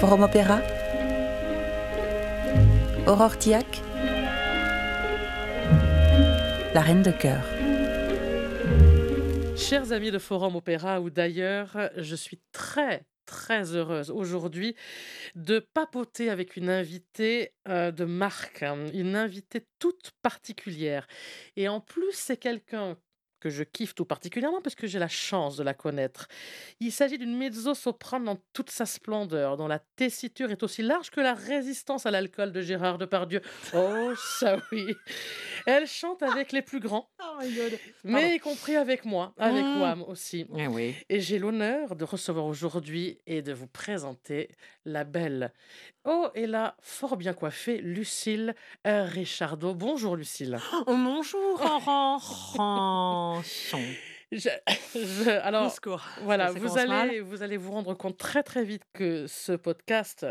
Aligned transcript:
Forum 0.00 0.24
Opéra 0.24 0.60
Aurore 3.06 3.38
Tiac 3.38 3.80
La 6.74 6.82
Reine 6.82 7.02
de 7.02 7.10
Cœur. 7.10 7.42
Chers 9.56 9.92
amis 9.92 10.10
de 10.10 10.18
Forum 10.18 10.56
Opéra 10.56 11.00
ou 11.00 11.08
d'ailleurs, 11.08 11.90
je 11.96 12.14
suis 12.14 12.42
très 12.52 13.06
très 13.24 13.74
heureuse 13.74 14.10
aujourd'hui 14.10 14.76
de 15.34 15.58
papoter 15.58 16.30
avec 16.30 16.56
une 16.56 16.70
invitée 16.70 17.54
euh, 17.68 17.90
de 17.90 18.04
marque, 18.04 18.62
hein, 18.62 18.86
une 18.92 19.16
invitée 19.16 19.66
toute 19.78 20.12
particulière. 20.22 21.06
Et 21.56 21.68
en 21.68 21.80
plus, 21.80 22.12
c'est 22.12 22.36
quelqu'un 22.36 22.96
que 23.40 23.50
je 23.50 23.62
kiffe 23.62 23.94
tout 23.94 24.04
particulièrement 24.04 24.60
parce 24.62 24.74
que 24.74 24.86
j'ai 24.86 24.98
la 24.98 25.08
chance 25.08 25.56
de 25.56 25.62
la 25.62 25.74
connaître. 25.74 26.28
Il 26.80 26.92
s'agit 26.92 27.18
d'une 27.18 27.36
mezzo-soprano 27.36 28.24
dans 28.24 28.38
toute 28.52 28.70
sa 28.70 28.86
splendeur, 28.86 29.56
dont 29.56 29.66
la 29.68 29.78
tessiture 29.78 30.50
est 30.50 30.62
aussi 30.62 30.82
large 30.82 31.10
que 31.10 31.20
la 31.20 31.34
résistance 31.34 32.06
à 32.06 32.10
l'alcool 32.10 32.52
de 32.52 32.60
Gérard 32.62 32.98
Depardieu. 32.98 33.40
Oh, 33.74 34.12
ça 34.16 34.56
oui. 34.72 34.94
Elle 35.66 35.86
chante 35.86 36.22
avec 36.22 36.52
les 36.52 36.62
plus 36.62 36.80
grands, 36.80 37.08
Oh 37.20 37.36
my 37.40 37.54
god. 37.54 37.78
mais 38.04 38.36
y 38.36 38.38
compris 38.38 38.76
avec 38.76 39.04
moi, 39.04 39.34
avec 39.36 39.64
Mmh. 39.64 39.80
Wham 39.80 40.02
aussi. 40.02 40.46
Eh 40.56 40.66
oui. 40.68 40.94
Et 41.08 41.20
j'ai 41.20 41.38
l'honneur 41.38 41.96
de 41.96 42.04
recevoir 42.04 42.46
aujourd'hui 42.46 43.18
et 43.26 43.42
de 43.42 43.52
vous 43.52 43.66
présenter 43.66 44.48
la 44.84 45.04
belle, 45.04 45.52
oh, 46.04 46.28
et 46.34 46.46
la 46.46 46.76
fort 46.80 47.16
bien 47.16 47.32
coiffée 47.34 47.78
Lucille 47.78 48.54
Richardot. 48.84 49.74
Bonjour 49.74 50.14
Lucille. 50.16 50.58
Oh, 50.72 50.84
bonjour, 50.86 51.60
Je- 54.32 54.48
je- 54.94 55.30
alors. 55.40 55.62
Voilà, 56.22 56.50
vous 56.50 56.74
mal. 56.88 57.08
allez, 57.08 57.20
vous 57.20 57.42
allez 57.44 57.56
vous 57.56 57.70
rendre 57.70 57.94
compte 57.94 58.18
très 58.18 58.42
très 58.42 58.64
vite 58.64 58.82
que 58.92 59.26
ce 59.28 59.52
podcast 59.52 60.26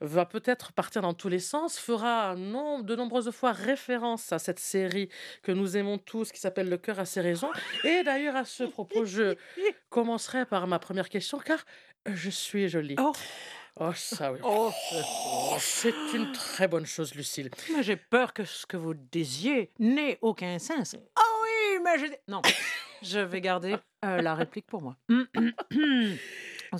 va 0.00 0.24
peut-être 0.24 0.72
partir 0.72 1.02
dans 1.02 1.12
tous 1.12 1.28
les 1.28 1.38
sens, 1.38 1.78
fera 1.78 2.34
non, 2.36 2.80
de 2.80 2.96
nombreuses 2.96 3.30
fois 3.30 3.52
référence 3.52 4.32
à 4.32 4.38
cette 4.38 4.58
série 4.58 5.10
que 5.42 5.52
nous 5.52 5.76
aimons 5.76 5.98
tous 5.98 6.32
qui 6.32 6.40
s'appelle 6.40 6.70
Le 6.70 6.78
cœur 6.78 6.98
a 7.00 7.04
ses 7.04 7.20
raisons. 7.20 7.50
Et 7.84 8.02
d'ailleurs, 8.02 8.34
à 8.36 8.46
ce 8.46 8.64
propos, 8.64 9.04
je 9.04 9.36
commencerai 9.90 10.46
par 10.46 10.66
ma 10.66 10.78
première 10.78 11.10
question 11.10 11.38
car 11.38 11.62
je 12.06 12.30
suis 12.30 12.68
jolie. 12.70 12.96
Oh. 12.98 13.12
Oh, 13.80 13.92
ça 13.94 14.32
oui. 14.32 14.40
Oh, 14.42 14.72
Oh, 14.94 15.56
c'est 15.60 15.94
une 16.14 16.32
très 16.32 16.66
bonne 16.66 16.86
chose, 16.86 17.14
Lucille. 17.14 17.50
mais 17.76 17.82
j'ai 17.84 17.94
peur 17.96 18.32
que 18.32 18.44
ce 18.44 18.66
que 18.66 18.76
vous 18.76 18.94
disiez 18.94 19.70
n'ait 19.78 20.18
aucun 20.22 20.58
sens. 20.58 20.96
Non, 22.28 22.42
je 23.02 23.18
vais 23.20 23.40
garder 23.40 23.76
euh, 24.04 24.20
la 24.20 24.34
réplique 24.34 24.66
pour 24.66 24.82
moi. 24.82 24.96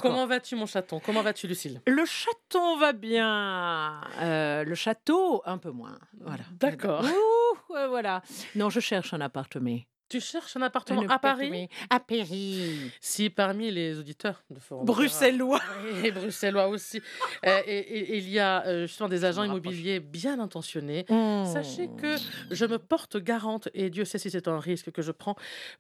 Comment 0.01 0.27
vas-tu, 0.27 0.55
mon 0.55 0.67
chaton? 0.67 1.01
Comment 1.01 1.23
vas-tu, 1.23 1.47
Lucille? 1.47 1.81
Le 1.87 2.05
chaton 2.05 2.77
va 2.79 2.93
bien. 2.93 4.01
Euh, 4.21 4.65
le 4.65 4.75
château, 4.75 5.43
un 5.47 5.57
peu 5.59 5.71
moins. 5.71 5.99
Voilà. 6.21 6.45
D'accord. 6.53 7.05
Ouh, 7.05 7.73
ouais, 7.73 7.89
voilà. 7.89 8.23
Non, 8.55 8.69
je 8.69 8.81
cherche 8.81 9.15
un 9.15 9.21
appartement. 9.21 9.79
Tu 10.09 10.21
cherches 10.21 10.57
un 10.57 10.63
appartement 10.63 11.03
à 11.09 11.19
Paris? 11.19 11.69
À 11.91 12.01
Paris. 12.01 12.91
Si 13.01 13.29
parmi 13.31 13.71
les 13.71 13.99
auditeurs 13.99 14.43
de 14.49 14.59
Forum 14.59 14.87
Bruxellois. 14.87 15.61
et 16.05 16.11
bruxellois 16.11 16.69
aussi, 16.69 17.03
euh, 17.45 17.61
et, 17.67 17.79
et- 17.79 18.15
et 18.15 18.19
il 18.19 18.29
y 18.31 18.39
a 18.39 18.65
euh, 18.67 18.87
justement 18.87 19.09
des 19.11 19.25
agents 19.25 19.45
immobiliers 19.45 20.01
bien 20.01 20.41
intentionnés. 20.41 21.05
Hmm. 21.11 21.45
Sachez 21.45 21.89
que 22.01 22.17
je 22.51 22.65
me 22.65 22.79
porte 22.79 23.19
garante, 23.19 23.69
et 23.75 23.91
Dieu 23.91 24.05
sait 24.05 24.19
si 24.19 24.31
c'est 24.31 24.49
un 24.49 24.59
risque 24.61 24.91
que 24.91 25.03
je 25.03 25.13
prends, 25.13 25.37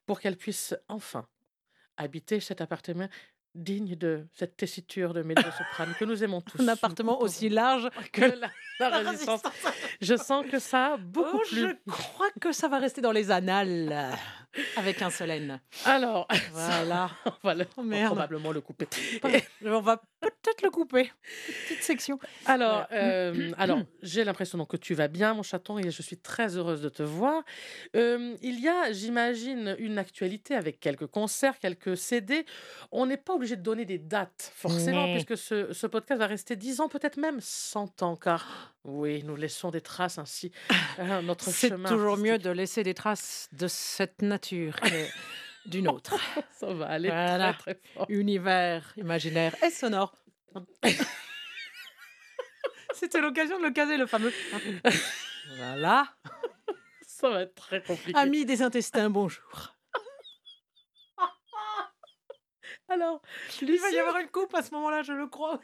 pour 0.06 0.20
qu'elle 0.20 0.36
puisse 0.36 0.74
enfin 0.88 1.26
habiter 1.96 2.38
cet 2.40 2.60
appartement 2.60 3.08
digne 3.54 3.96
de 3.96 4.26
cette 4.32 4.56
tessiture 4.56 5.14
de 5.14 5.22
mezzo-soprano 5.22 5.92
que 5.98 6.04
nous 6.04 6.22
aimons 6.22 6.40
tous. 6.42 6.60
Un 6.62 6.68
appartement 6.68 7.20
aussi 7.20 7.48
large 7.48 7.88
que 8.12 8.22
la, 8.22 8.50
la 8.78 8.98
résistance. 9.10 9.42
Je 10.00 10.16
sens 10.16 10.46
que 10.50 10.58
ça 10.58 10.94
a 10.94 10.96
beaucoup 10.96 11.38
Oh, 11.40 11.42
je 11.52 11.76
crois 11.90 12.28
que 12.40 12.52
ça 12.52 12.68
va 12.68 12.78
rester 12.78 13.00
dans 13.00 13.12
les 13.12 13.30
annales 13.30 14.12
avec 14.76 15.02
un 15.02 15.10
seul 15.10 15.30
N. 15.30 15.60
Alors, 15.84 16.26
Voilà. 16.52 17.10
on 17.26 17.32
va 17.48 17.54
le- 17.54 17.66
Oh, 17.76 17.82
merde. 17.82 18.06
probablement 18.06 18.50
le 18.52 18.60
couper. 18.60 18.88
On 19.64 19.80
va 19.80 19.98
peut-être 20.20 20.62
le 20.62 20.70
couper. 20.70 21.12
Petite 21.68 21.82
section. 21.82 22.18
Alors, 22.46 22.86
Voilà. 22.88 23.04
euh, 23.04 23.52
alors 23.58 23.80
j'ai 24.02 24.24
l'impression 24.24 24.64
que 24.64 24.76
tu 24.76 24.94
vas 24.94 25.08
bien, 25.08 25.34
mon 25.34 25.42
chaton, 25.42 25.78
et 25.78 25.90
je 25.90 26.02
suis 26.02 26.16
très 26.16 26.56
heureuse 26.56 26.80
de 26.82 26.88
te 26.88 27.02
voir. 27.02 27.42
Euh, 27.94 28.34
il 28.42 28.58
y 28.60 28.68
a, 28.68 28.92
j'imagine, 28.92 29.76
une 29.78 29.98
actualité 29.98 30.54
avec 30.54 30.80
quelques 30.80 31.06
concerts, 31.06 31.58
quelques 31.58 31.96
CD. 31.96 32.44
On 32.90 33.06
n'est 33.06 33.16
pas 33.16 33.34
obligé 33.34 33.56
de 33.56 33.62
donner 33.62 33.84
des 33.84 33.98
dates, 33.98 34.50
forcément, 34.54 35.06
Mais- 35.06 35.14
puisque 35.14 35.36
ce, 35.36 35.72
ce 35.72 35.86
podcast 35.86 36.18
va 36.20 36.26
rester 36.26 36.56
10 36.56 36.80
ans, 36.80 36.88
peut-être 36.88 37.16
même 37.16 37.38
100 37.40 38.02
ans, 38.02 38.16
car 38.16 38.74
oui, 38.88 39.22
nous 39.22 39.36
laissons 39.36 39.70
des 39.70 39.80
traces 39.82 40.18
ainsi 40.18 40.50
à 40.98 41.20
notre 41.22 41.44
C'est 41.50 41.70
toujours 41.84 42.16
mieux 42.16 42.38
de 42.38 42.50
laisser 42.50 42.82
des 42.82 42.94
traces 42.94 43.48
de 43.52 43.68
cette 43.68 44.22
nature 44.22 44.74
que 44.80 45.06
d'une 45.66 45.88
autre. 45.88 46.14
Ça 46.52 46.72
va 46.72 46.86
aller 46.86 47.08
Voilà. 47.08 47.52
très, 47.54 47.74
très 47.74 47.92
fort. 47.94 48.06
Univers 48.08 48.92
imaginaire 48.96 49.54
et 49.62 49.70
sonore. 49.70 50.14
C'était 52.94 53.20
l'occasion 53.20 53.58
de 53.58 53.64
le 53.64 53.70
caser, 53.70 53.96
le 53.96 54.06
fameux. 54.06 54.32
Voilà. 55.58 56.08
Ça 57.06 57.28
va 57.28 57.42
être 57.42 57.54
très 57.54 57.82
compliqué. 57.82 58.18
Amis 58.18 58.44
des 58.44 58.62
intestins, 58.62 59.10
bonjour. 59.10 59.74
Alors, 62.90 63.20
Il 63.60 63.66
va 63.68 63.74
y 63.74 63.76
Lucie, 63.76 63.98
avoir 63.98 64.16
une 64.16 64.28
coupe 64.30 64.54
à 64.54 64.62
ce 64.62 64.72
moment-là, 64.72 65.02
je 65.02 65.12
le 65.12 65.26
crois. 65.26 65.60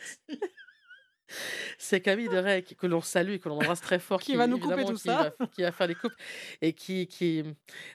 C'est 1.78 2.00
Camille 2.00 2.28
de 2.28 2.36
Rey 2.36 2.62
qui- 2.62 2.76
que 2.76 2.86
l'on 2.86 3.00
salue 3.00 3.32
et 3.32 3.38
que 3.38 3.48
l'on 3.48 3.56
embrasse 3.56 3.80
très 3.80 3.98
fort. 3.98 4.20
Qui 4.20 4.36
va 4.36 4.46
nous 4.46 4.58
couper 4.58 4.84
tout 4.84 4.94
qui 4.94 5.02
ça. 5.08 5.32
va- 5.38 5.46
qui 5.46 5.62
va 5.62 5.72
faire 5.72 5.86
les 5.86 5.94
coupes 5.94 6.12
et 6.60 6.72
qui, 6.72 7.06
qui 7.06 7.42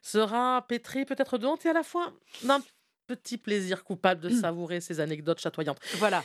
sera 0.02 0.66
pétri 0.68 1.06
peut-être 1.06 1.38
de 1.38 1.46
honte 1.46 1.66
et 1.66 1.70
à 1.70 1.74
la 1.74 1.84
fois 1.84 2.14
d'un 2.44 2.62
petit 3.08 3.38
plaisir 3.38 3.84
coupable 3.84 4.22
de 4.22 4.30
savourer 4.30 4.82
ces 4.82 5.00
anecdotes 5.00 5.40
chatoyantes. 5.40 5.80
Voilà. 5.96 6.24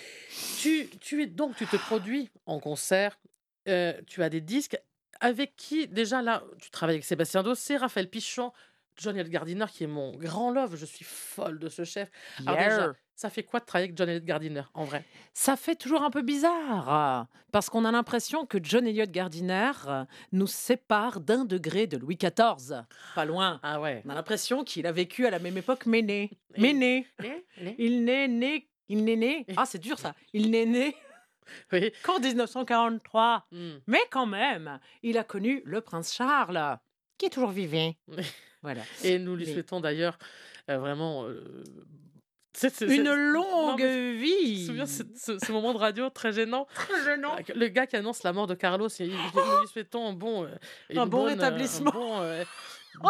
Tu, 0.61 0.89
tu 1.01 1.23
es 1.23 1.27
donc, 1.27 1.57
tu 1.57 1.67
te 1.67 1.77
produis 1.77 2.31
en 2.47 2.59
concert, 2.61 3.19
euh, 3.69 3.93
tu 4.07 4.23
as 4.23 4.29
des 4.29 4.41
disques. 4.41 4.77
Avec 5.21 5.55
qui, 5.57 5.87
déjà 5.89 6.21
là, 6.23 6.43
tu 6.61 6.71
travailles 6.71 6.97
avec 6.97 7.05
Sébastien 7.05 7.43
Dossé, 7.43 7.77
Raphaël 7.77 8.11
Pichon, 8.11 8.53
John 8.97 9.21
Gardiner 9.23 9.67
qui 9.73 9.85
est 9.85 9.89
mon 9.89 10.17
grand 10.17 10.51
love. 10.51 10.77
Je 10.77 10.87
suis 10.87 11.05
folle 11.05 11.59
de 11.59 11.69
ce 11.69 11.85
chef. 11.85 12.11
Alors 12.47 12.59
déjà, 12.59 12.93
ça 13.15 13.31
fait 13.31 13.43
quoi 13.43 13.61
de 13.61 13.65
travailler 13.65 13.89
avec 13.91 13.97
John 13.99 14.19
Gardiner 14.19 14.63
en 14.75 14.85
vrai? 14.85 15.05
Ça 15.33 15.57
fait 15.57 15.77
toujours 15.77 16.03
un 16.03 16.11
peu 16.11 16.23
bizarre, 16.23 17.27
parce 17.53 17.71
qu'on 17.71 17.85
a 17.85 17.93
l'impression 17.93 18.47
que 18.47 18.59
John 18.63 18.87
Elliott 18.87 19.11
Gardiner 19.11 19.73
euh, 19.87 20.05
nous 20.33 20.47
sépare 20.47 21.21
d'un 21.21 21.45
degré 21.45 21.87
de 21.87 21.97
Louis 21.97 22.17
XIV. 22.17 22.83
Pas 23.15 23.25
loin. 23.25 23.61
Ah 23.63 23.81
ouais. 23.81 24.03
On 24.05 24.11
a 24.11 24.15
l'impression 24.15 24.65
qu'il 24.65 24.87
a 24.87 24.93
vécu 24.93 25.27
à 25.27 25.31
la 25.31 25.39
même 25.39 25.57
époque, 25.57 25.87
mais 25.87 26.03
né. 26.03 26.31
Mais 26.59 26.73
né. 26.73 27.07
Il 27.79 28.05
n'est 28.05 28.29
né. 28.29 28.69
Il 28.89 29.05
n'est 29.05 29.17
né. 29.17 29.47
Ah, 29.57 29.65
c'est 29.67 29.79
dur 29.79 29.99
ça. 29.99 30.15
Il 30.33 30.51
n'est 30.51 30.67
né 30.67 30.97
Oui. 31.73 31.93
qu'en 32.03 32.19
1943. 32.21 33.47
Hmm. 33.53 33.73
Mais 33.87 34.01
quand 34.11 34.27
même, 34.27 34.79
il 35.03 35.19
a 35.19 35.25
connu 35.25 35.63
le 35.65 35.81
prince 35.83 36.13
Charles, 36.15 36.79
qui 37.19 37.27
est 37.27 37.31
toujours 37.31 37.51
vivant. 37.51 37.93
Voilà. 38.65 38.81
Et 39.05 39.19
nous 39.21 39.37
lui 39.37 39.47
Mais- 39.47 39.53
souhaitons 39.53 39.79
d'ailleurs 39.81 40.19
euh, 40.71 40.79
vraiment 40.79 41.25
euh, 41.27 41.63
Une 42.81 43.13
longue 43.13 43.45
Non, 43.45 43.77
mais 43.77 44.15
Je 44.15 44.19
vie. 44.19 44.61
me 44.63 44.67
souviens 44.67 44.87
ce, 44.87 45.03
ce- 45.17 45.39
ce 45.39 45.53
moment 45.53 45.73
de 45.75 45.79
radio 45.79 46.09
très 46.09 46.33
gênant. 46.33 46.67
Très 46.75 47.05
gênant. 47.05 47.37
Euh, 47.37 47.53
Le 47.55 47.69
gars 47.69 47.87
qui 47.87 47.97
annonce 47.97 48.23
la 48.23 48.33
mort 48.33 48.47
de 48.47 48.55
Carlos, 48.55 48.89
nous 49.01 49.07
lui 49.07 49.69
souhaitons 49.73 50.09
un 50.09 50.13
bon, 50.13 50.45
euh, 50.45 50.49
Un 50.97 51.05
bon 51.07 51.25
bonne, 51.25 51.29
rétablissement. 51.35 51.91
un 51.91 51.95
bon, 51.95 52.21
euh, 52.21 52.45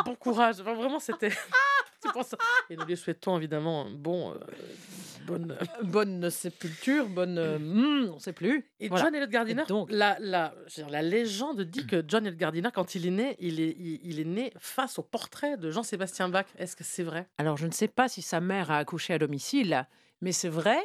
bon 0.04 0.14
courage. 0.16 0.56
Enfin, 0.60 0.74
vraiment, 0.74 0.98
c'était. 0.98 1.30
c'est 2.04 2.12
pour 2.12 2.24
ça. 2.24 2.36
Et 2.70 2.76
nous 2.76 2.84
lui 2.84 2.96
souhaitons 2.96 3.36
évidemment 3.38 3.86
un 3.86 3.90
bon, 3.90 4.32
euh, 4.32 4.38
bonne. 5.26 5.52
euh, 5.52 5.64
Bonne 5.82 6.30
sépulture, 6.30 7.08
bonne. 7.08 7.38
euh, 7.38 7.58
hmm, 7.58 8.10
on 8.10 8.14
ne 8.14 8.18
sait 8.20 8.32
plus. 8.32 8.70
Et 8.80 8.88
Voilà. 8.88 9.04
John 9.06 9.14
Elliott 9.14 9.30
Gardiner, 9.30 9.62
Et 9.62 9.66
donc- 9.66 9.90
la, 9.90 10.16
la, 10.20 10.54
je 10.68 10.76
veux 10.80 10.82
dire, 10.86 10.90
la 10.92 11.02
légende 11.02 11.60
dit 11.62 11.86
que 11.86 12.04
John 12.06 12.26
Elliott 12.26 12.38
Gardiner, 12.38 12.68
quand 12.74 12.94
il 12.94 13.06
est 13.06 13.10
né, 13.10 13.36
il 13.40 13.60
est, 13.60 13.76
il, 13.78 14.00
il 14.04 14.20
est 14.20 14.24
né 14.24 14.52
face 14.58 14.98
au 14.98 15.02
portrait 15.02 15.56
de 15.56 15.70
Jean-Sébastien 15.70 16.28
Bach. 16.28 16.46
Est-ce 16.58 16.76
que 16.76 16.84
c'est 16.84 17.02
vrai? 17.02 17.26
Alors, 17.38 17.56
je 17.56 17.66
ne 17.66 17.72
sais 17.72 17.88
pas 17.88 18.08
si 18.08 18.22
sa 18.22 18.40
mère 18.40 18.70
a 18.70 18.78
accouché 18.78 19.14
à 19.14 19.18
domicile, 19.18 19.86
mais 20.20 20.32
c'est 20.32 20.48
vrai 20.48 20.78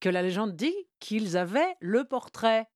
que 0.00 0.08
la 0.08 0.22
légende 0.22 0.56
dit 0.56 0.74
qu'ils 0.98 1.36
avaient 1.36 1.74
le 1.80 2.04
portrait 2.04 2.66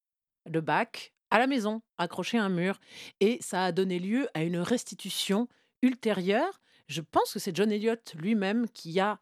de 0.48 0.60
Bach 0.60 1.12
à 1.30 1.38
la 1.38 1.46
maison, 1.46 1.80
accroché 1.98 2.38
à 2.38 2.44
un 2.44 2.48
mur. 2.50 2.78
Et 3.20 3.38
ça 3.40 3.64
a 3.64 3.72
donné 3.72 3.98
lieu 3.98 4.28
à 4.34 4.42
une 4.44 4.58
restitution 4.58 5.48
ultérieure. 5.82 6.60
Je 6.86 7.00
pense 7.00 7.32
que 7.32 7.38
c'est 7.38 7.54
John 7.56 7.70
Elliott 7.72 8.12
lui-même 8.14 8.68
qui 8.68 9.00
a 9.00 9.18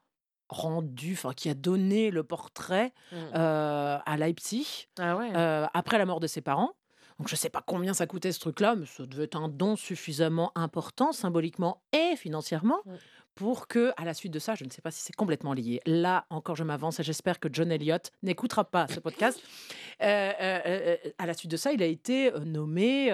rendu, 0.49 1.13
enfin 1.15 1.33
qui 1.33 1.49
a 1.49 1.55
donné 1.55 2.11
le 2.11 2.25
portrait 2.25 2.93
euh, 3.13 3.99
à 4.05 4.17
Leipzig 4.17 4.89
Ah 4.99 5.17
ouais. 5.17 5.31
euh, 5.35 5.67
après 5.73 5.99
la 5.99 6.05
mort 6.07 6.21
de 6.21 6.27
ses 6.27 6.41
parents. 6.43 6.73
Donc 7.19 7.29
je 7.29 7.35
ne 7.35 7.39
sais 7.39 7.51
pas 7.51 7.63
combien 7.65 7.95
ça 7.95 8.07
coûtait 8.07 8.33
ce 8.33 8.41
truc-là, 8.41 8.75
mais 8.75 8.87
ça 8.87 9.07
devait 9.07 9.25
être 9.25 9.37
un 9.37 9.49
don 9.49 9.77
suffisamment 9.77 10.51
important 10.55 11.13
symboliquement 11.13 11.83
et 11.93 12.17
financièrement 12.17 12.81
Ouais. 12.85 12.97
pour 13.35 13.69
que, 13.69 13.93
à 13.97 14.05
la 14.05 14.13
suite 14.13 14.33
de 14.33 14.39
ça, 14.39 14.55
je 14.55 14.65
ne 14.65 14.71
sais 14.71 14.83
pas 14.83 14.91
si 14.91 15.03
c'est 15.03 15.15
complètement 15.15 15.53
lié. 15.55 15.81
Là 15.87 16.27
encore, 16.31 16.57
je 16.57 16.65
m'avance 16.65 16.99
et 17.01 17.03
j'espère 17.03 17.39
que 17.39 17.49
John 17.51 17.71
Elliott 17.71 18.11
n'écoutera 18.23 18.65
pas 18.65 18.89
ce 18.89 18.99
podcast. 18.99 19.41
euh, 20.03 20.33
euh, 20.41 20.61
euh, 20.67 20.97
à 21.19 21.27
la 21.27 21.35
suite 21.35 21.51
de 21.51 21.57
ça, 21.57 21.73
il 21.73 21.83
a 21.83 21.87
été 21.87 22.31
nommé 22.45 23.11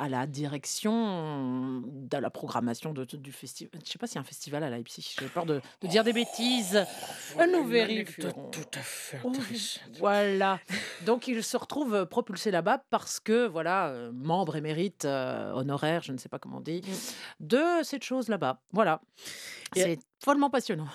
à 0.00 0.08
la 0.08 0.26
direction 0.26 1.82
de 1.84 2.16
la 2.16 2.30
programmation 2.30 2.94
de, 2.94 3.04
du 3.04 3.32
festival. 3.32 3.80
Je 3.84 3.90
sais 3.90 3.98
pas 3.98 4.06
s'il 4.06 4.14
y 4.14 4.18
a 4.18 4.22
un 4.22 4.24
festival 4.24 4.64
à 4.64 4.70
Leipzig. 4.70 5.14
J'ai 5.20 5.26
peur 5.28 5.44
de, 5.44 5.60
de 5.82 5.86
dire 5.88 6.04
des 6.04 6.14
bêtises. 6.14 6.84
Nous 7.36 7.64
vérifierons. 7.66 8.50
Tout 8.50 8.60
à 8.74 8.80
fait 8.80 9.20
Oh. 9.22 9.32
Voilà. 9.98 10.58
Donc 11.04 11.28
il 11.28 11.42
se 11.44 11.56
retrouve 11.56 11.94
euh, 11.94 12.06
propulsé 12.06 12.50
là-bas 12.50 12.82
parce 12.90 13.20
que, 13.20 13.46
voilà, 13.46 13.88
euh, 13.88 14.10
membre 14.12 14.56
émérite, 14.56 15.04
euh, 15.04 15.52
honoraire, 15.52 16.02
je 16.02 16.12
ne 16.12 16.16
sais 16.18 16.28
pas 16.30 16.38
comment 16.38 16.58
on 16.58 16.60
dit, 16.60 16.80
de 17.40 17.60
cette 17.82 18.04
chose 18.04 18.28
là-bas. 18.28 18.60
Voilà. 18.72 19.02
C'est 19.74 19.98
follement 20.24 20.50
passionnant. 20.50 20.88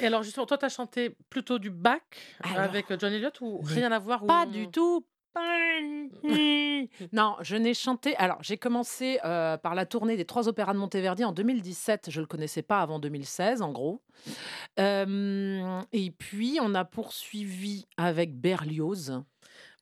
Et 0.00 0.06
alors, 0.06 0.22
justement, 0.22 0.46
toi, 0.46 0.56
tu 0.58 0.64
as 0.64 0.68
chanté 0.68 1.16
plutôt 1.30 1.58
du 1.58 1.70
bac 1.70 2.02
Alors, 2.44 2.60
avec 2.60 2.86
John 2.98 3.12
Elliott 3.12 3.40
ou 3.40 3.60
rien 3.62 3.90
à 3.92 3.98
voir 3.98 4.24
Pas 4.24 4.46
ou- 4.46 4.50
du 4.50 4.68
tout. 4.68 5.04
non, 7.12 7.36
je 7.40 7.56
n'ai 7.56 7.74
chanté. 7.74 8.16
Alors, 8.16 8.38
j'ai 8.42 8.56
commencé 8.56 9.18
euh, 9.24 9.56
par 9.56 9.74
la 9.74 9.86
tournée 9.86 10.16
des 10.16 10.24
trois 10.24 10.48
opéras 10.48 10.72
de 10.72 10.78
Monteverdi 10.78 11.24
en 11.24 11.32
2017. 11.32 12.10
Je 12.10 12.20
ne 12.20 12.22
le 12.22 12.26
connaissais 12.26 12.62
pas 12.62 12.80
avant 12.80 12.98
2016, 12.98 13.62
en 13.62 13.72
gros. 13.72 14.02
Euh, 14.78 15.80
et 15.92 16.10
puis, 16.10 16.58
on 16.60 16.74
a 16.74 16.84
poursuivi 16.84 17.86
avec 17.96 18.38
Berlioz. 18.38 19.22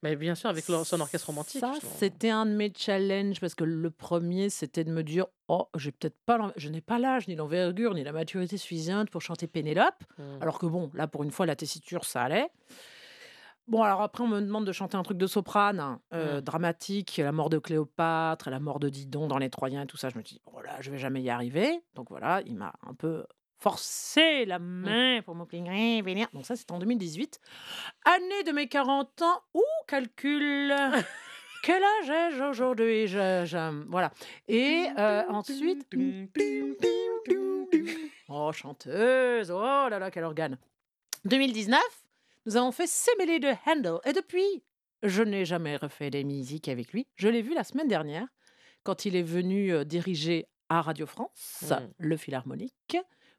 Mais 0.02 0.16
bien 0.16 0.34
sûr, 0.34 0.48
avec 0.48 0.64
son 0.64 1.00
orchestre 1.00 1.26
romantique. 1.26 1.60
Ça, 1.60 1.74
c'était 1.98 2.30
un 2.30 2.46
de 2.46 2.52
mes 2.52 2.72
challenges 2.74 3.38
parce 3.38 3.54
que 3.54 3.64
le 3.64 3.90
premier, 3.90 4.48
c'était 4.48 4.82
de 4.82 4.90
me 4.90 5.02
dire 5.02 5.26
Oh, 5.48 5.68
j'ai 5.76 5.92
peut-être 5.92 6.16
pas, 6.24 6.52
je 6.56 6.70
n'ai 6.70 6.80
pas 6.80 6.98
l'âge, 6.98 7.28
ni 7.28 7.36
l'envergure, 7.36 7.92
ni 7.92 8.02
la 8.02 8.12
maturité 8.12 8.56
suffisante 8.56 9.10
pour 9.10 9.20
chanter 9.20 9.46
Pénélope. 9.46 10.02
Mm. 10.16 10.22
Alors 10.40 10.58
que 10.58 10.64
bon, 10.64 10.90
là, 10.94 11.06
pour 11.06 11.22
une 11.22 11.30
fois, 11.30 11.44
la 11.44 11.56
tessiture, 11.56 12.04
ça 12.04 12.22
allait. 12.22 12.48
Bon, 13.70 13.82
alors 13.82 14.02
après, 14.02 14.22
on 14.24 14.26
me 14.28 14.40
demande 14.40 14.66
de 14.66 14.72
chanter 14.72 14.96
un 14.96 15.02
truc 15.04 15.16
de 15.16 15.26
soprane, 15.26 15.98
euh, 16.12 16.38
Mm. 16.38 16.40
dramatique, 16.42 17.16
la 17.22 17.30
mort 17.32 17.48
de 17.50 17.58
Cléopâtre, 17.58 18.50
la 18.50 18.58
mort 18.60 18.80
de 18.80 18.88
Didon 18.88 19.28
dans 19.28 19.38
Les 19.38 19.48
Troyens 19.48 19.82
et 19.82 19.86
tout 19.86 19.96
ça. 19.96 20.08
Je 20.10 20.18
me 20.18 20.22
dis, 20.22 20.42
oh 20.46 20.60
là, 20.60 20.76
je 20.80 20.90
vais 20.90 20.98
jamais 20.98 21.22
y 21.22 21.30
arriver. 21.30 21.80
Donc 21.94 22.08
voilà, 22.10 22.42
il 22.46 22.56
m'a 22.56 22.74
un 22.86 22.94
peu 22.94 23.24
forcé 23.58 24.44
la 24.44 24.58
main 24.58 25.22
pour 25.22 25.34
m'obliger 25.36 26.02
venir. 26.02 26.26
Donc 26.34 26.46
ça, 26.46 26.56
c'était 26.56 26.72
en 26.72 26.78
2018. 26.80 27.38
Année 28.04 28.42
de 28.44 28.52
mes 28.52 28.66
40 28.68 29.22
ans. 29.22 29.40
Ouh, 29.54 29.62
calcul 29.86 30.74
Quel 31.62 31.82
âge 31.82 32.08
ai-je 32.10 32.42
aujourd'hui? 32.42 33.06
Je- 33.06 33.44
je- 33.46 33.84
Voilà. 33.88 34.10
Et 34.48 34.86
euh, 34.98 35.22
ensuite... 35.28 35.86
Oh, 38.28 38.50
chanteuse 38.52 39.50
Oh 39.50 39.86
là 39.90 39.98
là, 39.98 40.10
quel 40.10 40.24
organe 40.24 40.56
2019, 41.26 41.80
nous 42.46 42.56
avons 42.56 42.72
fait 42.72 42.86
Sémélé 42.86 43.38
de 43.38 43.48
Handel. 43.66 43.98
Et 44.04 44.12
depuis, 44.12 44.64
je 45.02 45.22
n'ai 45.22 45.44
jamais 45.44 45.76
refait 45.76 46.10
des 46.10 46.24
musiques 46.24 46.68
avec 46.68 46.92
lui. 46.92 47.06
Je 47.16 47.28
l'ai 47.28 47.42
vu 47.42 47.54
la 47.54 47.64
semaine 47.64 47.88
dernière, 47.88 48.26
quand 48.82 49.04
il 49.04 49.16
est 49.16 49.22
venu 49.22 49.72
euh, 49.72 49.84
diriger 49.84 50.46
à 50.68 50.82
Radio 50.82 51.06
France, 51.06 51.64
Mm. 51.80 51.88
le 51.98 52.16
Philharmonique, 52.16 52.96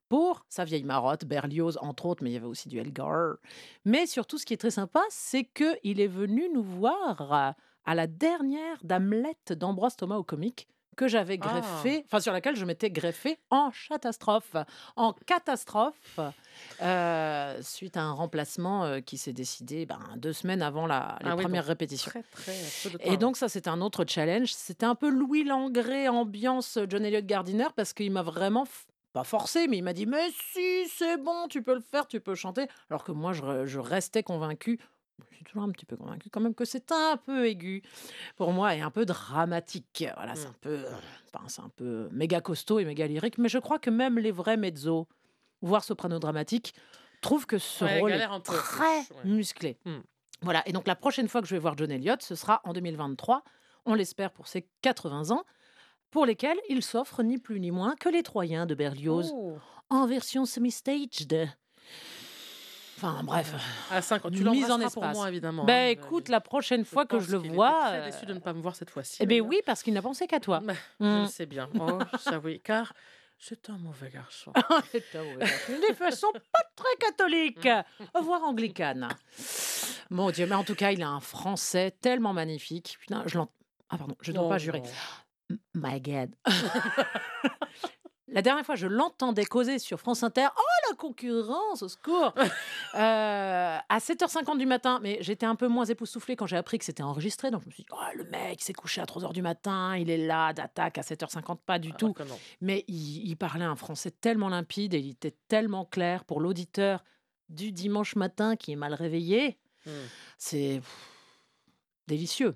pour 0.09 0.45
sa 0.49 0.65
vieille 0.65 0.83
marotte, 0.83 1.23
Berlioz, 1.25 1.77
entre 1.81 2.05
autres, 2.05 2.23
mais 2.23 2.31
il 2.31 2.33
y 2.33 2.37
avait 2.37 2.45
aussi 2.45 2.67
du 2.67 2.77
Elgar. 2.79 3.37
Mais 3.85 4.05
surtout, 4.05 4.37
ce 4.37 4.45
qui 4.45 4.53
est 4.53 4.57
très 4.57 4.71
sympa, 4.71 5.01
c'est 5.09 5.45
qu'il 5.45 6.01
est 6.01 6.07
venu 6.07 6.49
nous 6.53 6.63
voir 6.63 7.31
à, 7.31 7.55
à 7.85 7.95
la 7.95 8.07
dernière 8.07 8.83
d'Hamlet 8.83 9.37
d'Ambroise 9.51 9.95
Thomas 9.95 10.17
au 10.17 10.23
comique 10.23 10.67
que 10.97 11.07
j'avais 11.07 11.39
Ah. 11.41 11.47
greffé, 11.47 12.03
enfin 12.05 12.19
sur 12.19 12.33
laquelle 12.33 12.55
je 12.55 12.65
m'étais 12.65 12.89
greffé 12.89 13.39
en 13.49 13.71
catastrophe, 13.89 14.55
en 14.95 15.13
catastrophe, 15.25 16.19
euh, 16.81 17.61
suite 17.61 17.97
à 17.97 18.01
un 18.01 18.11
remplacement 18.11 18.83
euh, 18.85 18.99
qui 18.99 19.17
s'est 19.17 19.33
décidé 19.33 19.85
ben, 19.85 19.99
deux 20.17 20.33
semaines 20.33 20.61
avant 20.61 20.85
la, 20.87 21.17
les 21.21 21.29
Ah 21.29 21.35
oui, 21.35 21.43
premières 21.43 21.63
donc 21.63 21.69
répétitions. 21.69 22.11
Très, 22.11 22.23
très 22.23 22.89
peu 22.89 22.97
de 22.97 22.97
Et 23.13 23.17
donc 23.17 23.37
ça, 23.37 23.49
c'était 23.49 23.69
un 23.69 23.81
autre 23.81 24.05
challenge. 24.07 24.53
C'était 24.53 24.85
un 24.85 24.95
peu 24.95 25.09
Louis 25.09 25.43
Langré 25.43 26.07
ambiance 26.09 26.77
John 26.89 27.05
Elliott 27.05 27.25
Gardiner 27.25 27.67
parce 27.75 27.93
qu'il 27.93 28.11
m'a 28.11 28.23
vraiment 28.23 28.65
pas 29.13 29.23
forcé, 29.23 29.67
mais 29.67 29.77
il 29.77 29.83
m'a 29.83 29.93
dit 29.93 30.05
mais 30.05 30.29
si 30.53 30.87
c'est 30.87 31.17
bon, 31.17 31.47
tu 31.49 31.61
peux 31.63 31.73
le 31.75 31.81
faire, 31.81 32.07
tu 32.07 32.19
peux 32.21 32.35
chanter. 32.35 32.67
Alors 32.89 33.03
que 33.03 33.11
moi, 33.11 33.33
je, 33.33 33.65
je 33.65 33.79
restais 33.79 34.23
convaincue. 34.23 34.79
Je 35.29 35.35
suis 35.37 35.45
toujours 35.45 35.63
un 35.63 35.69
petit 35.69 35.85
peu 35.85 35.95
convaincue 35.95 36.29
quand 36.29 36.41
même 36.41 36.55
que 36.55 36.65
c'est 36.65 36.91
un 36.91 37.17
peu 37.17 37.47
aigu 37.47 37.81
pour 38.35 38.51
moi 38.51 38.75
et 38.75 38.81
un 38.81 38.91
peu 38.91 39.05
dramatique. 39.05 40.05
Voilà, 40.15 40.35
c'est 40.35 40.47
Mm. 40.47 40.51
un 40.51 40.55
peu, 40.61 40.69
euh, 40.69 40.91
enfin, 41.33 41.45
c'est 41.47 41.61
un 41.61 41.69
peu 41.69 42.09
méga 42.11 42.41
costaud 42.41 42.79
et 42.79 42.85
méga 42.85 43.07
lyrique. 43.07 43.37
Mais 43.37 43.49
je 43.49 43.57
crois 43.59 43.79
que 43.79 43.89
même 43.89 44.17
les 44.19 44.31
vrais 44.31 44.57
mezzo, 44.57 45.07
voire 45.61 45.83
soprano 45.83 46.19
dramatique, 46.19 46.73
trouvent 47.21 47.45
que 47.45 47.57
ce 47.59 47.85
Ouais, 47.85 47.99
rôle 47.99 48.09
est 48.09 48.13
galère 48.13 48.31
un 48.33 48.39
peu, 48.39 48.53
très 48.53 48.97
ouais. 48.99 49.05
musclé. 49.25 49.77
Mm. 49.85 49.99
Voilà, 50.41 50.63
et 50.67 50.71
donc 50.73 50.87
la 50.87 50.95
prochaine 50.95 51.27
fois 51.27 51.41
que 51.41 51.47
je 51.47 51.53
vais 51.53 51.59
voir 51.59 51.77
John 51.77 51.91
Elliott, 51.91 52.21
ce 52.23 52.33
sera 52.35 52.61
en 52.63 52.73
2023, 52.73 53.43
on 53.85 53.93
l'espère 53.93 54.31
pour 54.31 54.47
ses 54.47 54.67
80 54.81 55.29
ans, 55.31 55.43
pour 56.09 56.25
lesquels 56.25 56.57
il 56.67 56.81
s'offre 56.83 57.21
ni 57.23 57.37
plus 57.37 57.59
ni 57.59 57.69
moins 57.71 57.95
que 57.95 58.09
les 58.09 58.23
Troyens 58.23 58.65
de 58.65 58.73
Berlioz 58.75 59.29
Oh. 59.33 59.57
en 59.89 60.07
version 60.07 60.45
semi-staged. 60.45 61.47
Enfin 63.03 63.23
bref. 63.23 63.53
À 63.89 64.01
5 64.01 64.25
ans. 64.25 64.29
Tu 64.31 64.43
Mise 64.43 64.65
en 64.65 64.77
l'embrasseras 64.77 64.89
pour 64.91 65.03
espace. 65.03 65.17
moi, 65.17 65.29
évidemment. 65.29 65.65
Ben 65.65 65.87
hein. 65.87 65.89
écoute, 65.89 66.29
la 66.29 66.39
prochaine 66.41 66.85
fois 66.85 67.05
que 67.05 67.19
je 67.19 67.31
le 67.31 67.41
qu'il 67.41 67.51
vois. 67.53 67.69
était 67.69 67.87
très 67.89 67.99
euh, 67.99 68.05
déçu 68.11 68.25
de 68.27 68.33
ne 68.33 68.39
pas 68.39 68.53
me 68.53 68.61
voir 68.61 68.75
cette 68.75 68.89
fois-ci. 68.91 69.17
Eh 69.21 69.25
bien 69.25 69.37
d'ailleurs. 69.39 69.49
oui, 69.49 69.61
parce 69.65 69.81
qu'il 69.83 69.93
n'a 69.93 70.01
pensé 70.01 70.27
qu'à 70.27 70.39
toi. 70.39 70.59
Bah, 70.63 70.73
Je 70.99 71.05
Mm. 71.05 71.21
le 71.21 71.27
sais 71.27 71.45
bien. 71.45 71.69
Oh, 71.79 71.99
ça 72.19 72.39
oui. 72.39 72.61
Car 72.63 72.93
c'est 73.39 73.69
un 73.71 73.77
mauvais 73.79 74.11
garçon. 74.11 74.53
C'est 74.91 75.15
un 75.15 75.23
mauvais 75.23 75.39
garçon. 75.45 75.71
Des 75.87 75.95
façons 75.95 76.31
pas 76.31 76.63
très 76.75 76.95
catholiques, 76.99 77.67
voire 78.21 78.43
anglicanes. 78.43 79.07
Mon 80.11 80.29
Dieu, 80.29 80.45
mais 80.45 80.53
en 80.53 80.63
tout 80.63 80.75
cas, 80.75 80.91
il 80.91 81.01
a 81.01 81.09
un 81.09 81.19
français 81.21 81.89
tellement 82.01 82.33
magnifique. 82.33 82.97
Putain, 82.99 83.23
je 83.25 83.37
l'entends. 83.39 83.51
Ah 83.89 83.97
pardon, 83.97 84.15
je 84.21 84.31
ne 84.31 84.37
dois 84.37 84.47
pas 84.49 84.57
jurer. 84.59 84.83
non. 85.49 85.57
My 85.73 85.99
God. 85.99 86.35
La 88.33 88.41
dernière 88.41 88.65
fois, 88.65 88.75
je 88.75 88.87
l'entendais 88.87 89.43
causer 89.45 89.77
sur 89.77 89.99
France 89.99 90.23
Inter. 90.23 90.47
Oh, 90.57 90.89
la 90.89 90.95
concurrence, 90.95 91.81
au 91.83 91.87
secours 91.89 92.33
Euh, 92.95 93.77
À 93.89 93.97
7h50 93.99 94.57
du 94.57 94.65
matin, 94.65 94.99
mais 95.01 95.17
j'étais 95.21 95.45
un 95.45 95.55
peu 95.55 95.67
moins 95.67 95.85
époustouflée 95.85 96.35
quand 96.35 96.45
j'ai 96.47 96.57
appris 96.57 96.77
que 96.79 96.85
c'était 96.85 97.03
enregistré. 97.03 97.51
Donc 97.51 97.61
je 97.61 97.67
me 97.67 97.71
suis 97.71 97.83
dit, 97.83 97.89
oh, 97.91 98.17
le 98.17 98.23
mec 98.25 98.61
s'est 98.61 98.73
couché 98.73 99.01
à 99.01 99.05
3h 99.05 99.33
du 99.33 99.41
matin, 99.41 99.95
il 99.97 100.09
est 100.09 100.17
là, 100.25 100.53
d'attaque 100.53 100.97
à 100.97 101.01
7h50, 101.01 101.57
pas 101.65 101.79
du 101.79 101.91
Ah, 101.93 101.97
tout. 101.97 102.13
non. 102.27 102.39
Mais 102.61 102.83
il, 102.87 103.27
il 103.29 103.35
parlait 103.37 103.65
un 103.65 103.75
français 103.75 104.11
tellement 104.11 104.49
limpide 104.49 104.93
et 104.93 104.99
il 104.99 105.11
était 105.11 105.35
tellement 105.47 105.85
clair 105.85 106.23
pour 106.25 106.39
l'auditeur 106.41 107.03
du 107.49 107.71
dimanche 107.71 108.15
matin 108.15 108.55
qui 108.55 108.71
est 108.71 108.77
mal 108.77 108.93
réveillé. 108.93 109.57
Mm. 109.85 109.89
C'est 110.37 110.81
délicieux. 112.07 112.55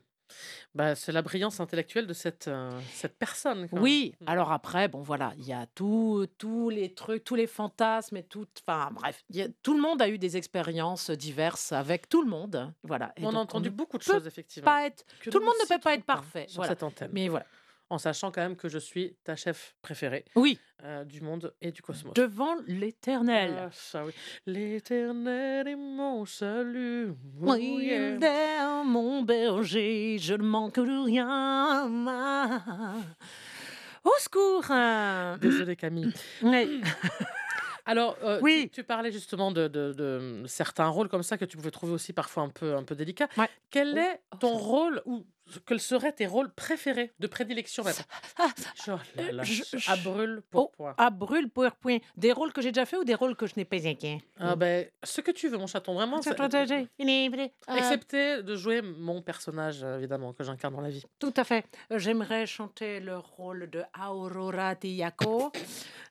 Bah, 0.74 0.96
c'est 0.96 1.12
la 1.12 1.22
brillance 1.22 1.60
intellectuelle 1.60 2.08
de 2.08 2.14
cette, 2.14 2.48
euh, 2.48 2.70
cette 2.94 3.18
personne. 3.18 3.68
quand. 3.70 3.78
Oui, 3.80 4.14
Mm. 4.22 4.24
alors 4.28 4.52
après, 4.52 4.88
bon 4.88 5.02
voilà, 5.02 5.34
il 5.38 5.46
y 5.46 5.54
a 5.54 5.66
tout- 5.76 6.28
tous 6.38 6.70
les 6.70 6.94
trucs, 6.94 7.24
tous 7.24 7.36
les 7.36 7.48
fantasmes 7.48 8.18
et 8.18 8.24
tout. 8.24 8.46
Enfin 8.68 8.90
bref, 8.92 9.24
il 9.30 9.38
y 9.38 9.42
a- 9.42 9.48
tout 9.64 9.74
le 9.74 9.82
monde 9.82 10.02
a 10.02 10.10
eu 10.10 10.18
des 10.18 10.38
expériences 10.38 11.10
diverses 11.12 11.72
avec 11.72 12.10
tout 12.10 12.22
le 12.22 12.30
monde. 12.30 12.74
Voilà. 12.84 13.14
Et 13.18 13.26
On 13.26 13.30
a 13.36 13.40
entendu 13.40 13.70
beaucoup 13.70 13.98
de 13.98 14.04
choses, 14.04 14.28
effectivement. 14.28 14.66
pas 14.66 14.86
être. 14.86 15.06
Que 15.22 15.30
tout 15.30 15.40
le 15.40 15.46
monde 15.46 15.56
ne 15.64 15.68
peut 15.68 15.80
pas 15.82 15.94
être 15.94 16.04
pas 16.06 16.16
parfait. 16.16 16.46
Sur 16.48 16.58
Voilà. 16.58 16.70
cette 16.72 16.84
antenne. 16.84 17.10
Mais 17.14 17.28
voilà. 17.28 17.46
En 17.92 18.00
sachant 18.00 18.32
quand 18.32 18.42
même 18.42 18.56
que 18.56 18.68
je 18.68 18.80
suis 18.80 19.16
ta 19.24 19.36
chef 19.36 19.76
préférée 19.84 20.26
Oui, 20.36 20.58
euh, 20.84 21.04
du 21.04 21.22
monde 21.22 21.54
et 21.62 21.72
du 21.72 21.84
cosmos. 21.84 22.14
devant 22.16 22.56
l'éternel. 22.66 23.54
Ah, 23.60 23.70
ça 23.72 24.04
oui. 24.04 24.12
L'éternel 24.48 25.68
est 25.68 25.76
mon 25.76 26.26
salut. 26.26 27.10
Oh, 27.12 27.54
Oui, 27.54 27.86
yeah. 27.86 28.18
vers 28.18 28.84
mon 28.84 29.22
berger, 29.22 30.18
je 30.20 30.34
ne 30.34 30.44
manque 30.44 30.80
de 30.80 31.06
rien. 31.06 31.88
Au 34.04 34.12
secours 34.20 34.66
hein. 34.70 35.38
Désolée 35.40 35.76
Camille. 35.76 36.12
Alors, 37.88 38.18
euh, 38.24 38.40
Oui. 38.42 38.62
tu, 38.64 38.82
tu 38.82 38.84
parlais 38.84 39.12
justement 39.12 39.52
de, 39.52 39.68
de- 39.68 39.94
de 39.94 40.44
certains 40.48 40.88
rôles 40.88 41.08
comme 41.08 41.22
ça 41.22 41.38
que 41.38 41.46
tu 41.46 41.56
pouvais 41.56 41.70
trouver 41.70 41.94
aussi 41.94 42.14
parfois 42.14 42.42
un 42.44 42.50
peu, 42.50 42.76
un 42.76 42.84
peu 42.84 42.96
délicats. 42.96 43.28
Ouais. 43.38 43.48
Quel 43.70 43.94
Oh, 43.94 43.98
est 44.00 44.22
oh, 44.34 44.38
ton 44.38 44.58
ça. 44.58 44.64
rôle 44.64 45.02
ou 45.06 45.24
quels 45.66 45.80
seraient 45.80 46.12
tes 46.12 46.28
rôles 46.28 46.50
préférés, 46.52 47.12
de 47.20 47.28
prédilection 47.28 47.84
même? 47.84 47.94
Ah, 48.40 48.48
Genre, 48.86 49.00
là, 49.16 49.32
là, 49.32 49.44
je- 49.44 49.64
je- 49.74 49.92
à 49.92 49.96
brûle 49.96 50.42
pour 50.50 50.64
Oh, 50.64 50.72
point. 50.76 50.96
à 50.98 51.10
brûle 51.10 51.50
pour 51.50 51.70
point. 51.72 51.98
Des 52.18 52.32
rôles 52.32 52.52
que 52.54 52.62
j'ai 52.62 52.72
déjà 52.72 52.86
fait 52.86 52.98
ou 52.98 53.04
des 53.04 53.16
rôles 53.16 53.36
que 53.36 53.46
je 53.48 53.54
n'ai 53.58 53.66
pas 53.66 53.76
été 53.78 54.22
Ah 54.40 54.56
ben, 54.56 54.88
ce 55.04 55.22
que 55.22 55.32
tu 55.32 55.48
veux, 55.50 55.58
mon 55.58 55.68
chaton, 55.68 55.94
vraiment. 55.94 56.18
Euh, 56.18 57.76
Excepté 57.76 58.44
de 58.44 58.56
jouer 58.56 58.82
mon 58.82 59.22
personnage, 59.22 59.84
euh, 59.84 59.98
évidemment, 59.98 60.34
que 60.34 60.44
j'incarne 60.44 60.74
dans 60.76 60.82
la 60.82 60.90
vie. 60.90 61.04
Tout 61.20 61.34
à 61.38 61.44
fait. 61.44 61.66
Euh, 61.92 62.00
J'aimerais 62.00 62.46
chanter 62.46 63.00
le 63.00 63.18
rôle 63.18 63.70
de 63.70 63.84
Aurora 64.00 64.76
Tiyako 64.76 65.52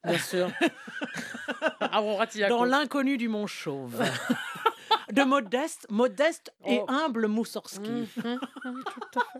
Bien 0.05 0.19
sûr. 0.19 0.50
Aurora 1.93 2.26
Tiako. 2.26 2.55
dans 2.59 2.64
L'inconnu 2.64 3.17
du 3.17 3.29
Mont 3.29 3.47
Chauve. 3.47 4.03
de 5.13 5.23
modeste, 5.23 5.87
modeste 5.91 6.53
et 6.67 6.81
Oh. 6.81 6.87
humble 6.89 7.27
Moussorski. 7.29 7.91
Mhm, 7.91 8.09
tout 8.95 9.19
à 9.19 9.21
fait. 9.21 9.39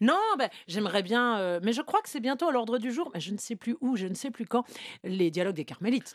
Non, 0.00 0.18
ben, 0.38 0.50
j'aimerais 0.68 1.02
bien, 1.02 1.38
euh, 1.38 1.60
mais 1.62 1.72
je 1.72 1.80
crois 1.82 2.02
que 2.02 2.08
c'est 2.08 2.20
bientôt 2.20 2.48
à 2.48 2.52
l'ordre 2.52 2.78
du 2.78 2.92
jour, 2.92 3.10
mais 3.14 3.20
je 3.20 3.32
ne 3.32 3.38
sais 3.38 3.56
plus 3.56 3.76
où, 3.80 3.96
je 3.96 4.06
ne 4.06 4.14
sais 4.14 4.30
plus 4.30 4.44
quand, 4.46 4.64
les 5.02 5.30
dialogues 5.30 5.54
des 5.54 5.64
Carmélites. 5.64 6.14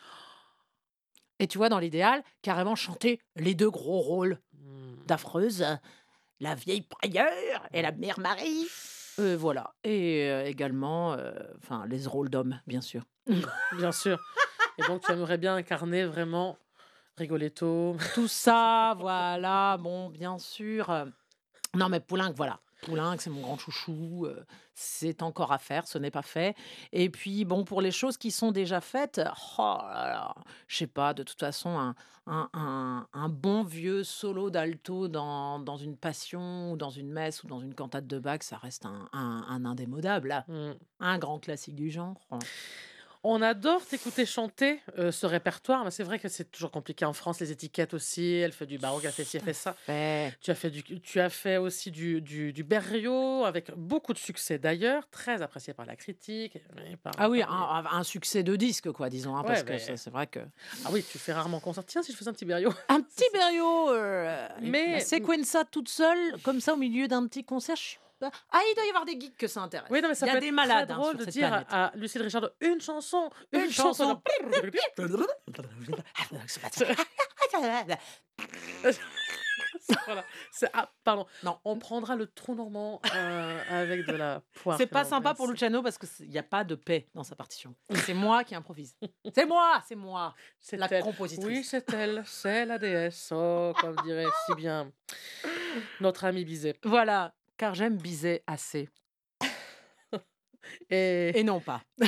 Et 1.40 1.48
tu 1.48 1.58
vois, 1.58 1.70
dans 1.70 1.80
l'idéal, 1.80 2.24
carrément 2.44 2.76
chanter 2.76 3.20
les 3.36 3.56
deux 3.56 3.70
gros 3.72 4.00
rôles 4.00 4.40
Mm. 4.54 5.06
d'affreuse, 5.08 5.66
la 6.40 6.54
vieille 6.56 6.84
prieure 6.84 7.68
et 7.74 7.82
la 7.82 7.92
mère 7.92 8.20
Marie. 8.20 8.68
Euh, 9.20 9.36
voilà. 9.38 9.74
Et 9.84 10.30
euh, 10.30 10.46
également, 10.46 11.14
euh, 11.14 11.32
enfin, 11.58 11.86
les 11.88 12.06
rôles 12.06 12.30
d'hommes, 12.30 12.62
bien 12.68 12.82
sûr. 12.82 13.04
Bien 13.74 13.92
sûr. 13.92 14.20
Et 14.78 14.84
donc, 14.88 15.02
tu 15.02 15.12
aimerais 15.12 15.38
bien 15.38 15.56
incarner 15.56 16.06
vraiment 16.06 16.58
Rigoletto. 17.18 17.98
Tout 18.16 18.28
ça, 18.28 18.96
voilà, 19.00 19.78
bon, 19.78 20.10
bien 20.10 20.38
sûr. 20.38 20.90
Non, 21.76 21.90
mais 21.90 22.00
Poulenc, 22.00 22.32
voilà. 22.36 22.60
Poulenc, 22.82 23.16
c'est 23.20 23.30
mon 23.30 23.42
grand 23.42 23.58
chouchou. 23.60 24.26
euh, 24.26 24.44
C'est 24.74 25.22
encore 25.22 25.52
à 25.52 25.60
faire, 25.60 25.88
ce 25.88 26.00
n'est 26.00 26.10
pas 26.10 26.24
fait. 26.24 26.56
Et 26.92 27.10
puis, 27.12 27.46
bon, 27.46 27.64
pour 27.64 27.80
les 27.82 27.92
choses 27.92 28.18
qui 28.18 28.32
sont 28.32 28.52
déjà 28.52 28.82
faites, 28.82 29.22
oh 29.60 29.78
je 30.68 30.78
sais 30.78 30.88
pas, 30.88 31.14
de 31.14 31.22
toute 31.22 31.40
façon, 31.40 31.78
un, 31.78 31.94
un, 32.26 32.50
un- 32.54 33.08
un 33.14 33.30
bon 33.30 33.64
vieux 33.64 34.04
solo 34.04 34.50
d'alto 34.50 35.08
dans, 35.08 35.60
dans 35.60 35.78
une 35.78 35.96
passion 35.96 36.72
ou 36.72 36.78
dans 36.78 36.90
une 36.90 37.12
messe 37.12 37.44
ou 37.44 37.48
dans 37.48 37.60
une 37.60 37.76
cantate 37.76 38.08
de 38.08 38.18
Bach, 38.18 38.40
ça 38.42 38.58
reste 38.58 38.86
un, 38.88 39.66
indémodable, 39.66 40.30
là. 40.30 40.46
Mm. 40.48 40.72
un 41.02 41.18
grand 41.20 41.38
classique 41.40 41.76
du 41.76 41.92
genre. 41.92 42.18
On 43.24 43.44
adore 43.44 43.86
t'écouter 43.86 44.26
chanter 44.26 44.82
euh, 44.98 45.12
ce 45.12 45.28
répertoire, 45.28 45.84
mais 45.86 45.92
c'est 45.92 46.02
vrai 46.02 46.18
que 46.18 46.28
c'est 46.28 46.46
toujours 46.52 46.72
compliqué 46.72 47.06
en 47.06 47.14
France, 47.14 47.40
les 47.40 47.52
étiquettes 47.52 47.94
aussi. 47.94 48.34
Elle 48.34 48.52
fait 48.52 48.66
du 48.66 48.80
baroque, 48.80 49.04
elle 49.06 49.12
fait 49.12 49.24
ci, 49.24 49.38
elle 49.38 49.44
fait 49.44 49.54
ça. 49.54 49.76
Tu 50.42 50.50
as 50.50 50.56
fait, 50.56 50.72
du, 50.72 50.82
tu 51.02 51.20
as 51.20 51.30
fait 51.30 51.58
aussi 51.58 51.92
du, 51.92 52.20
du, 52.22 52.52
du 52.52 52.64
Berriot, 52.64 53.46
avec 53.46 53.72
beaucoup 53.76 54.14
de 54.14 54.18
succès 54.18 54.58
d'ailleurs, 54.58 55.08
très 55.12 55.44
apprécié 55.44 55.74
par 55.76 55.86
la 55.86 55.96
critique. 55.96 56.58
par- 57.04 57.14
Ah 57.20 57.30
oui, 57.30 57.42
par 57.42 57.76
un, 57.94 58.00
un 58.00 58.04
succès 58.04 58.42
de 58.42 58.56
disque, 58.56 58.92
quoi, 58.92 59.10
disons, 59.12 59.36
hein, 59.38 59.44
parce 59.46 59.60
Ouais, 59.60 59.66
que 59.68 59.72
mais- 59.74 59.80
c'est 59.80 59.98
c'est 59.98 60.10
vrai 60.10 60.26
que... 60.26 60.40
Ah 60.86 60.90
oui, 60.92 61.06
tu 61.08 61.20
fais 61.20 61.34
rarement 61.34 61.60
concert. 61.60 61.86
Tiens, 61.86 62.02
si 62.02 62.12
je 62.14 62.18
faisais 62.18 62.30
un 62.30 62.34
petit 62.34 62.46
Berriot. 62.46 62.74
Un 62.90 63.02
petit 63.02 63.26
Berriot, 63.34 63.92
euh, 63.92 64.48
Mais- 64.62 64.94
la 64.94 65.00
Sequenza 65.00 65.64
toute 65.66 65.90
seule, 65.90 66.38
comme 66.42 66.60
ça, 66.60 66.74
au 66.74 66.78
milieu 66.78 67.08
d'un 67.08 67.28
petit 67.28 67.44
concert, 67.44 67.76
je 67.76 67.82
suis 67.82 67.98
pas- 67.98 68.02
Ah, 68.52 68.60
il 68.70 68.76
doit 68.76 68.86
y 68.86 68.90
avoir 68.90 69.06
des 69.06 69.20
geeks 69.20 69.38
que 69.38 69.48
ça 69.48 69.62
intéresse. 69.62 69.88
Oui, 69.90 70.02
non, 70.02 70.10
mais 70.10 70.16
ça 70.16 70.26
il 70.26 70.30
y 70.30 70.32
peut 70.32 70.38
a 70.38 70.42
des 70.42 70.48
être 70.48 70.54
malades 70.54 70.86
très 70.88 70.94
hein, 70.94 70.98
drôle 70.98 71.18
sur 71.18 71.26
de 71.26 71.32
dire 71.32 71.48
planète. 71.50 71.68
à, 71.72 71.92
Lucille 71.96 72.22
Richard 72.22 72.50
une 72.62 72.82
chanson, 72.82 73.30
une, 73.52 73.62
Une 73.62 73.72
chanson. 73.72 74.22
voilà. 80.06 80.24
C'est- 80.52 80.70
Ah, 80.74 80.90
pardon. 81.04 81.26
Non. 81.44 81.60
On 81.66 81.78
prendra 81.78 82.16
le 82.16 82.28
trou 82.28 82.56
normand 82.56 83.02
euh, 83.14 83.60
avec 83.70 84.06
de 84.06 84.14
la 84.14 84.42
poire. 84.62 84.78
C'est 84.78 84.88
pas 84.88 85.04
Non, 85.04 85.10
sympa 85.10 85.34
pour. 85.34 85.48
Luciano 85.48 85.82
parce 85.82 85.98
qu'il 85.98 86.30
n'y 86.30 86.38
a 86.38 86.44
pas 86.44 86.64
de 86.64 86.76
paix 86.76 87.08
dans 87.14 87.24
sa 87.24 87.36
partition. 87.36 87.76
C'est 87.96 88.14
moi 88.14 88.44
qui 88.44 88.56
improvise. 88.56 88.96
C'est 89.36 89.46
moi, 89.46 89.82
c'est 89.88 89.96
moi, 89.96 90.34
C'est 90.60 90.78
la 90.78 90.88
elle. 90.92 91.04
compositrice. 91.04 91.46
Oui, 91.48 91.64
c'est 91.64 91.92
elle, 91.94 92.24
c'est 92.26 92.66
la 92.66 92.78
déesse. 92.78 93.32
Oh, 93.36 93.74
comme 93.80 93.96
dirait 94.04 94.26
si 94.46 94.56
bien 94.56 94.92
notre 96.00 96.26
ami 96.26 96.46
Bizet. 96.46 96.78
Voilà, 96.84 97.34
car 97.62 97.76
j'aime 97.76 97.96
Bizet 97.96 98.44
assez. 98.48 98.90
Et, 100.90 101.40
Et 101.40 101.44
non 101.44 101.60
pas. 101.60 101.84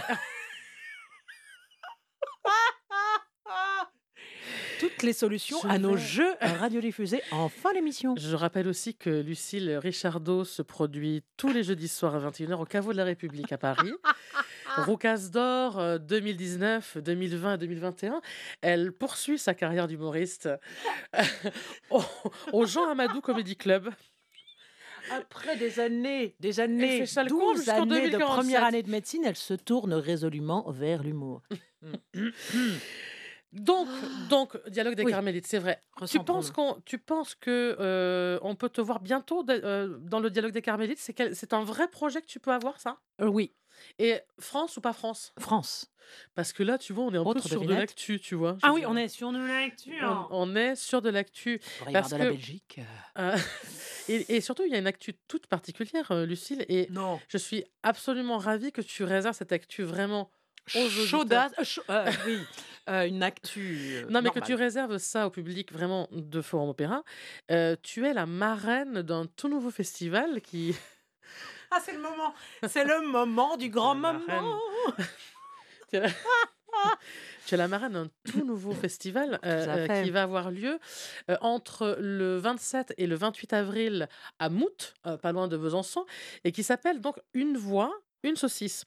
Toutes 4.79 5.03
les 5.03 5.13
solutions 5.13 5.59
Je 5.61 5.67
à 5.67 5.77
nos 5.77 5.95
jeux 5.95 6.33
radiodiffusés 6.41 7.21
en 7.29 7.49
fin 7.49 7.71
d'émission. 7.71 8.15
je 8.17 8.35
rappelle 8.35 8.67
aussi 8.67 8.95
que 8.95 9.11
Lucille 9.11 9.77
Richardot 9.77 10.43
se 10.43 10.63
produit 10.63 11.23
tous 11.37 11.49
les 11.49 11.61
jeudis 11.61 11.87
soirs 11.87 12.15
à 12.15 12.31
21h 12.31 12.55
au 12.55 12.65
Caveau 12.65 12.91
de 12.91 12.97
la 12.97 13.03
République 13.03 13.51
à 13.51 13.59
Paris. 13.59 13.93
Roucasse 14.77 15.29
d'or 15.29 15.77
euh, 15.77 15.99
2019, 15.99 16.97
2020 16.97 17.53
et 17.53 17.57
2021. 17.59 18.21
Elle 18.61 18.91
poursuit 18.91 19.37
sa 19.37 19.53
carrière 19.53 19.87
d'humoriste 19.87 20.49
au, 21.91 22.01
au 22.53 22.65
Jean 22.65 22.89
Amadou 22.89 23.21
Comedy 23.21 23.55
Club. 23.55 23.93
Après 25.11 25.57
des 25.57 25.79
années, 25.79 26.35
des 26.39 26.59
années, 26.59 26.99
fait 26.99 27.05
ça 27.05 27.23
le 27.23 27.29
comble 27.29 27.43
12 27.55 27.57
jusqu'en 27.57 27.81
années 27.83 28.05
de 28.07 28.11
2047. 28.11 28.27
première 28.37 28.63
année 28.63 28.83
de 28.83 28.89
médecine, 28.89 29.23
elle 29.25 29.35
se 29.35 29.53
tourne 29.53 29.93
résolument 29.93 30.69
vers 30.71 31.03
l'humour. 31.03 31.41
Donc, 33.51 33.87
donc, 34.31 34.57
dialogue 34.69 34.95
des 34.95 35.03
Oui. 35.03 35.11
Carmélites, 35.11 35.45
c'est 35.45 35.59
vrai. 35.59 35.79
Tu 36.09 36.17
penses 36.19 36.49
qu'on, 36.49 36.81
tu 36.85 36.97
penses 36.97 37.35
que 37.35 37.77
euh, 37.79 38.39
on 38.41 38.55
peut 38.55 38.69
te 38.69 38.81
voir 38.81 38.99
bientôt 38.99 39.43
de- 39.43 39.61
euh, 39.63 39.97
dans 39.99 40.19
le 40.19 40.31
dialogue 40.31 40.53
des 40.53 40.63
Carmélites? 40.63 40.97
C'est 40.97 41.13
quel- 41.13 41.35
c'est 41.35 41.53
un 41.53 41.63
vrai 41.63 41.87
projet 41.87 42.19
que 42.21 42.25
tu 42.25 42.39
peux 42.39 42.51
avoir, 42.51 42.79
ça? 42.79 42.97
Euh, 43.21 43.27
oui, 43.27 43.53
Et 43.99 44.15
France 44.39 44.77
ou 44.77 44.81
pas 44.81 44.91
France? 44.93 45.33
France. 45.39 45.91
Parce 46.33 46.51
que 46.51 46.63
là, 46.63 46.79
tu 46.79 46.93
vois, 46.93 47.03
on 47.05 47.13
est 47.13 47.17
un 47.17 47.23
peu 47.23 47.29
Autre 47.29 47.47
sur 47.47 47.59
de 47.61 47.65
devinette 47.65 47.89
l'actu, 47.91 48.19
tu 48.19 48.33
vois. 48.33 48.57
Ah 48.63 48.73
oui, 48.73 48.79
dire. 48.81 48.89
on 48.89 48.95
est 48.97 49.07
sur 49.07 49.31
de 49.31 49.37
l'actu. 49.37 49.93
On, 50.03 50.25
on 50.31 50.55
est 50.55 50.75
sur 50.75 51.03
de 51.03 51.09
l'actu. 51.11 51.61
On 51.87 51.91
parce 51.91 52.09
de 52.11 52.17
la 52.17 52.25
que- 52.25 52.29
Belgique. 52.31 52.79
Et, 54.09 54.35
et 54.35 54.41
surtout, 54.41 54.63
il 54.65 54.71
y 54.71 54.75
a 54.75 54.79
une 54.79 54.87
actu 54.87 55.13
toute 55.27 55.47
particulière, 55.47 56.11
euh, 56.11 56.25
Lucille, 56.25 56.65
et 56.69 56.87
Non. 56.91 57.19
je 57.29 57.37
suis 57.37 57.63
absolument 57.83 58.37
ravie 58.37 58.71
que 58.71 58.81
tu 58.81 59.03
réserves 59.03 59.35
cette 59.35 59.51
actu 59.51 59.83
vraiment 59.83 60.29
aux. 60.75 60.89
Chaudasse. 60.89 61.79
euh, 61.89 62.11
oui, 62.25 62.39
euh, 62.89 63.07
une 63.07 63.21
actu. 63.23 64.05
Non, 64.09 64.21
mais 64.21 64.29
que 64.29 64.39
tu 64.39 64.53
réserves 64.55 64.97
ça 64.97 65.27
au 65.27 65.29
public 65.29 65.71
vraiment 65.73 66.07
de 66.11 66.41
Forum 66.41 66.69
Opéra. 66.69 67.03
Euh, 67.51 67.75
tu 67.81 68.05
es 68.05 68.13
la 68.13 68.25
marraine 68.25 69.01
d'un 69.01 69.25
tout 69.25 69.47
nouveau 69.49 69.71
festival 69.71 70.41
qui. 70.41 70.75
Ah, 71.75 71.79
c'est 71.83 71.93
le 71.93 72.01
moment. 72.01 72.35
C'est 72.67 72.85
le 72.85 73.01
moment 73.07 73.57
du 73.57 73.67
grand 73.69 73.95
moment. 73.95 74.59
es 77.51 77.57
la... 77.57 77.67
marraine 77.67 77.93
d'un 77.93 78.09
tout 78.29 78.43
nouveau 78.45 78.71
festival 78.71 79.39
euh, 79.45 79.87
euh, 79.89 80.03
qui 80.03 80.11
va 80.11 80.23
avoir 80.23 80.51
lieu 80.51 80.79
euh, 81.29 81.37
entre 81.41 81.97
le 81.99 82.37
27 82.37 82.93
et 82.97 83.07
le 83.07 83.15
28 83.15 83.53
avril 83.53 84.07
à 84.39 84.49
Mout, 84.49 84.93
pas 85.21 85.31
loin 85.31 85.47
de 85.47 85.57
Besançon, 85.57 86.05
et 86.43 86.51
qui 86.51 86.63
s'appelle 86.63 87.01
donc 87.01 87.17
Une 87.33 87.57
voix. 87.57 87.91
Une 88.25 88.37
saucisse. 88.37 88.85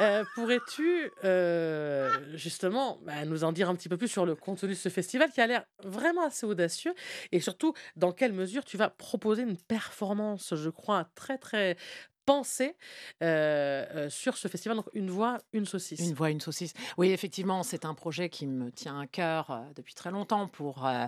Euh, 0.00 0.22
Pourrais-tu 0.34 1.10
euh, 1.24 2.12
justement 2.34 2.98
bah, 3.06 3.24
nous 3.24 3.42
en 3.42 3.50
dire 3.52 3.70
un 3.70 3.74
petit 3.74 3.88
peu 3.88 3.96
plus 3.96 4.08
sur 4.08 4.26
le 4.26 4.34
contenu 4.34 4.70
de 4.70 4.74
ce 4.74 4.90
festival 4.90 5.30
qui 5.30 5.40
a 5.40 5.46
l'air 5.46 5.64
vraiment 5.82 6.26
assez 6.26 6.44
audacieux 6.44 6.94
et 7.32 7.40
surtout 7.40 7.72
dans 7.96 8.12
quelle 8.12 8.34
mesure 8.34 8.66
tu 8.66 8.76
vas 8.76 8.90
proposer 8.90 9.44
une 9.44 9.56
performance, 9.56 10.54
je 10.54 10.68
crois, 10.68 11.08
très 11.14 11.38
très 11.38 11.78
pensée 12.26 12.76
euh, 13.22 14.10
sur 14.10 14.36
ce 14.36 14.48
festival. 14.48 14.76
Donc 14.76 14.86
une 14.92 15.08
voix, 15.10 15.38
une 15.54 15.64
saucisse. 15.64 16.00
Une 16.00 16.12
voix, 16.12 16.30
une 16.30 16.40
saucisse. 16.42 16.74
Oui, 16.98 17.10
effectivement, 17.10 17.62
c'est 17.62 17.84
un 17.86 17.94
projet 17.94 18.28
qui 18.28 18.46
me 18.46 18.70
tient 18.70 19.00
à 19.00 19.06
cœur 19.06 19.62
depuis 19.74 19.94
très 19.94 20.10
longtemps 20.10 20.48
pour 20.48 20.86
euh, 20.86 21.06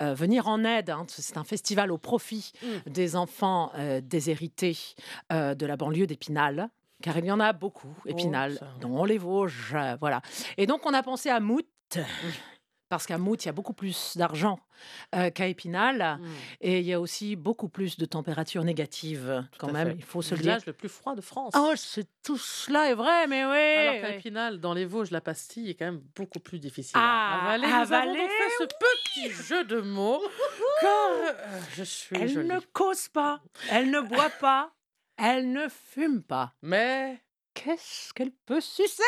euh, 0.00 0.14
venir 0.14 0.48
en 0.48 0.64
aide. 0.64 0.88
hein. 0.90 1.04
C'est 1.08 1.36
un 1.36 1.44
festival 1.44 1.92
au 1.92 1.98
profit 1.98 2.52
Mm. 2.62 2.90
des 2.90 3.16
enfants 3.16 3.72
déshérités 4.02 4.76
de 5.30 5.66
la 5.66 5.76
banlieue 5.76 6.06
d'Épinal. 6.06 6.68
Car 7.02 7.18
il 7.18 7.24
y 7.24 7.32
en 7.32 7.40
a 7.40 7.52
beaucoup, 7.52 7.92
Épinal, 8.06 8.58
ça. 8.58 8.68
dont 8.80 9.04
les 9.04 9.18
Vosges, 9.18 9.74
voilà. 9.98 10.22
Et 10.56 10.66
donc 10.68 10.86
on 10.86 10.94
a 10.94 11.02
pensé 11.02 11.28
à 11.30 11.40
Mout, 11.40 11.66
parce 12.92 13.06
qu'à 13.06 13.16
Mout, 13.16 13.42
il 13.42 13.46
y 13.46 13.48
a 13.48 13.52
beaucoup 13.52 13.72
plus 13.72 14.18
d'argent 14.18 14.60
euh, 15.14 15.30
qu'à 15.30 15.46
Épinal, 15.46 16.18
Mm. 16.20 16.26
et 16.60 16.80
il 16.80 16.84
y 16.84 16.92
a 16.92 17.00
aussi 17.00 17.36
beaucoup 17.36 17.70
plus 17.70 17.96
de 17.96 18.04
températures 18.04 18.64
négatives, 18.64 19.46
Tout 19.52 19.58
quand 19.60 19.72
même, 19.72 19.88
fait. 19.92 19.94
il 19.96 20.04
faut 20.04 20.20
se 20.20 20.34
le 20.34 20.40
village 20.42 20.58
dire. 20.58 20.66
le 20.66 20.72
plus 20.74 20.90
froid 20.90 21.14
de 21.14 21.22
France. 21.22 21.54
Oh, 21.56 21.72
c'est 21.74 22.06
tout 22.22 22.36
cela 22.36 22.90
est 22.90 22.94
vrai, 22.94 23.26
mais 23.28 23.46
oui. 23.46 23.88
Alors 23.88 24.00
qu'à. 24.02 24.14
Épinal, 24.16 24.60
dans 24.60 24.74
les 24.74 24.84
Vosges, 24.84 25.10
la 25.10 25.22
pastille 25.22 25.70
est 25.70 25.74
quand 25.74 25.86
même 25.86 26.02
beaucoup 26.14 26.38
plus 26.38 26.58
difficile 26.58 26.92
Ah, 26.96 27.38
à 27.40 27.44
avaler. 27.54 27.66
Nous 27.66 27.72
avons 27.72 27.82
avaler, 27.94 28.18
donc 28.18 28.28
fait 28.30 28.50
ce 28.58 28.64
petit 28.64 29.30
jeu 29.30 29.64
de 29.64 29.80
mots, 29.80 30.22
car 30.82 31.10
euh, 31.12 31.60
je 31.74 31.84
suis 31.84 32.16
Elle 32.20 32.28
jolie. 32.28 32.48
ne 32.48 32.60
cause 32.74 33.08
pas, 33.08 33.40
elle 33.70 33.90
ne 33.90 34.00
boit 34.00 34.28
pas, 34.38 34.70
elle 35.16 35.50
ne 35.50 35.66
fume 35.68 36.22
pas. 36.22 36.52
Mais 36.60 37.22
Qu'est-ce 37.54 38.12
qu'elle 38.14 38.32
peut 38.46 38.60
sucer? 38.60 39.02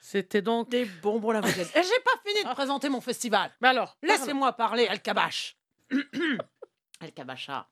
C'était 0.00 0.42
donc... 0.42 0.68
Des 0.70 0.84
bonbons. 0.84 1.32
Et 1.34 1.42
j'ai 1.42 2.00
pas 2.04 2.20
fini 2.26 2.44
de 2.44 2.52
présenter 2.54 2.88
mon 2.88 3.00
festival. 3.00 3.50
Mais 3.60 3.68
alors. 3.68 3.96
Laissez-moi 4.02 4.52
parler, 4.52 4.86
El 4.90 5.00
Kabash. 5.00 5.56
El 7.00 7.12
Kabacha. 7.12 7.68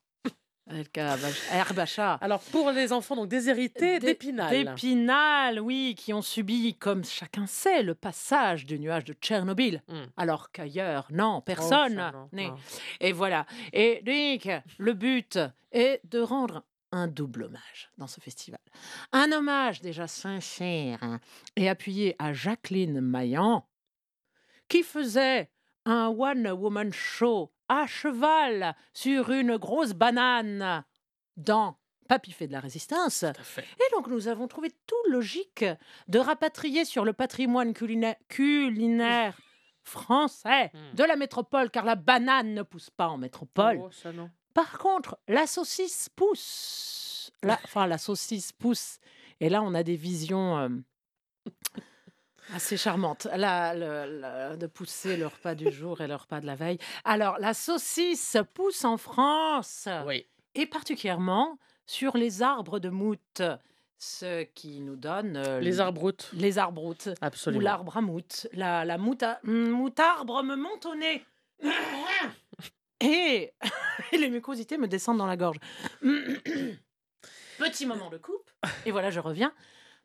El. 0.68 0.84
Herbacha. 1.52 2.14
Alors, 2.14 2.40
pour 2.40 2.72
les 2.72 2.92
enfants 2.92 3.14
donc 3.14 3.28
déshérités 3.28 4.00
D'É- 4.00 4.06
d'Épinal. 4.08 4.50
D'Épinal, 4.50 5.60
oui, 5.60 5.94
qui 5.96 6.12
ont 6.12 6.22
subi, 6.22 6.74
comme 6.74 7.04
chacun 7.04 7.46
sait, 7.46 7.84
le 7.84 7.94
passage 7.94 8.66
du 8.66 8.78
nuage 8.80 9.04
de 9.04 9.12
Tchernobyl. 9.12 9.82
Hmm. 9.86 10.06
Alors 10.16 10.50
qu'ailleurs, 10.50 11.06
non, 11.10 11.36
Oh, 11.38 11.40
personne. 11.42 11.94
ça, 11.96 12.10
non, 12.10 12.28
n'est. 12.32 12.48
non. 12.48 12.56
Et 13.00 13.12
voilà. 13.12 13.46
Et 13.72 14.02
donc, 14.02 14.52
le 14.78 14.92
but 14.94 15.38
est 15.70 16.00
de 16.04 16.18
rendre 16.20 16.64
un 16.96 17.08
double 17.08 17.44
hommage 17.44 17.90
dans 17.98 18.06
ce 18.06 18.20
festival. 18.20 18.60
Un 19.12 19.30
hommage 19.32 19.80
déjà 19.82 20.06
sincère 20.06 20.98
hein, 21.02 21.20
et 21.56 21.68
appuyé 21.68 22.16
à 22.18 22.32
Jacqueline 22.32 23.00
Maillan, 23.00 23.68
qui 24.68 24.82
faisait 24.82 25.50
un 25.84 26.08
one-woman 26.08 26.92
show 26.92 27.52
à 27.68 27.86
cheval 27.86 28.74
sur 28.92 29.30
une 29.30 29.56
grosse 29.56 29.92
banane 29.92 30.84
dans 31.36 31.76
Papy 32.08 32.30
fait 32.32 32.46
de 32.46 32.52
la 32.52 32.60
résistance. 32.60 33.24
Et 33.24 33.90
donc, 33.92 34.06
nous 34.06 34.28
avons 34.28 34.46
trouvé 34.46 34.70
tout 34.86 35.10
logique 35.10 35.64
de 36.06 36.18
rapatrier 36.20 36.84
sur 36.84 37.04
le 37.04 37.12
patrimoine 37.12 37.74
culinaire, 37.74 38.14
culinaire 38.28 39.36
français 39.82 40.70
Mm. 40.72 40.94
de 40.96 41.04
la 41.04 41.16
métropole, 41.16 41.70
car 41.70 41.84
la 41.84 41.96
banane 41.96 42.54
ne 42.54 42.62
pousse 42.62 42.90
pas 42.90 43.08
en 43.08 43.18
métropole. 43.18 43.80
Oh, 43.82 43.90
ça 43.90 44.12
non. 44.12 44.30
Par 44.56 44.78
contre, 44.78 45.18
la 45.28 45.46
saucisse 45.46 46.08
pousse. 46.08 47.30
La- 47.42 47.60
enfin, 47.64 47.86
la 47.86 47.98
saucisse 47.98 48.52
pousse. 48.52 49.00
Et 49.38 49.50
là, 49.50 49.60
on 49.62 49.74
a 49.74 49.82
des 49.82 49.96
visions 49.96 50.56
euh, 50.56 50.68
assez 52.54 52.78
charmantes. 52.78 53.26
Là, 53.36 53.74
le- 53.74 54.20
le- 54.22 54.56
de 54.56 54.66
pousser 54.66 55.18
le 55.18 55.26
repas 55.26 55.54
du 55.54 55.70
jour 55.70 56.00
et 56.00 56.06
le 56.06 56.14
repas 56.14 56.40
de 56.40 56.46
la 56.46 56.54
veille. 56.54 56.78
Alors, 57.04 57.38
la 57.38 57.52
saucisse 57.52 58.38
pousse 58.54 58.82
en 58.86 58.96
France 58.96 59.88
Oui. 60.06 60.24
et 60.54 60.64
particulièrement 60.64 61.58
sur 61.84 62.16
les 62.16 62.40
arbres 62.40 62.78
de 62.78 62.88
mout, 62.88 63.42
ce 63.98 64.44
qui 64.44 64.80
nous 64.80 64.96
donne 64.96 65.36
euh, 65.36 65.60
Les 65.60 65.80
arbroutes. 65.80 66.30
les 66.32 66.56
arbroutes 66.56 67.08
ou 67.08 67.14
Absolument. 67.20 67.62
l'arbre 67.62 67.98
à 67.98 68.00
mout. 68.00 68.46
La, 68.54 68.86
la 68.86 68.96
moute 68.96 69.22
à- 69.22 69.38
hum, 69.46 69.68
moutarbre 69.68 70.42
me 70.42 70.56
monte 70.56 70.86
au 70.86 70.94
nez. 70.94 71.26
Et, 73.00 73.52
et 74.12 74.18
les 74.18 74.30
mucosités 74.30 74.78
me 74.78 74.88
descendent 74.88 75.18
dans 75.18 75.26
la 75.26 75.36
gorge. 75.36 75.58
Petit 77.58 77.86
moment 77.86 78.10
de 78.10 78.18
coupe. 78.18 78.50
Et 78.84 78.90
voilà, 78.90 79.10
je 79.10 79.20
reviens. 79.20 79.52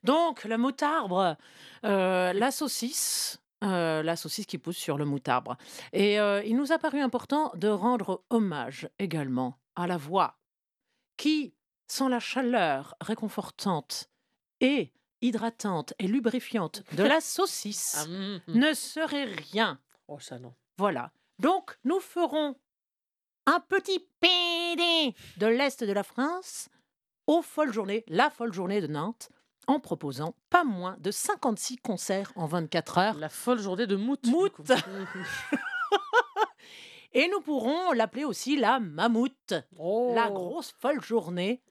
Donc, 0.03 0.43
le 0.45 0.57
moutarbre, 0.57 1.37
euh, 1.85 2.33
la 2.33 2.51
saucisse. 2.51 3.39
euh, 3.63 4.01
la 4.01 4.15
saucisse 4.15 4.45
qui 4.47 4.57
pousse 4.57 4.77
sur 4.77 4.97
le 4.97 5.05
moutarbre. 5.05 5.55
Et 5.93 6.19
euh, 6.19 6.41
il 6.43 6.55
nous 6.55 6.71
a 6.71 6.79
paru 6.79 6.99
important 6.99 7.51
de 7.55 7.67
rendre 7.67 8.23
hommage 8.31 8.89
également 8.97 9.59
à 9.75 9.85
la 9.85 9.97
voix 9.97 10.39
qui, 11.17 11.53
sans 11.87 12.07
la 12.07 12.19
chaleur 12.19 12.95
réconfortante 13.01 14.09
et 14.61 14.91
hydratante 15.21 15.93
et 15.99 16.07
lubrifiante 16.07 16.81
de 16.95 17.03
la 17.03 17.21
saucisse, 17.21 17.97
Ah, 17.99 18.03
hum, 18.09 18.41
hum. 18.47 18.55
ne 18.57 18.73
serait 18.73 19.25
rien. 19.25 19.79
Oh, 20.07 20.19
ça 20.19 20.39
non. 20.39 20.55
Voilà. 20.77 21.11
Donc, 21.37 21.77
nous 21.83 21.99
ferons 21.99 22.55
un 23.45 23.59
petit 23.59 23.99
PD 24.19 25.15
de 25.37 25.47
l'Est 25.47 25.83
de 25.83 25.91
la 25.91 26.03
France 26.03 26.69
aux 27.27 27.41
folles 27.41 27.73
journées, 27.73 28.03
la 28.07 28.29
folle 28.29 28.53
journée 28.53 28.81
de 28.81 28.87
Nantes, 28.87 29.29
en 29.67 29.79
proposant 29.79 30.35
pas 30.49 30.63
moins 30.63 30.97
de 30.99 31.11
56 31.11 31.77
concerts 31.77 32.31
en 32.35 32.45
24 32.45 32.97
heures. 32.97 33.13
La 33.15 33.29
folle 33.29 33.59
journée 33.59 33.87
de 33.87 33.95
Mout. 33.95 34.25
Mout. 34.27 34.51
Et 37.13 37.27
nous 37.27 37.41
pourrons 37.41 37.91
l'appeler 37.91 38.23
aussi 38.23 38.57
la 38.57 38.79
mammouth, 38.79 39.53
Oh. 39.77 40.13
la 40.15 40.29
grosse 40.29 40.73
folle 40.79 41.01
journée, 41.01 41.61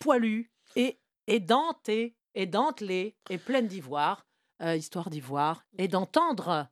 poilue 0.00 0.50
et, 0.74 0.98
et 1.26 1.38
dentée, 1.38 2.16
et 2.34 2.46
dentelée, 2.46 3.14
et 3.28 3.38
pleine 3.38 3.66
d'ivoire, 3.66 4.26
euh, 4.62 4.74
histoire 4.74 5.10
d'ivoire, 5.10 5.64
et 5.76 5.88
d'entendre 5.88 6.68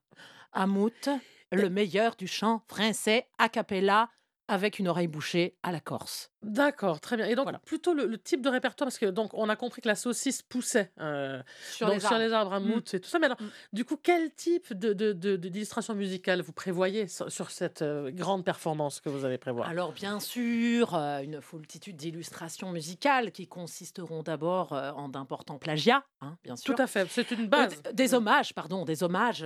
à 0.52 0.66
Mout 0.66 1.08
le 1.52 1.68
meilleur 1.68 2.16
du 2.16 2.26
chant 2.26 2.64
français 2.66 3.28
a 3.38 3.49
cappella 3.49 4.08
avec 4.48 4.78
une 4.78 4.88
oreille 4.88 5.08
bouchée 5.08 5.56
à 5.62 5.72
la 5.72 5.80
Corse. 5.80 6.34
D'accord, 6.44 7.00
très 7.00 7.16
bien. 7.16 7.26
Et 7.26 7.34
donc, 7.34 7.44
Voilà. 7.44 7.58
plutôt 7.60 7.94
le, 7.94 8.06
le 8.06 8.18
type 8.18 8.40
de 8.42 8.48
répertoire, 8.48 8.86
parce 8.86 8.98
que 8.98 9.06
donc 9.06 9.32
on 9.34 9.48
a 9.48 9.56
compris 9.56 9.80
que 9.82 9.88
la 9.88 9.94
saucisse 9.94 10.42
poussait 10.42 10.92
euh, 11.00 11.42
Sur 11.70 11.86
donc 11.86 11.94
les 11.96 12.00
sur 12.00 12.12
arbres. 12.12 12.24
les 12.24 12.32
arbres 12.32 12.52
à 12.54 12.60
Mm. 12.60 12.64
mout 12.64 12.94
et 12.94 13.00
tout 13.00 13.08
ça. 13.08 13.18
Mais 13.18 13.26
alors, 13.26 13.40
Mm. 13.40 13.46
du 13.72 13.84
coup, 13.84 13.96
quel 14.02 14.32
type 14.32 14.72
de, 14.72 14.92
de, 14.92 15.12
de- 15.12 15.36
de- 15.36 15.48
d'illustration 15.48 15.94
musicale 15.94 16.42
vous 16.42 16.52
prévoyez 16.52 17.08
sur, 17.08 17.30
sur 17.32 17.50
cette 17.50 17.82
euh, 17.82 18.10
grande 18.10 18.44
performance 18.44 19.00
que 19.00 19.08
vous 19.08 19.24
allez 19.24 19.38
prévoir? 19.38 19.68
Alors 19.68 19.92
bien 19.92 20.20
sûr, 20.20 20.94
euh, 20.94 21.20
une 21.22 21.40
foultitude 21.40 21.96
d'illustrations 21.96 22.70
musicales 22.72 23.32
qui 23.32 23.46
consisteront 23.46 24.22
d'abord 24.22 24.72
en 24.72 25.08
d'importants 25.08 25.58
plagiats, 25.58 26.04
hein, 26.20 26.36
bien 26.44 26.56
sûr. 26.56 26.74
Tout 26.74 26.82
à 26.82 26.86
fait, 26.86 27.06
c'est 27.10 27.30
une 27.30 27.48
base. 27.48 27.82
Des 27.92 28.14
hommages, 28.14 28.52
pardon, 28.54 28.84
des 28.84 29.02
hommages 29.02 29.44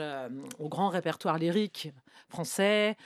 au 0.59 0.69
grand 0.69 0.89
répertoire 0.89 1.39
lyrique 1.39 1.93
français, 2.29 2.97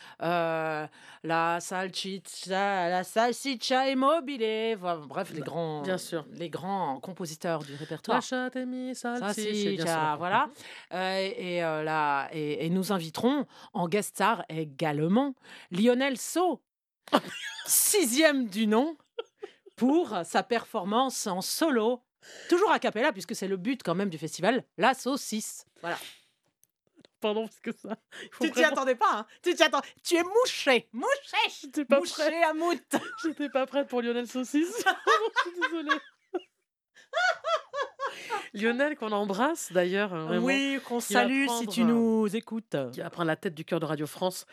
la 1.25 1.59
salchicha, 1.61 2.89
la 2.89 3.05
salsiccia 3.83 3.91
immobile, 3.93 4.77
vo- 4.77 5.07
bref, 5.07 5.31
les 5.33 5.41
Bah, 5.41 5.47
grands, 5.47 5.83
bien 5.83 5.99
sûr. 5.99 6.25
les 6.33 6.49
grands 6.51 7.01
compositeurs 7.01 7.63
du 7.63 7.75
répertoire. 7.75 8.23
salsiccia, 8.23 9.17
Salsiccia, 9.17 10.17
voilà. 10.17 10.49
Euh, 10.93 11.31
et, 11.37 11.63
euh, 11.65 11.83
là, 11.83 12.29
et, 12.33 12.67
et 12.67 12.71
nous 12.71 12.93
inviterons 12.93 13.47
en 13.73 13.89
guest 13.89 14.11
star 14.11 14.45
également 14.49 15.35
Lionel 15.71 16.17
So, 16.19 16.63
sixième 17.67 18.49
du 18.49 18.67
nom, 18.67 18.97
pour 19.77 20.17
sa 20.25 20.43
performance 20.43 21.27
en 21.27 21.41
solo, 21.41 22.03
toujours 22.49 22.71
a 22.71 22.79
cappella, 22.79 23.13
puisque 23.13 23.35
c'est 23.35 23.49
le 23.49 23.57
but 23.57 23.83
quand 23.83 23.95
même 23.95 24.11
du 24.11 24.19
festival, 24.19 24.65
la 24.79 24.95
saucisse. 24.95 25.65
Voilà. 25.81 25.99
Pardon, 27.23 27.47
parce 27.47 27.61
que 27.61 27.71
ça. 27.73 27.97
Tu 28.41 28.51
t'y 28.51 28.61
vraiment- 28.61 28.69
attendais 28.73 28.95
pas, 28.97 29.07
hein 29.15 29.27
Tu 29.43 29.55
t'y 29.55 29.63
attends. 29.63 29.81
Tu 30.05 30.17
es 30.17 30.23
mouché, 30.25 30.89
mouché, 30.93 31.37
J'étais 31.63 31.85
pas 31.87 31.99
mouché 32.01 32.13
prête. 32.15 32.35
à 32.45 32.53
mout. 32.53 32.83
J'étais 33.25 33.49
pas 33.49 33.65
prête 33.65 33.89
pour 33.89 34.03
Lionel 34.03 34.27
Saucisse. 34.27 34.85
Je 35.47 35.51
suis 35.51 35.61
désolée. 35.61 35.99
Lionel, 38.55 38.97
qu'on 38.97 39.13
embrasse 39.13 39.73
d'ailleurs. 39.73 40.13
hein, 40.13 40.39
Oui, 40.41 40.79
qu'on 40.87 41.01
salue 41.01 41.43
si 41.43 41.47
prendre 41.47 41.73
tu 41.73 41.81
un- 41.83 41.85
nous 41.87 42.37
écoutes. 42.37 42.77
Qui 42.93 43.01
va 43.01 43.11
prendre 43.11 43.29
la 43.29 43.37
tête 43.37 43.55
du 43.55 43.65
cœur 43.65 43.81
de 43.81 43.87
Radio 43.87 44.07
France. 44.07 44.47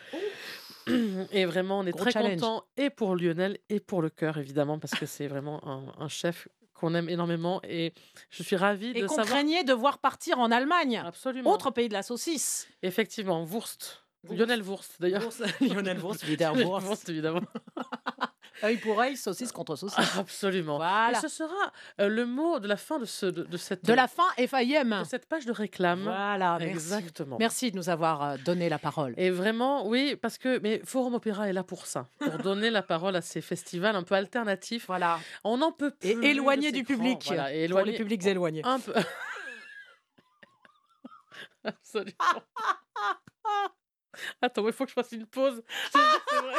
Et 1.32 1.44
vraiment, 1.44 1.80
on 1.80 1.86
est 1.86 1.90
Gros 1.92 2.00
très 2.02 2.10
challenge. 2.12 2.40
content 2.40 2.64
et 2.76 2.88
pour 2.90 3.14
Lionel 3.14 3.58
et 3.68 3.80
pour 3.80 4.00
le 4.02 4.08
cœur, 4.10 4.38
évidemment, 4.38 4.78
parce 4.78 4.94
que 4.94 5.04
c'est 5.06 5.28
vraiment 5.28 5.60
un, 5.68 5.92
un 6.02 6.08
chef 6.08 6.48
qu'on 6.80 6.94
aime 6.94 7.08
énormément. 7.08 7.60
Et 7.64 7.92
je 8.30 8.42
suis 8.42 8.56
ravie 8.56 8.90
Et 8.94 9.02
de 9.02 9.06
qu'on 9.06 9.14
savoir. 9.16 9.26
craignait 9.34 9.64
de 9.64 9.72
voir 9.72 9.98
partir 9.98 10.38
en 10.38 10.50
Allemagne, 10.50 11.02
Absolument. 11.04 11.52
autre 11.52 11.70
pays 11.70 11.88
de 11.88 11.92
la 11.92 12.02
saucisse. 12.02 12.66
Effectivement, 12.82 13.44
Wurst. 13.44 14.02
Wurst. 14.24 14.38
Lionel 14.38 14.62
Wurst, 14.62 14.96
d'ailleurs. 15.00 15.22
Lionel. 15.60 15.98
Wurst, 15.98 16.24
évidemment. 17.08 17.40
Œil 18.62 18.76
pour 18.76 19.00
œil, 19.00 19.16
saucisse 19.16 19.52
contre 19.52 19.76
saucisse. 19.76 19.98
Absolument. 20.18 20.76
Voilà. 20.76 21.18
Et 21.18 21.20
ce 21.20 21.28
sera 21.28 21.72
euh, 22.00 22.08
le 22.08 22.26
mot 22.26 22.58
de 22.58 22.68
la 22.68 22.76
fin 22.76 22.98
de, 22.98 23.04
ce, 23.04 23.26
de, 23.26 23.44
de 23.44 23.56
cette, 23.56 23.84
De 23.84 23.92
la 23.92 24.08
fin 24.08 24.28
FIM. 24.36 25.00
de 25.00 25.04
cette 25.04 25.26
page 25.26 25.46
de 25.46 25.52
réclame. 25.52 26.02
Voilà, 26.02 26.58
merci. 26.58 26.72
Exactement. 26.72 27.36
Merci 27.38 27.70
de 27.70 27.76
nous 27.76 27.88
avoir 27.88 28.22
euh, 28.22 28.36
donné 28.44 28.68
la 28.68 28.78
parole. 28.78 29.14
Et 29.16 29.30
vraiment, 29.30 29.86
oui, 29.86 30.16
parce 30.16 30.38
que 30.38 30.58
mais 30.60 30.80
Forum 30.84 31.14
Opéra 31.14 31.48
est 31.48 31.52
là 31.52 31.64
pour 31.64 31.86
ça, 31.86 32.06
pour 32.18 32.38
donner 32.38 32.70
la 32.70 32.82
parole 32.82 33.16
à 33.16 33.22
ces 33.22 33.40
festivals 33.40 33.96
un 33.96 34.02
peu 34.02 34.14
alternatifs. 34.14 34.86
Voilà. 34.86 35.18
On 35.44 35.58
n'en 35.58 35.72
peut 35.72 35.90
plus. 35.90 36.10
Et 36.10 36.34
ces 36.60 36.72
du 36.72 36.84
public. 36.84 37.22
Voilà, 37.26 37.52
et 37.52 37.68
Pour 37.68 37.78
éloigné 37.78 37.92
les 37.92 37.98
publics 37.98 38.26
éloignés. 38.26 38.62
un 38.64 38.80
peu. 38.80 38.94
Absolument. 41.64 42.14
Attends, 44.42 44.66
il 44.66 44.72
faut 44.72 44.84
que 44.84 44.90
je 44.90 44.94
fasse 44.94 45.12
une 45.12 45.26
pause. 45.26 45.62
C'est 45.92 45.98
vrai. 45.98 46.56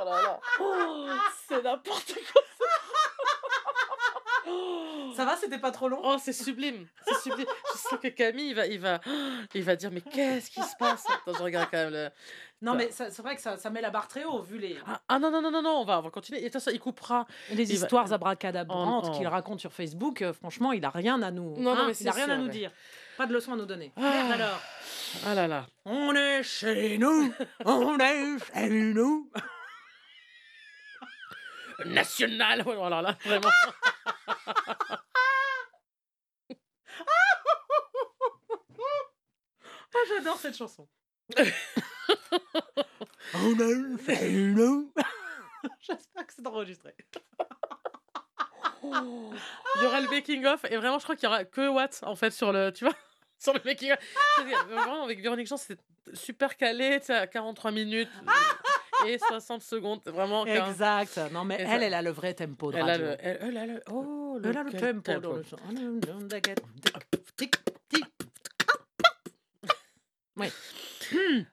Oh 0.00 0.04
là 0.04 0.22
là. 0.22 0.40
Oh, 0.60 1.08
c'est 1.48 1.62
n'importe 1.62 2.14
quoi. 2.32 2.42
Oh. 4.48 5.12
Ça 5.16 5.24
va, 5.24 5.34
c'était 5.36 5.58
pas 5.58 5.72
trop 5.72 5.88
long? 5.88 6.00
Oh, 6.04 6.16
c'est 6.22 6.32
sublime, 6.32 6.86
c'est 7.04 7.16
sublime. 7.20 7.46
Je 7.72 7.78
sens 7.78 7.98
que 8.00 8.08
Camille, 8.08 8.50
il 8.50 8.54
va, 8.54 8.66
il 8.66 8.78
va, 8.78 9.00
il 9.54 9.62
va 9.64 9.74
dire, 9.74 9.90
mais 9.90 10.00
qu'est-ce 10.02 10.50
qui 10.50 10.62
se 10.62 10.76
passe? 10.78 11.04
Attends, 11.08 11.36
je 11.36 11.42
regarde 11.42 11.68
quand 11.70 11.78
même. 11.78 11.90
le- 11.92 12.10
Non, 12.62 12.74
mais 12.74 12.92
ça- 12.92 13.10
c'est 13.10 13.22
vrai 13.22 13.34
que 13.34 13.42
ça, 13.42 13.56
ça 13.56 13.70
met 13.70 13.80
la 13.80 13.90
barre 13.90 14.06
très 14.06 14.24
haut, 14.24 14.42
vu 14.42 14.58
les, 14.58 14.78
Ah, 14.86 15.00
ah, 15.08 15.18
non, 15.18 15.32
non, 15.32 15.42
non, 15.42 15.50
non, 15.50 15.62
non, 15.62 15.80
on 15.80 15.84
va, 15.84 15.98
on 15.98 16.02
va 16.02 16.10
continuer. 16.10 16.44
Et 16.44 16.50
façon, 16.50 16.70
il 16.72 16.78
coupera. 16.78 17.26
les 17.50 17.62
il 17.72 17.78
va- 17.78 17.84
histoires 17.84 18.12
abracadabrantes 18.12 19.06
en- 19.06 19.18
qu'il 19.18 19.26
raconte 19.26 19.58
sur 19.58 19.72
Facebook. 19.72 20.22
euh, 20.22 20.32
franchement, 20.32 20.70
il 20.72 20.84
a 20.84 20.90
rien 20.90 21.20
à 21.22 21.30
nous. 21.32 21.56
Non, 21.56 21.74
non, 21.74 21.80
hein, 21.80 21.84
mais 21.86 21.92
il 21.92 21.96
c'est 21.96 22.08
a 22.08 22.12
rien 22.12 22.28
à 22.30 22.36
nous 22.36 22.44
ouais. 22.44 22.50
dire. 22.50 22.70
Pas 23.16 23.26
de 23.26 23.32
leçons 23.32 23.52
à 23.54 23.56
nous 23.56 23.66
donner. 23.66 23.92
Ah. 23.96 24.00
Merde 24.00 24.32
alors. 24.40 24.60
Ah 25.26 25.34
là 25.34 25.48
là. 25.48 25.66
On 25.86 26.14
est 26.14 26.42
chez 26.44 26.98
nous. 26.98 27.32
on 27.64 27.98
est 27.98 28.38
chez 28.54 28.68
nous. 28.68 29.28
National 31.84 32.62
Oh 32.66 32.88
là 32.88 33.02
là, 33.02 33.16
vraiment. 33.24 33.50
Oh, 39.94 39.98
j'adore 40.08 40.36
cette 40.36 40.56
chanson. 40.56 40.88
J'espère 45.80 46.26
que 46.26 46.32
c'est 46.34 46.46
enregistré. 46.46 46.94
Il 48.82 49.82
y 49.82 49.86
aura 49.86 50.00
le 50.00 50.10
making-of. 50.10 50.64
Et 50.70 50.76
vraiment, 50.76 50.98
je 50.98 51.04
crois 51.04 51.16
qu'il 51.16 51.24
y 51.24 51.28
aura 51.28 51.44
que 51.44 51.68
Watt, 51.68 52.00
en 52.02 52.14
fait, 52.14 52.30
sur 52.30 52.52
le. 52.52 52.70
Tu 52.72 52.84
vois 52.84 52.94
Sur 53.38 53.54
le 53.54 53.60
making-of. 53.64 53.98
Parce 54.36 54.48
que, 54.48 54.64
Vraiment, 54.66 55.04
avec 55.04 55.20
Véronique 55.20 55.48
Jean, 55.48 55.56
c'était 55.56 55.82
super 56.14 56.56
calé, 56.56 57.00
tu 57.00 57.06
sais, 57.06 57.14
à 57.14 57.26
43 57.26 57.72
minutes 57.72 58.08
et 59.08 59.18
60 59.18 59.62
secondes. 59.62 60.00
Vraiment. 60.06 60.44
Exact. 60.46 61.18
Non, 61.32 61.44
mais 61.44 61.56
elle, 61.58 61.82
elle 61.82 61.94
a 61.94 62.02
le 62.02 62.10
vrai 62.10 62.34
tempo 62.34 62.70
de 62.72 62.76
Elle 62.76 62.82
a 62.82 62.86
radio. 62.92 63.06
le. 63.06 63.16
Elle, 63.20 63.38
elle 63.42 63.56
a 63.58 63.66
le. 63.66 63.82
Oh, 63.90 64.38
Elle 64.44 64.56
a 64.56 64.62
le 64.62 64.72
tempo 64.72 65.20
dans 65.20 65.32
le 65.32 65.42
son. 65.44 65.56
Tic, 67.36 67.54
tic. 67.88 68.04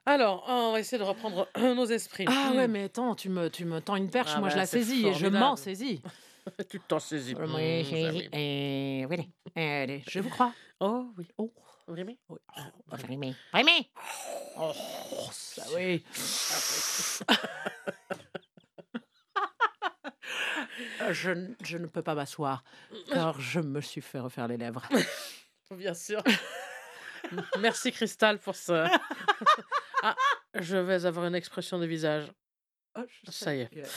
Alors, 0.05 0.43
on 0.47 0.71
va 0.71 0.79
essayer 0.79 0.97
de 0.97 1.03
reprendre 1.03 1.47
nos 1.57 1.85
esprits. 1.85 2.25
Ah 2.27 2.51
Hmm. 2.53 2.57
ouais, 2.57 2.67
mais 2.67 2.83
attends, 2.85 3.15
tu 3.15 3.29
me, 3.29 3.49
tu 3.49 3.65
me 3.65 3.79
tends 3.81 3.95
une 3.95 4.09
perche, 4.09 4.31
Ah 4.35 4.39
moi 4.39 4.49
je 4.49 4.55
bah, 4.55 4.61
la 4.61 4.65
saisis 4.65 5.05
et 5.07 5.13
je 5.13 5.27
m'en 5.27 5.55
saisis. 5.55 6.01
Tu 6.69 6.77
t'en 6.81 6.99
saisis. 6.99 7.35
Oui. 7.39 9.05
oui, 9.09 9.29
allez, 9.55 10.03
je 10.09 10.19
vous 10.19 10.27
crois. 10.29 10.51
Oh 10.81 11.05
oui. 11.17 11.25
Oh, 11.37 11.49
Vraiment 11.87 12.15
oui. 12.29 12.39
Oh, 12.57 12.95
Rémi. 13.07 13.35
Rémi 13.51 13.91
Oh, 14.57 14.71
ça 15.31 15.63
oui. 15.75 16.03
Je, 21.11 21.31
je 21.63 21.77
ne 21.77 21.85
peux 21.87 22.01
pas 22.01 22.15
m'asseoir 22.15 22.63
car 23.11 23.39
je 23.39 23.59
me 23.59 23.81
suis 23.81 24.01
fait 24.01 24.19
refaire 24.19 24.47
les 24.47 24.57
lèvres. 24.57 24.87
Bien 25.71 25.93
sûr. 25.93 26.21
Merci 27.59 27.91
Cristal 27.91 28.39
pour 28.39 28.55
ce. 28.55 28.87
ah, 30.03 30.15
je 30.55 30.77
vais 30.77 31.05
avoir 31.05 31.25
une 31.25 31.35
expression 31.35 31.79
de 31.79 31.85
visage. 31.85 32.31
Oh, 32.95 33.01
je 33.07 33.31
Ça 33.31 33.55
y 33.55 33.61
est. 33.61 33.73
Yeah. 33.73 33.87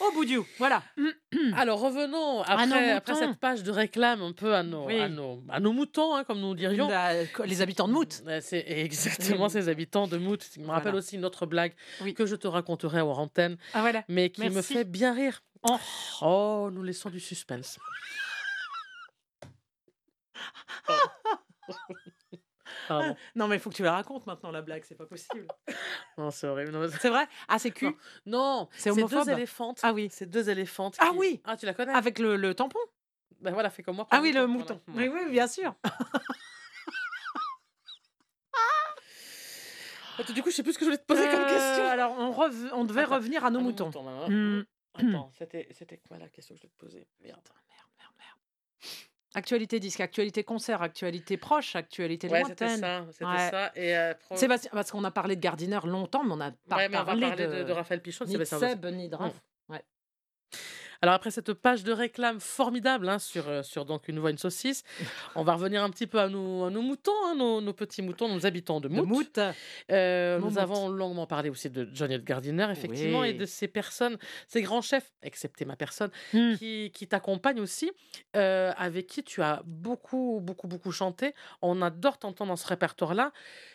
Oh, 0.00 0.10
Boudiou, 0.14 0.46
voilà. 0.58 0.82
Alors 1.56 1.80
revenons 1.80 2.42
après, 2.42 2.92
après 2.92 3.14
cette 3.14 3.38
page 3.38 3.62
de 3.62 3.70
réclame 3.70 4.22
un 4.22 4.32
peu 4.32 4.54
à 4.54 4.62
nos, 4.62 4.86
Oui. 4.86 4.98
à 5.00 5.08
nos, 5.08 5.42
à 5.48 5.60
nos 5.60 5.72
moutons, 5.72 6.14
hein, 6.14 6.24
comme 6.24 6.40
nous 6.40 6.54
dirions. 6.54 6.88
La- 6.88 7.24
les 7.44 7.62
habitants 7.62 7.88
de 7.88 7.92
Mout. 7.92 8.22
C'est 8.40 8.64
exactement 8.66 9.44
Oui. 9.46 9.50
ces 9.50 9.68
habitants 9.68 10.06
de 10.06 10.18
Mout. 10.18 10.38
qui 10.38 10.60
me 10.60 10.66
rappelle 10.68 10.82
Voilà. 10.92 10.98
aussi 10.98 11.16
une 11.16 11.24
autre 11.24 11.46
blague 11.46 11.74
Oui. 12.02 12.14
que 12.14 12.26
je 12.26 12.36
te 12.36 12.46
raconterai 12.48 13.00
hors 13.00 13.18
antenne, 13.18 13.56
Ah, 13.74 13.80
voilà. 13.80 14.04
mais 14.08 14.30
qui 14.30 14.48
me 14.50 14.62
fait 14.62 14.84
bien 14.84 15.14
rire. 15.14 15.42
Oh. 15.62 15.76
Oh, 16.22 16.70
nous 16.72 16.82
laissons 16.82 17.10
du 17.10 17.20
suspense. 17.20 17.78
Pardon. 22.90 23.16
Non, 23.36 23.46
mais 23.48 23.56
il 23.56 23.60
faut 23.60 23.70
que 23.70 23.76
tu 23.76 23.82
la 23.84 23.92
racontes 23.92 24.26
maintenant, 24.26 24.50
la 24.50 24.62
blague, 24.62 24.84
c'est 24.84 24.94
pas 24.96 25.06
possible. 25.06 25.46
Non, 26.18 26.30
c'est 26.30 26.46
horrible. 26.48 26.72
Non, 26.72 26.86
C'est 27.00 27.08
vrai? 27.08 27.26
Ah, 27.48 27.58
c'est 27.58 27.70
cul? 27.70 27.96
Non, 28.26 28.68
C'est 28.72 28.90
c'est 28.92 29.04
deux 29.06 29.30
éléphantes. 29.30 29.80
Ah 29.82 29.92
oui. 29.92 30.08
C'est 30.10 30.26
deux 30.28 30.50
éléphantes. 30.50 30.96
Ah 30.98 31.12
oui. 31.16 31.40
Ah, 31.44 31.56
tu 31.56 31.64
la 31.66 31.72
connais? 31.74 31.92
Avec 31.94 32.18
le, 32.18 32.36
le 32.36 32.52
tampon? 32.54 32.78
Ben 33.40 33.52
voilà, 33.52 33.70
fais 33.70 33.82
comme 33.82 33.96
moi. 33.96 34.06
Ah 34.10 34.20
oui, 34.20 34.32
le 34.32 34.46
mouton, 34.46 34.80
voilà. 34.88 35.10
Oui, 35.10 35.18
oui, 35.24 35.30
bien 35.30 35.46
sûr. 35.46 35.74
Attends, 40.18 40.32
Du 40.34 40.42
coup, 40.42 40.50
je 40.50 40.56
sais 40.56 40.62
plus 40.62 40.74
ce 40.74 40.78
que 40.78 40.84
je 40.84 40.90
voulais 40.90 40.98
te 40.98 41.06
poser 41.06 41.28
comme 41.30 41.40
Euh, 41.40 41.46
question. 41.46 41.86
Alors, 41.88 42.12
on, 42.18 42.30
rev- 42.32 42.70
on 42.74 42.84
devait 42.84 43.02
Attends, 43.02 43.14
revenir 43.14 43.44
à 43.44 43.50
nos 43.50 43.60
Ah, 43.60 43.62
moutons. 43.62 43.88
Attends, 44.94 45.30
c'était 45.38 45.68
c'était 45.72 45.98
quoi 46.06 46.18
la 46.18 46.28
question 46.28 46.54
que 46.54 46.60
je 46.60 46.66
voulais 46.66 46.74
te 46.76 46.84
poser? 46.84 47.06
Merde. 47.22 47.48
Actualité 49.34 49.78
disque, 49.78 50.00
actualité 50.00 50.42
concert, 50.42 50.82
actualité 50.82 51.36
proche, 51.36 51.76
actualité 51.76 52.28
Ouais, 52.28 52.42
c'était 52.48 52.64
lointaine. 52.66 53.06
ça. 53.12 53.26
Ouais. 53.28 53.50
ça. 53.50 53.70
Et 53.76 53.96
euh, 53.96 54.12
pro- 54.14 54.36
Sébastien, 54.36 54.70
parce 54.72 54.90
qu'on 54.90 55.04
a 55.04 55.10
parlé 55.12 55.36
de 55.36 55.40
Gardiner 55.40 55.78
longtemps, 55.84 56.24
mais 56.24 56.32
on 56.32 56.36
n'a 56.36 56.52
pas 56.68 56.76
Ouais, 56.78 56.88
mais 56.88 56.96
on 56.96 57.00
va 57.00 57.04
parlé 57.06 57.20
parler 57.28 57.46
de, 57.46 57.54
de, 57.58 57.62
de 57.62 57.72
Raphaël 57.72 58.02
Pichon, 58.02 58.24
ni 58.24 58.36
de. 58.36 58.44
Seb, 58.44 58.86
ni 58.86 59.08
de 59.08 59.14
Raph. 59.14 59.40
Alors 61.02 61.14
après 61.14 61.30
cette 61.30 61.52
page 61.54 61.82
de 61.84 61.92
réclame 61.92 62.40
formidable 62.40 63.08
hein, 63.08 63.18
sur, 63.18 63.48
euh, 63.48 63.62
sur 63.62 63.84
donc 63.84 64.08
une 64.08 64.18
voix 64.18 64.30
une 64.30 64.38
saucisse, 64.38 64.82
on 65.34 65.42
va 65.44 65.54
revenir 65.54 65.82
un 65.82 65.90
petit 65.90 66.06
peu 66.06 66.18
à 66.20 66.28
nos, 66.28 66.64
à 66.64 66.70
nos 66.70 66.82
moutons, 66.82 67.12
hein, 67.26 67.34
nos, 67.36 67.60
nos 67.60 67.72
petits 67.72 68.02
moutons, 68.02 68.28
nos 68.28 68.44
habitants 68.44 68.80
de 68.80 68.88
De 68.88 68.94
Mout. 68.94 69.38
Euh, 69.90 70.38
nous 70.38 70.50
Mout. 70.50 70.58
avons 70.58 70.88
longuement 70.88 71.26
parlé 71.26 71.48
aussi 71.48 71.70
de 71.70 71.88
Johnny 71.92 72.18
Gardiner, 72.18 72.68
effectivement, 72.70 73.24
et 73.24 73.32
de 73.32 73.46
ces 73.46 73.66
personnes, 73.68 74.18
ces 74.46 74.62
grands 74.62 74.82
chefs, 74.82 75.10
excepté 75.22 75.64
ma 75.64 75.76
personne, 75.76 76.10
Hmm. 76.32 76.56
qui, 76.56 76.90
qui 76.92 77.06
t'accompagnent 77.08 77.60
aussi, 77.60 77.90
euh, 78.36 78.72
avec 78.76 79.06
qui 79.06 79.22
tu 79.22 79.42
as 79.42 79.62
beaucoup, 79.64 80.40
beaucoup, 80.42 80.68
beaucoup 80.68 80.92
chanté. 80.92 81.34
On 81.62 81.80
adore 81.82 82.18
t'entendre 82.18 82.48
dans 82.50 82.56
ce 82.56 82.66
répertoire-là. 82.66 83.32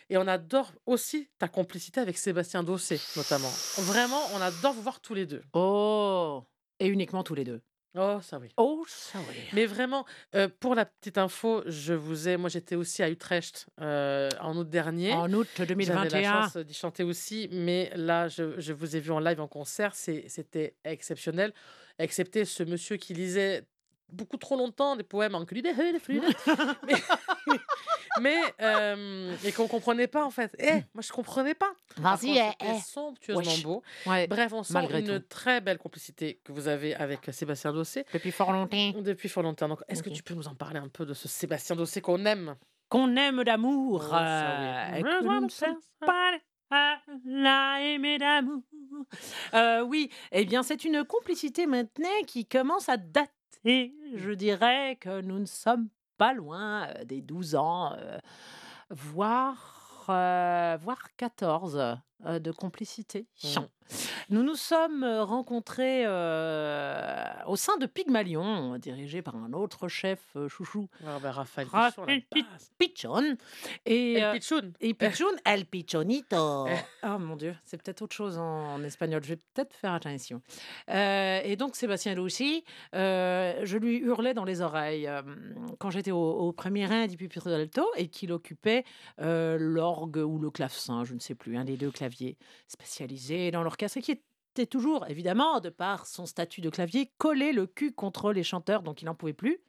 Et 0.09 0.17
on 0.17 0.27
adore 0.27 0.71
aussi 0.85 1.29
ta 1.39 1.47
complicité 1.47 1.99
avec 1.99 2.17
Sébastien 2.17 2.61
Dossé, 2.63 2.99
notamment. 3.15 3.49
Vraiment, 3.77 4.21
on 4.35 4.41
adore 4.41 4.73
vous 4.73 4.81
voir 4.83 4.99
tous 4.99 5.13
les 5.15 5.25
deux. 5.25 5.41
Oh 5.53 6.43
Et 6.79 6.87
uniquement 6.87 7.23
tous 7.23 7.35
les 7.35 7.43
deux. 7.43 7.61
Oh, 7.97 8.19
ça 8.21 8.39
oui. 8.39 8.49
Oh, 8.57 8.83
ça 8.87 9.19
oui. 9.29 9.35
Mais 9.53 9.65
vraiment, 9.65 10.05
euh, 10.35 10.49
pour 10.59 10.75
la 10.75 10.85
petite 10.85 11.17
info, 11.17 11.63
je 11.65 11.93
vous 11.93 12.27
ai. 12.27 12.35
Moi, 12.35 12.49
j'étais 12.49 12.75
aussi 12.75 13.01
à 13.01 13.09
Utrecht 13.09 13.67
euh, 13.79 14.29
en 14.41 14.57
août 14.57 14.69
dernier. 14.69 15.13
En 15.13 15.31
août 15.31 15.47
J'avais 15.55 15.75
la 15.75 15.75
2021. 15.75 16.41
chance 16.41 16.57
d'y 16.57 16.73
chanter 16.73 17.03
aussi, 17.03 17.47
mais 17.51 17.91
là, 17.95 18.27
je, 18.27 18.59
je 18.59 18.73
vous 18.73 18.97
ai 18.97 18.99
vu 18.99 19.11
en 19.11 19.19
live 19.19 19.39
en 19.39 19.47
concert, 19.47 19.95
c'était 19.95 20.75
exceptionnel, 20.83 21.53
excepté 21.97 22.43
ce 22.43 22.63
monsieur 22.63 22.97
qui 22.97 23.13
lisait 23.13 23.63
beaucoup 24.09 24.37
trop 24.37 24.57
longtemps 24.57 24.95
des 24.95 25.03
poèmes 25.03 25.35
en 25.35 25.45
cul 25.45 25.61
mais, 25.63 25.71
mais 28.21 28.37
euh, 28.61 29.35
et 29.43 29.51
qu'on 29.51 29.67
comprenait 29.67 30.07
pas 30.07 30.23
en 30.25 30.29
fait. 30.29 30.55
Eh, 30.59 30.71
moi 30.93 31.01
je 31.01 31.11
comprenais 31.11 31.53
pas. 31.55 31.71
Vas-y, 31.97 32.37
eh, 32.37 32.51
eh. 32.61 32.79
somptueusement 32.85 33.41
Wesh. 33.43 33.63
beau. 33.63 33.83
Ouais, 34.05 34.27
Bref, 34.27 34.53
on 34.53 34.63
sent 34.63 34.73
malgré 34.73 34.99
une 35.01 35.19
tout. 35.19 35.27
très 35.29 35.61
belle 35.61 35.77
complicité 35.77 36.39
que 36.43 36.51
vous 36.51 36.67
avez 36.67 36.95
avec 36.95 37.21
Sébastien 37.31 37.73
Dossé 37.73 38.05
depuis 38.13 38.31
fort 38.31 38.51
longtemps. 38.51 38.91
depuis 39.01 39.29
fort 39.29 39.43
longtemps. 39.43 39.67
Donc, 39.67 39.81
est-ce 39.87 40.03
que 40.03 40.09
tu 40.09 40.23
peux 40.23 40.33
nous 40.33 40.47
en 40.47 40.55
parler 40.55 40.79
un 40.79 40.87
peu 40.89 41.05
de 41.05 41.13
ce 41.13 41.27
Sébastien 41.27 41.75
Dossé 41.75 42.01
qu'on 42.01 42.25
aime? 42.25 42.55
Qu'on 42.89 43.15
aime 43.15 43.43
d'amour. 43.43 44.05
Oh, 44.05 44.13
oui. 44.13 44.17
euh, 44.19 45.01
la 47.25 48.17
d'amour. 48.17 48.61
Euh, 49.53 49.81
oui, 49.81 50.09
eh 50.31 50.45
bien, 50.45 50.63
c'est 50.63 50.83
une 50.85 51.03
complicité 51.03 51.65
maintenant 51.65 52.09
qui 52.27 52.45
commence 52.45 52.89
à 52.89 52.97
dater. 52.97 53.93
Je 54.15 54.31
dirais 54.31 54.97
que 54.99 55.21
nous 55.21 55.39
ne 55.39 55.45
sommes 55.45 55.89
pas 56.17 56.33
loin 56.33 56.87
euh, 56.87 57.05
des 57.05 57.21
12 57.21 57.55
ans, 57.55 57.93
euh, 57.93 58.17
voire, 58.89 60.05
euh, 60.09 60.77
voire 60.81 61.07
14 61.17 61.97
euh, 62.25 62.39
de 62.39 62.51
complicité. 62.51 63.27
Mhm. 63.43 63.67
Nous 64.31 64.41
nous 64.41 64.55
sommes 64.55 65.03
euh, 65.03 65.23
rencontrés 65.23 66.03
euh, 66.05 67.23
au 67.45 67.55
sein 67.55 67.77
de 67.77 67.85
Pygmalion, 67.85 68.77
dirigé 68.79 69.21
par 69.21 69.35
un 69.35 69.53
autre 69.53 69.87
chef 69.87 70.19
euh, 70.35 70.47
chouchou, 70.47 70.89
Ah, 71.05 71.19
bah, 71.21 71.31
Raphaël 71.31 71.67
Raphaël 71.71 72.23
Pichon. 72.31 72.47
Pichon. 72.79 73.37
Et, 73.85 74.13
El 74.13 74.39
Pichoun. 74.39 74.73
et 74.81 74.93
Pichon, 74.95 75.25
El 75.45 75.65
Pichonito. 75.65 76.67
Oh 77.03 77.19
mon 77.19 77.35
Dieu, 77.35 77.55
c'est 77.63 77.81
peut-être 77.81 78.01
autre 78.01 78.15
chose 78.15 78.39
en, 78.39 78.73
en 78.73 78.83
espagnol. 78.83 79.21
Je 79.23 79.29
vais 79.29 79.39
peut-être 79.53 79.75
faire 79.75 79.93
attention. 79.93 80.41
Et 80.87 81.55
donc 81.55 81.75
Sébastien 81.75 82.17
aussi, 82.17 82.63
euh, 82.95 83.61
je 83.63 83.77
lui 83.77 83.97
hurlais 83.97 84.33
dans 84.33 84.45
les 84.45 84.61
oreilles 84.61 85.09
quand 85.79 85.91
j'étais 85.91 86.11
au, 86.11 86.17
au 86.31 86.51
premier 86.53 86.87
pupitre 87.15 87.49
d'alto 87.49 87.85
et 87.97 88.07
qu'il 88.07 88.31
occupait 88.31 88.83
l'orgue 89.19 90.17
ou 90.17 90.39
le 90.39 90.49
clavecin, 90.49 91.03
je 91.03 91.13
ne 91.13 91.19
sais 91.19 91.35
plus, 91.35 91.57
un 91.57 91.65
des 91.65 91.77
deux 91.77 91.91
claviers 92.05 92.37
spécialisés 92.67 93.51
dans 93.51 93.63
l'orchestre 93.63 93.97
et 93.97 94.01
qui 94.01 94.11
était 94.11 94.65
toujours, 94.67 95.05
évidemment, 95.07 95.59
de 95.59 95.69
par 95.69 96.05
son 96.05 96.25
statut 96.25 96.61
de 96.61 96.69
clavier, 96.69 97.11
collé 97.17 97.51
le 97.51 97.65
cul 97.65 97.93
contre 97.93 98.31
les 98.31 98.43
chanteurs, 98.43 98.83
donc 98.83 99.01
il 99.01 99.05
n'en 99.05 99.15
pouvait 99.15 99.33
plus. 99.33 99.59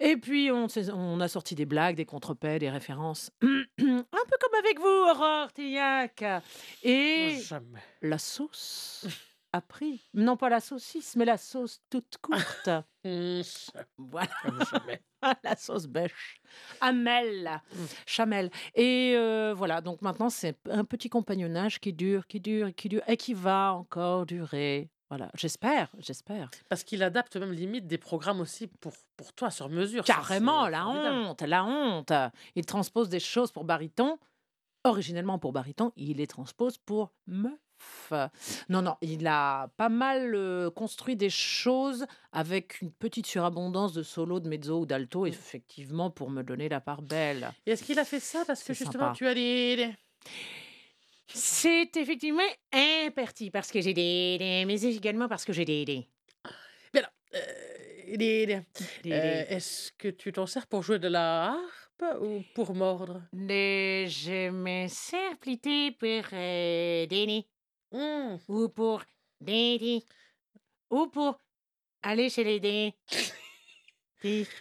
Et 0.00 0.16
puis, 0.16 0.50
on, 0.50 1.20
a 1.20 1.28
sorti 1.28 1.54
des 1.54 1.66
blagues, 1.66 1.94
des 1.94 2.04
contrepets, 2.04 2.58
des 2.58 2.70
références. 2.70 3.30
un 3.42 3.46
peu 3.78 4.36
comme 4.40 4.54
avec 4.58 4.80
vous, 4.80 4.86
Aurore 4.86 5.52
Tillac. 5.52 6.24
Et 6.82 7.38
Jamais. 7.40 7.80
la 8.02 8.18
sauce 8.18 9.06
a 9.54 9.60
pris. 9.60 10.02
Non 10.14 10.36
pas 10.36 10.48
la 10.48 10.60
saucisse, 10.60 11.14
mais 11.16 11.24
la 11.24 11.38
sauce 11.38 11.80
toute 11.90 12.16
courte. 12.20 12.68
Voilà, 13.98 14.28
la 15.44 15.56
sauce 15.56 15.86
bêche. 15.86 16.40
Amel, 16.80 17.50
Mm. 17.72 17.84
chamel. 18.06 18.50
Et 18.74 19.14
euh, 19.16 19.52
voilà, 19.54 19.80
donc 19.80 20.02
maintenant, 20.02 20.30
c'est 20.30 20.56
un 20.70 20.84
petit 20.84 21.08
compagnonnage 21.08 21.80
qui 21.80 21.92
dure, 21.92 22.26
qui 22.26 22.40
dure, 22.40 22.74
qui 22.74 22.88
dure, 22.88 23.02
et 23.06 23.16
qui 23.16 23.34
va 23.34 23.74
encore 23.74 24.26
durer. 24.26 24.90
Voilà, 25.10 25.30
j'espère, 25.36 25.90
j'espère. 25.98 26.50
Parce 26.68 26.82
qu'il 26.82 27.02
adapte 27.02 27.36
même 27.36 27.52
limite 27.52 27.86
des 27.86 27.98
programmes 27.98 28.40
aussi 28.40 28.66
pour, 28.66 28.94
pour 29.16 29.32
toi 29.34 29.50
sur 29.50 29.68
mesure. 29.68 30.02
Carrément, 30.02 30.66
la 30.68 30.88
honte, 30.88 31.42
la 31.42 31.64
honte. 31.64 32.12
Il 32.56 32.64
transpose 32.66 33.08
des 33.08 33.20
choses 33.20 33.52
pour 33.52 33.64
baryton. 33.64 34.18
Originellement 34.86 35.38
pour 35.38 35.52
baryton, 35.52 35.92
il 35.96 36.16
les 36.18 36.26
transpose 36.26 36.78
pour 36.78 37.12
meuf. 37.26 37.52
Non, 38.68 38.82
non, 38.82 38.96
il 39.00 39.26
a 39.26 39.68
pas 39.76 39.88
mal 39.88 40.34
euh, 40.34 40.70
construit 40.70 41.16
des 41.16 41.30
choses 41.30 42.06
avec 42.32 42.80
une 42.82 42.92
petite 42.92 43.26
surabondance 43.26 43.92
de 43.92 44.02
solo, 44.02 44.40
de 44.40 44.48
mezzo 44.48 44.80
ou 44.80 44.86
d'alto, 44.86 45.26
effectivement, 45.26 46.10
pour 46.10 46.30
me 46.30 46.42
donner 46.42 46.68
la 46.68 46.80
part 46.80 47.02
belle. 47.02 47.50
Et 47.66 47.72
est-ce 47.72 47.82
qu'il 47.82 47.98
a 47.98 48.04
fait 48.04 48.20
ça 48.20 48.44
parce 48.46 48.60
que 48.62 48.74
C'est 48.74 48.84
justement 48.84 49.06
sympa. 49.06 49.14
tu 49.16 49.26
as 49.26 49.34
des. 49.34 49.92
C'est 51.26 51.96
effectivement 51.96 52.42
un 52.72 53.10
parti 53.10 53.50
parce 53.50 53.70
que 53.72 53.80
j'ai 53.80 53.94
des, 53.94 54.36
des- 54.38 54.64
mais 54.66 54.80
également 54.82 55.26
parce 55.26 55.44
que 55.44 55.52
j'ai 55.52 55.64
des, 55.64 55.84
des, 55.84 56.06
euh, 56.96 57.00
des- 58.16 58.46
des- 58.46 58.60
des- 59.02 59.12
euh, 59.12 59.44
Est-ce 59.48 59.90
que 59.92 60.08
tu 60.08 60.32
t'en 60.32 60.46
sers 60.46 60.66
pour 60.66 60.82
jouer 60.82 60.98
de 60.98 61.08
la 61.08 61.46
harpe 61.52 62.20
ou 62.20 62.42
pour 62.54 62.74
mordre? 62.74 63.22
Des- 63.32 64.06
je 64.08 64.50
me 64.50 64.86
sers 64.88 65.36
plutôt 65.38 65.90
pour 65.98 66.28
euh, 66.32 67.06
Hum, 67.94 68.38
ou 68.48 68.68
pour 68.68 69.02
Daddy, 69.40 70.04
ou 70.90 71.06
pour 71.06 71.38
aller 72.02 72.28
chez 72.28 72.44
les 72.44 72.60
dés. 72.60 72.92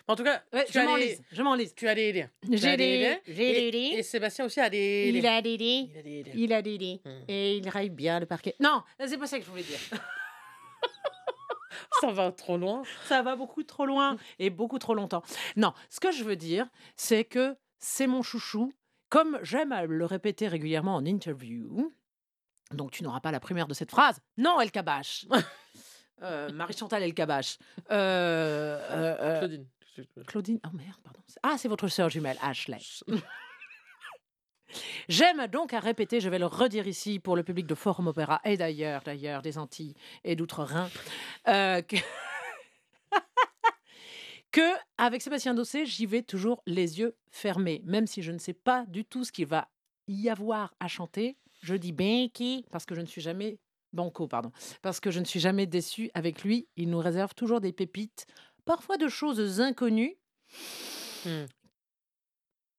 En 0.10 0.17
tout 0.17 0.26
cas, 0.26 0.43
Ouais, 0.52 0.65
tu 0.65 0.74
je 0.74 0.80
m'enlise, 0.80 1.19
des- 1.19 1.26
je 1.32 1.41
m'enlise. 1.41 1.74
Tu 1.74 1.88
as 1.88 1.96
des. 1.96 2.22
As 2.24 2.28
J'ai 2.52 2.76
des, 2.76 2.96
idées 2.96 3.19
j'ai 3.26 3.34
des 3.34 3.43
Et, 3.67 3.72
dés. 3.72 3.91
et 3.98 4.04
Sébastien 4.04 4.43
aussi 4.43 4.60
a 4.60 4.69
des. 4.69 5.10
Il 5.15 5.26
a 5.26 5.41
des 5.41 5.58
dés. 5.58 5.88
Il 5.89 5.98
a 5.98 6.02
des 6.04 6.19
idées. 6.19 6.32
Il 6.36 6.54
a 6.54 6.62
des 6.62 6.78
dés. 6.78 7.02
Hum. 7.06 7.24
Et 7.30 7.58
il 7.60 7.69
raille 7.69 7.89
bien 7.89 8.19
le 8.19 8.26
parquet. 8.26 8.56
Non, 8.60 8.84
c'est 9.00 9.17
pas 9.17 9.26
ça 9.26 9.39
que 9.39 9.46
je 9.46 9.50
voulais 9.50 9.63
dire. 9.63 9.80
Ça 12.02 12.12
va 12.12 12.32
trop 12.34 12.58
loin. 12.58 12.84
Ça 13.06 13.22
va 13.22 13.38
beaucoup 13.38 13.63
trop 13.63 13.86
loin 13.86 14.17
et 14.38 14.50
beaucoup 14.50 14.80
trop 14.80 14.93
longtemps. 14.96 15.24
Non, 15.56 15.74
ce 15.89 16.02
que 16.02 16.12
je 16.12 16.26
veux 16.26 16.36
dire, 16.36 16.67
c'est 16.98 17.24
que 17.24 17.56
c'est 17.80 18.08
mon 18.08 18.22
chouchou. 18.22 18.74
Comme 19.08 19.39
j'aime 19.43 19.72
à 19.72 19.86
le 19.86 20.04
répéter 20.06 20.50
régulièrement 20.50 20.96
en 20.96 21.06
interview, 21.06 21.93
Donc 22.71 22.91
tu 22.91 23.04
n'auras 23.04 23.19
pas 23.19 23.32
la 23.32 23.39
première 23.39 23.67
de 23.67 23.73
cette 23.73 23.91
phrase. 23.91 24.19
Non, 24.38 24.60
El 24.60 24.71
Kabash. 24.71 25.26
Euh, 26.21 26.49
Marie-Chantal 26.54 27.04
El 27.04 27.13
Kabash. 27.13 27.58
Euh, 27.91 28.80
euh, 28.91 29.17
euh, 29.19 29.39
Claudine. 29.39 29.67
Claudine. 30.26 30.60
Oh 30.65 30.69
merde, 30.73 30.95
pardon. 31.04 31.19
Ah, 31.41 31.56
c'est 31.58 31.67
votre 31.67 31.89
sœur 31.89 32.10
jumelle, 32.10 32.38
Ashley. 32.41 32.78
J'aime 35.10 35.47
donc 35.47 35.73
à 35.73 35.80
répéter, 35.80 36.19
je 36.19 36.30
vais 36.30 36.39
le 36.39 36.45
redire 36.45 36.88
ici 36.88 37.19
pour 37.19 37.36
le 37.36 37.43
public 37.43 37.67
de 37.67 37.76
Forum 37.76 38.08
Opéra 38.08 38.41
et 38.43 38.58
d'ailleurs, 38.58 39.02
d'ailleurs, 39.04 39.41
des 39.41 39.58
Antilles 39.58 39.95
et 40.23 40.36
d'Outre-Rhin, 40.36 40.89
euh, 41.47 41.82
que... 41.82 41.97
que 44.52 44.76
avec 44.97 45.21
Sébastien 45.21 45.54
Dossé, 45.54 45.86
j'y 45.86 46.06
vais 46.06 46.21
toujours 46.21 46.63
les 46.65 46.99
yeux 46.99 47.15
fermés, 47.30 47.82
même 47.86 48.08
si 48.08 48.21
je 48.21 48.32
ne 48.32 48.38
sais 48.38 48.54
pas 48.54 48.86
du 48.88 49.06
tout 49.06 49.23
ce 49.23 49.32
qu'il 49.32 49.45
va 49.47 49.69
y 50.08 50.30
avoir 50.30 50.73
à 50.80 50.88
chanter. 50.88 51.38
Je 51.63 51.76
dis 51.76 51.93
Benki 51.93 52.65
parce 52.71 52.86
que 52.86 52.93
je 52.93 53.02
ne 53.02 53.06
suis 53.06 53.21
jamais 53.21 53.58
Banco, 53.93 54.28
pardon, 54.28 54.52
parce 54.82 54.99
que 54.99 55.12
je 55.12 55.19
ne 55.19 55.26
suis 55.26 55.39
jamais 55.39 55.65
déçue 55.65 56.10
avec 56.13 56.43
lui. 56.43 56.67
Il 56.76 56.89
nous 56.89 56.99
réserve 56.99 57.34
toujours 57.36 57.62
des 57.62 57.71
pépites, 57.71 58.26
parfois 58.65 58.97
de 58.97 59.08
choses 59.08 59.60
inconnues, 59.62 60.17
Hmm. 61.26 61.45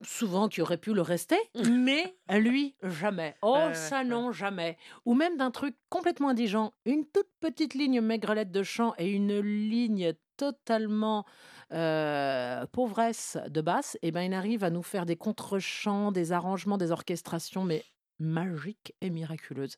souvent 0.02 0.48
qui 0.48 0.60
auraient 0.60 0.76
pu 0.76 0.92
le 0.92 1.00
rester, 1.00 1.38
mais 1.70 2.14
lui, 2.30 2.76
jamais. 2.82 3.36
Oh, 3.42 3.56
ça 3.72 4.00
ouais. 4.00 4.04
non, 4.04 4.32
jamais. 4.32 4.76
Ou 5.06 5.14
même 5.14 5.36
d'un 5.38 5.50
truc 5.50 5.76
complètement 5.88 6.28
indigent, 6.28 6.74
une 6.84 7.06
toute 7.06 7.30
petite 7.40 7.72
ligne 7.74 8.00
maigrelette 8.02 8.50
de 8.52 8.62
chant 8.62 8.92
et 8.98 9.08
une 9.08 9.38
ligne 9.40 10.12
totalement 10.36 11.24
euh, 11.72 12.66
pauvresse 12.66 13.38
de 13.48 13.60
basse, 13.62 13.96
et 14.02 14.10
ben 14.10 14.22
il 14.22 14.34
arrive 14.34 14.62
à 14.62 14.70
nous 14.70 14.82
faire 14.82 15.06
des 15.06 15.16
contre-chants, 15.16 16.12
des 16.12 16.32
arrangements, 16.32 16.76
des 16.76 16.90
orchestrations, 16.90 17.64
mais 17.64 17.82
magiques 18.18 18.94
et 19.00 19.10
miraculeuses. 19.10 19.76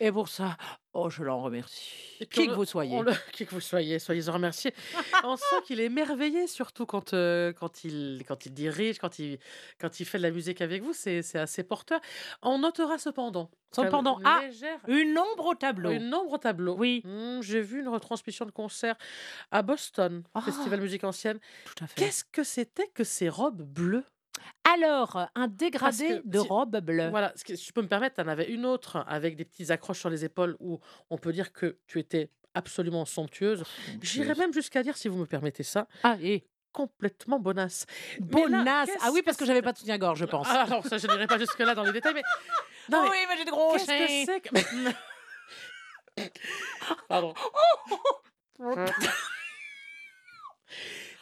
Et 0.00 0.10
pour 0.10 0.28
ça, 0.28 0.56
oh, 0.94 1.08
je 1.10 1.22
l'en 1.22 1.40
remercie. 1.42 2.18
Qui 2.30 2.46
que 2.46 2.50
le- 2.50 2.54
vous 2.54 2.64
soyez. 2.64 3.00
le- 3.00 3.12
qui 3.32 3.46
que 3.46 3.50
vous 3.54 3.60
soyez, 3.60 3.98
soyez 3.98 4.22
remerciés. 4.30 4.74
On 5.24 5.36
sent 5.36 5.56
qu'il 5.66 5.80
est 5.80 5.84
émerveillé, 5.84 6.46
surtout 6.46 6.86
quand, 6.86 7.14
euh, 7.14 7.52
quand, 7.52 7.84
il, 7.84 8.22
quand 8.26 8.46
il 8.46 8.52
dirige, 8.54 8.98
quand 8.98 9.18
il, 9.18 9.38
quand 9.78 10.00
il 10.00 10.04
fait 10.04 10.18
de 10.18 10.22
la 10.24 10.30
musique 10.30 10.60
avec 10.60 10.82
vous. 10.82 10.92
C'est 10.92 11.22
c'est 11.22 11.38
assez 11.38 11.62
porteur. 11.62 12.00
On 12.42 12.58
notera 12.58 12.98
cependant. 12.98 13.50
Cependant, 13.70 14.18
une 14.18 14.26
ah, 14.26 14.40
légère- 14.46 14.80
Une 14.88 15.18
ombre 15.18 15.46
au 15.46 15.54
tableau. 15.54 15.90
Une 15.90 16.08
nombre 16.08 16.32
au 16.32 16.38
tableau. 16.38 16.74
Oui. 16.78 17.02
Hmm, 17.04 17.40
J'ai 17.42 17.60
vu 17.60 17.80
une 17.80 17.88
retransmission 17.88 18.46
de 18.46 18.50
concert 18.50 18.96
à 19.50 19.62
Boston, 19.62 20.22
Ah. 20.34 20.40
Festival 20.40 20.80
Musique 20.80 21.04
Ancienne. 21.04 21.38
Tout 21.66 21.84
à 21.84 21.86
fait. 21.86 22.00
Qu'est-ce 22.00 22.24
que 22.24 22.42
c'était 22.44 22.88
que 22.88 23.04
ces 23.04 23.28
robes 23.28 23.62
bleues? 23.62 24.04
Alors, 24.72 25.28
un 25.34 25.48
dégradé 25.48 26.20
que 26.22 26.28
de 26.28 26.38
si- 26.40 26.46
robe 26.48 26.78
bleue. 26.80 27.08
Voilà, 27.10 27.32
ce 27.36 27.44
que- 27.44 27.56
si 27.56 27.64
je 27.66 27.72
peux 27.72 27.82
me 27.82 27.88
permettre, 27.88 28.16
tu 28.16 28.22
en 28.22 28.28
avais 28.28 28.46
une 28.50 28.64
autre 28.66 29.04
avec 29.08 29.36
des 29.36 29.44
petits 29.44 29.70
accroches 29.72 30.00
sur 30.00 30.10
les 30.10 30.24
épaules 30.24 30.56
où 30.60 30.80
on 31.10 31.18
peut 31.18 31.32
dire 31.32 31.52
que 31.52 31.78
tu 31.86 31.98
étais 31.98 32.30
absolument 32.54 33.04
somptueuse. 33.04 33.62
J'irais 34.02 34.34
même 34.34 34.52
jusqu'à 34.52 34.82
dire, 34.82 34.96
si 34.96 35.08
vous 35.08 35.16
me 35.18 35.26
permettez 35.26 35.62
ça, 35.62 35.86
Ah, 36.02 36.16
et? 36.22 36.44
complètement 36.72 37.38
bonasse. 37.40 37.86
Mais 38.20 38.26
là, 38.26 38.48
bonasse. 38.48 38.90
Ah 39.00 39.10
oui, 39.12 39.22
parce 39.22 39.36
que 39.36 39.44
j'avais 39.44 39.62
pas 39.62 39.72
de 39.72 39.78
soutien-gorge, 39.78 40.18
je 40.18 40.24
pense. 40.26 40.46
Ah, 40.50 40.62
alors, 40.62 40.84
ça, 40.86 40.98
je 40.98 41.06
n'irai 41.06 41.26
pas 41.26 41.38
jusque-là 41.38 41.74
dans 41.74 41.82
les 41.84 41.92
détails, 41.92 42.14
mais. 42.14 42.22
Non, 42.90 43.02
mais 43.04 43.10
oui, 43.10 43.16
mais 43.28 43.36
j'ai 43.36 43.44
de 43.44 43.50
gros 43.50 43.72
qu'est-ce 43.72 43.86
que 43.86 44.32
c'est 44.32 44.40
que. 44.40 44.48
Pardon. 47.08 47.34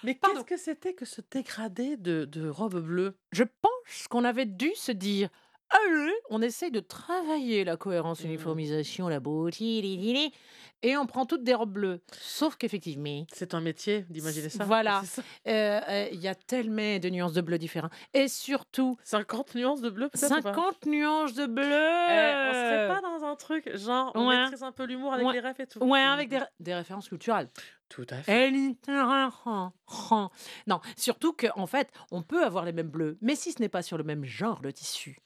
Mais 0.07 0.15
qu'est-ce 0.15 0.45
que 0.45 0.57
c'était 0.57 0.95
que 0.95 1.05
ce 1.05 1.21
dégradé 1.31 1.97
de, 1.97 2.25
de 2.25 2.49
robe 2.49 2.81
bleue? 2.81 3.19
Je 3.33 3.43
pense 3.43 4.07
qu'on 4.09 4.25
avait 4.25 4.47
dû 4.47 4.71
se 4.77 4.93
dire. 4.93 5.29
Allez, 5.69 6.13
on 6.31 6.43
essaye 6.43 6.71
de 6.71 6.79
travailler 6.79 7.65
la 7.65 7.77
cohérence, 7.77 8.23
l'uniformisation, 8.23 9.09
la 9.09 9.19
beauté, 9.19 9.65
li, 9.65 9.97
li, 9.97 10.13
li, 10.13 10.33
et 10.85 10.97
on 10.97 11.07
prend 11.07 11.27
toutes 11.27 11.43
des 11.43 11.55
robes 11.55 11.73
bleues. 11.73 12.01
Sauf 12.13 12.55
qu'effectivement, 12.55 13.25
C'est 13.33 13.53
un 13.53 13.61
métier 13.61 14.07
d'imaginer 14.09 14.49
ça. 14.49 14.63
Voilà. 14.63 15.03
Euh, 15.49 15.81
euh, 15.89 16.09
il 16.13 16.21
y 16.21 16.29
a 16.29 16.37
tellement 16.37 17.01
de 17.01 17.09
nuances 17.09 17.33
de 17.33 17.41
bleu 17.41 17.59
différents. 17.59 17.91
Et 18.15 18.29
surtout, 18.29 18.97
50 19.03 19.57
nuances 19.57 19.81
de 19.81 19.91
bleu, 19.91 20.09
peut-être 20.09 20.39
ou 20.39 20.43
pas? 20.43 20.55
50 20.55 20.87
nuances 20.87 21.35
de 21.35 21.47
bleu. 21.47 21.65
Eh, 21.65 22.49
on 22.49 22.53
serait 22.53 22.89
pas 22.89 23.01
dans 23.01 23.25
un 23.25 23.35
truc, 23.35 23.77
genre, 23.77 24.13
on 24.15 24.29
Ouais. 24.29 24.37
maîtrise 24.39 24.63
un 24.63 24.71
peu 24.71 24.85
l'humour 24.85 25.15
avec 25.15 25.27
Ouais. 25.27 25.33
les 25.33 25.41
refs 25.41 25.59
et 25.59 25.67
tout. 25.67 25.81
Ouais, 25.85 25.99
avec 25.99 26.29
des, 26.29 26.39
des 26.61 26.75
références 26.77 27.09
culturelles. 27.09 27.49
Tout 27.89 28.07
à 28.11 28.17
fait. 28.17 28.49
Et 28.49 28.51
littéralement. 28.51 29.73
Non, 30.67 30.81
surtout 30.97 31.33
qu'en 31.33 31.67
fait, 31.67 31.89
on 32.11 32.23
peut 32.23 32.45
avoir 32.45 32.65
les 32.65 32.73
mêmes 32.73 32.89
bleus, 32.91 33.17
mais 33.21 33.37
si 33.37 33.53
ce 33.53 33.61
n'est 33.63 33.69
pas 33.69 33.83
sur 33.83 33.97
le 33.97 34.03
même 34.05 34.25
genre 34.25 34.61
de 34.61 34.71
tissu, 34.73 35.19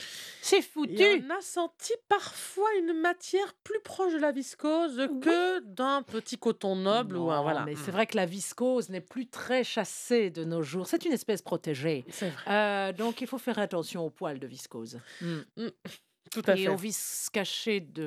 c'est 0.43 0.61
foutu. 0.61 1.01
Et 1.03 1.25
on 1.27 1.31
a 1.37 1.41
senti 1.41 1.95
parfois 2.09 2.69
une 2.79 2.93
matière 3.01 3.55
plus 3.65 3.81
proche 3.83 4.13
de 4.13 4.19
la 4.19 4.33
viscose 4.33 5.09
que 5.23 5.61
d'un 5.61 6.03
petit 6.03 6.37
coton 6.39 6.77
noble 6.77 7.17
ou 7.17 7.31
un 7.31 7.41
voilà. 7.43 7.65
Mais 7.65 7.73
Mm. 7.75 7.79
c'est 7.85 7.91
vrai 7.91 8.07
que 8.07 8.17
la 8.17 8.27
viscose 8.27 8.91
n'est 8.91 9.01
plus 9.01 9.27
très 9.29 9.65
chassée 9.65 10.29
de 10.31 10.45
nos 10.45 10.63
jours. 10.63 10.87
C'est 10.87 11.05
une 11.07 11.13
espèce 11.13 11.41
protégée. 11.43 12.05
C'est 12.11 12.29
vrai. 12.29 12.43
Euh, 12.53 12.93
donc 12.93 13.21
il 13.23 13.27
faut 13.27 13.39
faire 13.39 13.59
attention 13.59 14.05
aux 14.05 14.11
poils 14.11 14.39
de 14.39 14.47
viscose. 14.47 15.01
Mm. 15.23 15.41
Tout 16.31 16.43
à 16.47 16.55
Et 16.57 16.63
fait. 16.65 16.69
aux 16.69 16.77
vis 16.77 17.29
cachés 17.33 17.81
de. 17.81 18.05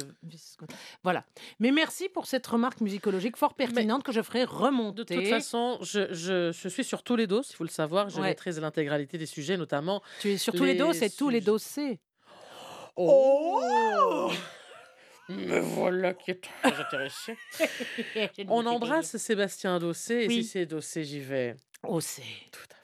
Voilà. 1.04 1.26
Mais 1.60 1.72
merci 1.72 2.08
pour 2.08 2.26
cette 2.26 2.48
remarque 2.48 2.80
musicologique 2.80 3.36
fort 3.36 3.54
pertinente 3.54 4.04
que 4.04 4.12
je 4.14 4.22
ferai 4.22 4.46
remonter. 4.46 5.04
De 5.04 5.20
toute 5.22 5.28
façon, 5.30 5.78
je, 5.82 6.14
je, 6.14 6.52
je 6.54 6.70
suis 6.70 6.84
sur 6.86 7.04
tous 7.04 7.16
les 7.18 7.28
dos, 7.28 7.42
il 7.42 7.54
faut 7.56 7.66
le 7.66 7.70
savoir. 7.70 8.10
Je 8.10 8.22
Ouais. 8.22 8.28
maîtrise 8.30 8.60
l'intégralité 8.60 9.18
des 9.18 9.26
sujets, 9.26 9.58
notamment. 9.58 10.02
tu 10.22 10.32
es 10.32 10.38
sur 10.38 10.54
tous 10.54 10.64
les 10.64 10.74
les 10.74 10.80
dos, 10.80 10.94
c'est 10.94 11.10
tous 11.10 11.30
les 11.30 11.42
dossiers. 11.42 12.00
Oh 12.96 14.32
Me 15.30 15.60
voilà 15.60 16.14
qui 16.14 16.32
est 16.32 16.42
très 16.44 16.74
intéressé. 16.80 17.38
On 18.50 18.66
embrasse 18.66 19.16
Sébastien 19.18 19.80
Dossé, 19.80 20.16
et 20.24 20.28
Oui. 20.28 20.44
si 20.44 20.50
c'est 20.50 20.66
Dossé, 20.66 21.04
j'y 21.04 21.20
vais. 21.22 21.56
Oh, 21.84 22.00
c'est. 22.02 22.22
Tout 22.52 22.60
à 22.72 22.76
fait. 22.76 22.83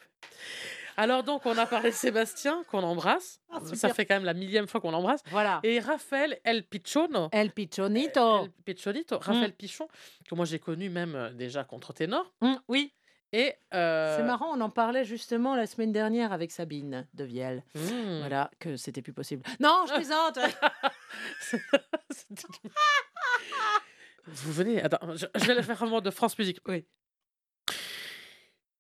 Alors 1.00 1.24
donc, 1.24 1.46
on 1.46 1.58
a 1.58 1.66
parlé 1.66 1.92
de 1.92 1.96
Sébastien, 1.96 2.66
qu'on 2.70 2.84
embrasse. 2.84 3.40
Ah, 3.50 3.60
Ça 3.74 3.94
fait 3.94 4.06
quand 4.06 4.16
même 4.16 4.26
la 4.26 4.34
millième 4.34 4.68
fois 4.68 4.82
qu'on 4.82 4.92
l'embrasse. 4.92 5.22
Voilà. 5.28 5.62
Et 5.64 5.80
Raphaël 5.80 6.40
El 6.44 6.64
Picciono. 6.64 7.30
El 7.32 7.52
Pichonito. 7.52 8.44
El 8.44 8.52
Piccionito, 8.66 9.18
Raphaël 9.18 9.54
Pichon, 9.54 9.88
que 10.28 10.36
moi 10.36 10.44
j'ai 10.44 10.60
connu 10.60 10.90
même 10.90 11.16
euh, 11.16 11.32
déjà 11.32 11.64
contre 11.64 11.94
ténor. 11.94 12.34
Mm, 12.42 12.56
oui. 12.68 12.94
Et 13.32 13.54
euh, 13.74 14.18
C'est 14.18 14.24
marrant, 14.24 14.58
on 14.58 14.60
en 14.60 14.70
parlait 14.70 15.06
justement 15.06 15.56
la 15.56 15.68
semaine 15.68 15.94
dernière 15.94 16.34
avec 16.34 16.52
Sabine 16.52 17.08
de 17.14 17.24
Vielle. 17.24 17.64
hmm. 17.76 18.20
Voilà, 18.20 18.52
que 18.60 18.76
c'était 18.76 19.02
plus 19.02 19.14
possible. 19.14 19.44
Non, 19.60 19.86
je 19.88 19.94
plaisante 19.94 20.40
Vous 24.28 24.52
venez. 24.52 24.82
Attends, 24.82 25.16
je, 25.16 25.26
je 25.36 25.46
vais 25.46 25.56
le 25.56 25.62
faire 25.62 25.82
en 25.82 25.88
mode 25.88 26.04
de 26.04 26.12
France 26.12 26.38
Musique. 26.38 26.60
Oui. 26.68 26.86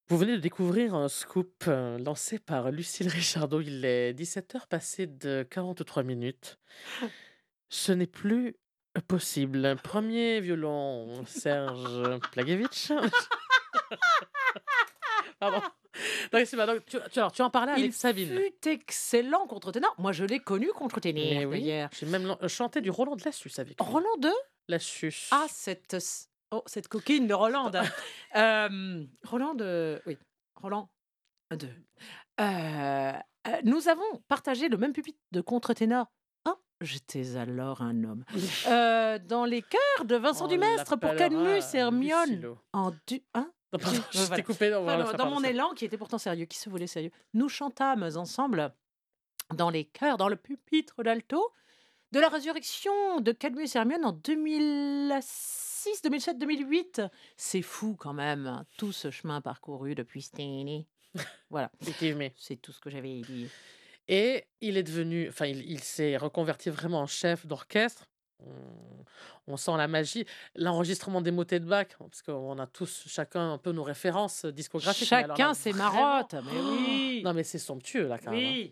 Vous 0.09 0.17
venez 0.17 0.33
de 0.33 0.37
découvrir 0.41 0.95
un 0.95 1.07
scoop 1.07 1.65
euh, 1.67 1.99
lancé 1.99 2.39
par 2.39 2.71
Lucille 2.71 3.07
Richardot. 3.09 3.61
Il 3.61 3.85
est 3.85 4.13
17h 4.13 4.67
passé 4.67 5.05
de 5.05 5.45
43 5.49 6.01
minutes. 6.03 6.57
Ce 7.69 7.91
n'est 7.91 8.07
plus 8.07 8.55
possible. 9.07 9.75
Premier 9.83 10.41
violon, 10.41 11.23
Serge 11.25 12.19
Plagevich. 12.31 12.91
Pardon. 15.39 15.61
Donc, 16.31 16.45
c'est 16.45 16.57
pas- 16.57 16.65
donc, 16.65 16.83
tu, 16.85 16.97
tu- 17.11 17.19
alors, 17.19 17.31
tu 17.31 17.41
en 17.43 17.49
parlais 17.49 17.71
avec 17.73 17.85
Il 17.85 17.93
Sabine. 17.93 18.29
fut 18.35 18.67
excellent 18.69 19.45
contre 19.47 19.71
ténor. 19.71 19.93
Moi, 19.99 20.11
je 20.11 20.25
l'ai 20.25 20.39
connu 20.39 20.69
contre 20.71 20.99
Mais 21.03 21.13
ténor 21.13 21.49
oui, 21.51 21.61
d'ailleurs. 21.61 21.89
j'ai 21.97 22.05
même 22.07 22.25
lan- 22.25 22.37
chanté 22.47 22.81
du 22.81 22.89
Roland 22.89 23.15
de 23.15 23.23
Lassus 23.23 23.51
avec 23.57 23.79
lui. 23.79 23.85
Roland 23.87 24.17
2 24.19 24.29
Lassus. 24.67 25.27
Ah, 25.31 25.45
cette, 25.49 25.97
oh, 26.51 26.63
cette 26.65 26.87
coquine 26.87 27.27
de 27.27 27.33
Roland. 27.33 27.71
Euh, 28.35 29.05
Roland 29.23 29.55
de... 29.55 30.01
Oui, 30.05 30.17
Roland 30.55 30.89
2. 31.51 31.67
Euh, 31.67 33.13
euh, 33.47 33.61
nous 33.63 33.87
avons 33.87 34.21
partagé 34.27 34.69
le 34.69 34.77
même 34.77 34.93
pupitre 34.93 35.19
de 35.31 35.41
contre-ténor. 35.41 36.07
Oh, 36.47 36.55
j'étais 36.81 37.35
alors 37.35 37.81
un 37.81 38.03
homme. 38.03 38.23
Euh, 38.67 39.17
dans 39.17 39.45
les 39.45 39.61
chœurs 39.61 40.05
de 40.05 40.15
Vincent 40.15 40.45
On 40.45 40.47
Dumestre 40.47 40.99
pour 40.99 41.09
et 41.11 41.77
Hermione. 41.77 42.29
Lucilo. 42.29 42.57
En 42.73 42.91
du... 43.07 43.23
Hein? 43.33 43.51
Non, 43.73 43.79
pardon, 43.79 43.97
Oui, 43.97 44.03
je 44.11 44.19
voilà. 44.19 44.43
coupé. 44.43 44.69
non, 44.69 44.83
voilà, 44.83 45.03
Enfin, 45.03 45.11
ça 45.11 45.17
dans 45.17 45.29
mon 45.29 45.43
élan 45.43 45.73
qui 45.73 45.85
était 45.85 45.97
pourtant 45.97 46.17
sérieux, 46.17 46.45
qui 46.45 46.57
se 46.57 46.69
voulait 46.69 46.87
sérieux, 46.87 47.11
nous 47.33 47.49
chantâmes 47.49 48.07
ensemble 48.15 48.73
dans 49.53 49.69
les 49.69 49.85
chœurs, 49.85 50.17
dans 50.17 50.29
le 50.29 50.35
pupitre 50.35 51.03
d'alto, 51.03 51.51
de 52.11 52.19
la 52.19 52.29
résurrection 52.29 53.21
de 53.21 53.31
Cadmus 53.31 53.69
Hermione 53.75 54.05
en 54.05 54.11
2006, 54.13 56.01
2007, 56.03 56.37
2008. 56.39 57.01
C'est 57.37 57.61
fou 57.61 57.95
quand 57.97 58.13
même, 58.13 58.47
hein, 58.47 58.65
tout 58.77 58.91
ce 58.91 59.11
chemin 59.11 59.41
parcouru 59.41 59.95
depuis 59.95 60.21
Stanley. 60.21 60.85
Voilà, 61.49 61.71
c'est 62.37 62.55
tout 62.61 62.71
ce 62.71 62.79
que 62.79 62.89
j'avais 62.89 63.21
dit. 63.21 63.47
Et 64.07 64.45
il 64.61 64.77
est 64.77 64.83
devenu, 64.83 65.29
enfin, 65.29 65.45
il, 65.45 65.69
il 65.69 65.81
s'est 65.81 66.17
reconverti 66.17 66.69
vraiment 66.69 67.01
en 67.01 67.07
chef 67.07 67.45
d'orchestre. 67.45 68.07
On, 68.39 68.53
on 69.47 69.57
sent 69.57 69.75
la 69.77 69.87
magie, 69.87 70.25
l'enregistrement 70.55 71.21
des 71.21 71.31
motets 71.31 71.59
de 71.59 71.65
Bach, 71.65 71.87
parce 71.99 72.21
qu'on 72.21 72.57
a 72.57 72.67
tous 72.67 73.03
chacun 73.07 73.53
un 73.53 73.57
peu 73.57 73.71
nos 73.71 73.83
références 73.83 74.45
discographiques. 74.45 75.07
Chacun 75.07 75.53
ses 75.53 75.73
marottes, 75.73 76.35
mais 76.45 76.59
oui. 76.59 77.21
Non, 77.23 77.33
mais 77.33 77.43
c'est 77.43 77.59
somptueux 77.59 78.07
là, 78.07 78.17
quand 78.17 78.31
même. 78.31 78.69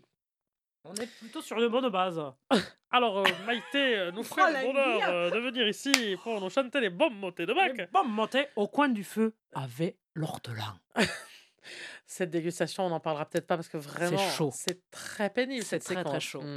On 0.90 0.94
est 0.96 1.08
plutôt 1.20 1.42
sur 1.42 1.60
de 1.60 1.68
bonnes 1.68 1.90
bases. 1.90 2.22
Alors, 2.92 3.20
euh, 3.20 3.24
Maïté 3.46 4.10
nous 4.14 4.24
fait 4.24 4.36
le 4.62 4.68
bonheur 4.68 5.02
euh, 5.10 5.30
de 5.30 5.40
venir 5.40 5.68
ici 5.68 5.92
pour 6.24 6.40
nous 6.40 6.50
chanter 6.50 6.80
les 6.80 6.90
bons 6.90 7.10
motets 7.10 7.46
de 7.46 7.54
Bach. 7.54 7.72
Les 7.76 7.88
bombes 7.88 8.10
montées 8.10 8.48
au 8.56 8.68
coin 8.68 8.88
du 8.90 9.04
feu 9.04 9.36
avait 9.54 9.98
l'ortolan. 10.14 10.64
Cette 12.06 12.30
dégustation, 12.30 12.86
on 12.86 12.90
n'en 12.90 13.02
parlera 13.02 13.26
peut-être 13.26 13.48
pas 13.48 13.58
parce 13.58 13.68
que 13.68 13.76
vraiment, 13.78 14.18
chaud. 14.30 14.52
c'est 14.54 14.90
très 14.90 15.30
pénible 15.30 15.64
C'est 15.66 15.84
cette 15.84 15.96
très, 15.96 16.04
très 16.06 16.20
séquence. 16.22 16.24
chaud. 16.24 16.42
Mm. 16.42 16.56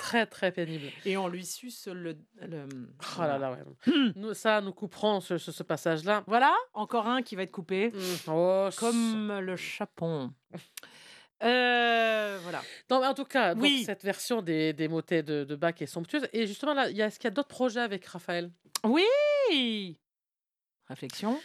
très 0.00 0.26
très 0.26 0.50
pénible. 0.50 0.86
Et 1.04 1.16
on 1.16 1.28
lui 1.28 1.46
suce 1.46 1.86
le. 1.86 2.18
le- 2.40 2.66
Oh 3.16 3.20
là 3.22 3.38
là, 3.38 3.52
ouais. 3.52 3.92
Nous, 4.16 4.34
ça, 4.34 4.60
nous 4.60 4.72
couperons 4.72 5.20
ce, 5.20 5.38
ce- 5.38 5.52
ce 5.52 5.62
passage-là. 5.62 6.24
Voilà, 6.26 6.52
encore 6.74 7.06
un 7.06 7.22
qui 7.22 7.36
va 7.36 7.44
être 7.44 7.52
coupé. 7.52 7.90
Mm. 7.94 8.30
Oh, 8.32 8.68
Comme 8.76 9.38
le 9.38 9.54
chapon. 9.56 10.32
Euh, 11.42 12.38
voilà. 12.42 12.62
Non, 12.90 13.00
mais 13.00 13.06
en 13.06 13.14
tout 13.14 13.24
cas, 13.24 13.54
donc, 13.54 13.62
Oui. 13.62 13.82
cette 13.84 14.04
version 14.04 14.42
des, 14.42 14.72
des 14.72 14.88
motets 14.88 15.22
de, 15.22 15.44
de 15.44 15.56
Bach 15.56 15.74
est 15.80 15.86
somptueuse. 15.86 16.28
Et 16.32 16.46
justement, 16.46 16.74
là, 16.74 16.88
il 16.90 16.96
y 16.96 17.02
a- 17.02 17.06
est-ce 17.06 17.18
qu'il 17.18 17.28
y 17.28 17.32
a 17.32 17.34
d'autres 17.34 17.48
projets 17.48 17.80
avec 17.80 18.04
Raphaël? 18.06 18.50
Oui 18.84 19.98
Réflexion. 20.88 21.40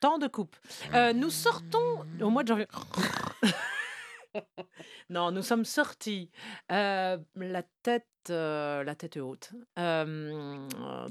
Temps 0.00 0.18
de 0.18 0.26
coupe. 0.26 0.56
Euh, 0.94 1.12
nous 1.12 1.30
sortons 1.30 2.04
au 2.20 2.30
mois 2.30 2.42
de 2.42 2.48
janvier. 2.48 2.66
non, 5.10 5.30
nous 5.30 5.42
sommes 5.42 5.64
sortis 5.64 6.30
euh, 6.72 7.18
la 7.36 7.62
tête, 7.82 8.06
euh, 8.30 8.84
la 8.84 8.94
tête 8.94 9.16
haute. 9.16 9.50
euh, 9.78 10.56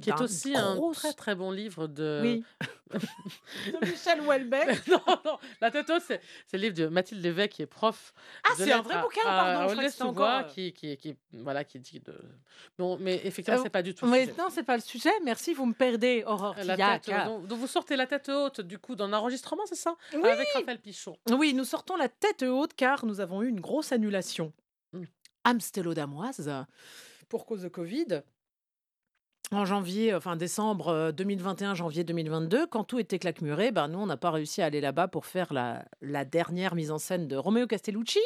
Qui 0.01 0.09
est 0.09 0.21
aussi 0.21 0.55
un 0.55 0.77
très 0.93 1.13
très 1.13 1.35
bon 1.35 1.51
livre 1.51 1.87
de. 1.87 2.19
Oui. 2.23 2.43
de 2.93 3.85
Michel 3.89 4.21
Houellebecq. 4.21 4.87
non, 4.87 4.99
non, 5.25 5.37
La 5.61 5.71
tête 5.71 5.89
haute, 5.89 6.03
c'est 6.05 6.21
c'est 6.47 6.57
le 6.57 6.63
livre 6.63 6.75
de 6.75 6.87
Mathilde 6.87 7.21
Lévesque, 7.23 7.51
qui 7.51 7.61
est 7.63 7.65
prof. 7.67 8.13
Ah, 8.43 8.53
c'est 8.57 8.71
un 8.71 8.81
vrai 8.81 8.95
à- 8.95 9.01
bouquin, 9.01 9.21
pardon, 9.23 9.81
je 9.81 9.89
crois 9.95 10.05
encore, 10.07 10.47
qui, 10.47 10.71
qui, 10.73 10.95
qui, 10.97 11.15
voilà, 11.33 11.63
qui 11.63 11.79
dit 11.79 11.99
de. 11.99 12.13
Bon, 12.77 12.97
mais 12.99 13.15
effectivement, 13.23 13.59
Euh, 13.59 13.63
c'est 13.63 13.69
pas 13.69 13.81
du 13.81 13.93
tout. 13.95 14.05
Mais 14.05 14.27
non, 14.37 14.47
c'est 14.49 14.63
pas 14.63 14.75
le 14.75 14.81
sujet. 14.81 15.11
Merci, 15.23 15.53
vous 15.53 15.65
me 15.65 15.73
perdez, 15.73 16.23
Aurore 16.27 16.55
La 16.63 16.75
tête, 16.99 17.09
donc, 17.25 17.47
donc 17.47 17.59
vous 17.59 17.67
sortez 17.67 17.95
la 17.95 18.07
tête 18.07 18.29
haute 18.29 18.61
du 18.61 18.77
coup 18.79 18.95
d'un 18.95 19.11
enregistrement, 19.13 19.63
c'est 19.65 19.75
ça? 19.75 19.95
Oui. 20.13 20.29
Avec 20.29 20.47
Raphaël 20.53 20.79
Pichon. 20.79 21.17
Oui, 21.31 21.53
nous 21.53 21.65
sortons 21.65 21.95
la 21.95 22.09
tête 22.09 22.43
haute 22.43 22.73
car 22.75 23.05
nous 23.05 23.19
avons 23.19 23.41
eu 23.41 23.47
une 23.49 23.59
grosse 23.61 23.91
annulation. 23.91 24.53
Amstello-Damoise, 25.45 26.65
pour 27.29 27.45
cause 27.45 27.61
de 27.61 27.69
Covid. 27.69 28.23
En 29.51 29.63
janvier, 29.63 30.13
enfin 30.15 30.35
décembre 30.35 30.87
euh, 30.87 31.11
2021, 31.11 31.75
janvier 31.75 32.03
2022, 32.03 32.65
quand 32.65 32.83
tout 32.83 32.97
était 32.97 33.19
claquemuré, 33.19 33.71
ben 33.71 33.87
nous, 33.87 33.99
on 33.99 34.07
n'a 34.07 34.17
pas 34.17 34.31
réussi 34.31 34.63
à 34.63 34.65
aller 34.65 34.81
là-bas 34.81 35.07
pour 35.07 35.27
faire 35.27 35.53
la, 35.53 35.85
la 36.01 36.25
dernière 36.25 36.73
mise 36.73 36.89
en 36.89 36.97
scène 36.97 37.27
de 37.27 37.35
Romeo 37.35 37.67
Castellucci 37.67 38.19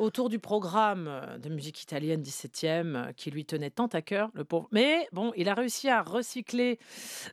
autour 0.00 0.28
du 0.28 0.38
programme 0.38 1.06
euh, 1.08 1.38
de 1.38 1.48
musique 1.48 1.82
italienne 1.82 2.22
17e 2.22 2.96
euh, 2.96 3.12
qui 3.12 3.30
lui 3.30 3.44
tenait 3.44 3.70
tant 3.70 3.86
à 3.86 4.02
cœur, 4.02 4.30
le 4.34 4.44
pauvre. 4.44 4.68
Mais 4.72 5.06
bon, 5.12 5.32
il 5.36 5.48
a 5.48 5.54
réussi 5.54 5.88
à 5.88 6.02
recycler 6.02 6.78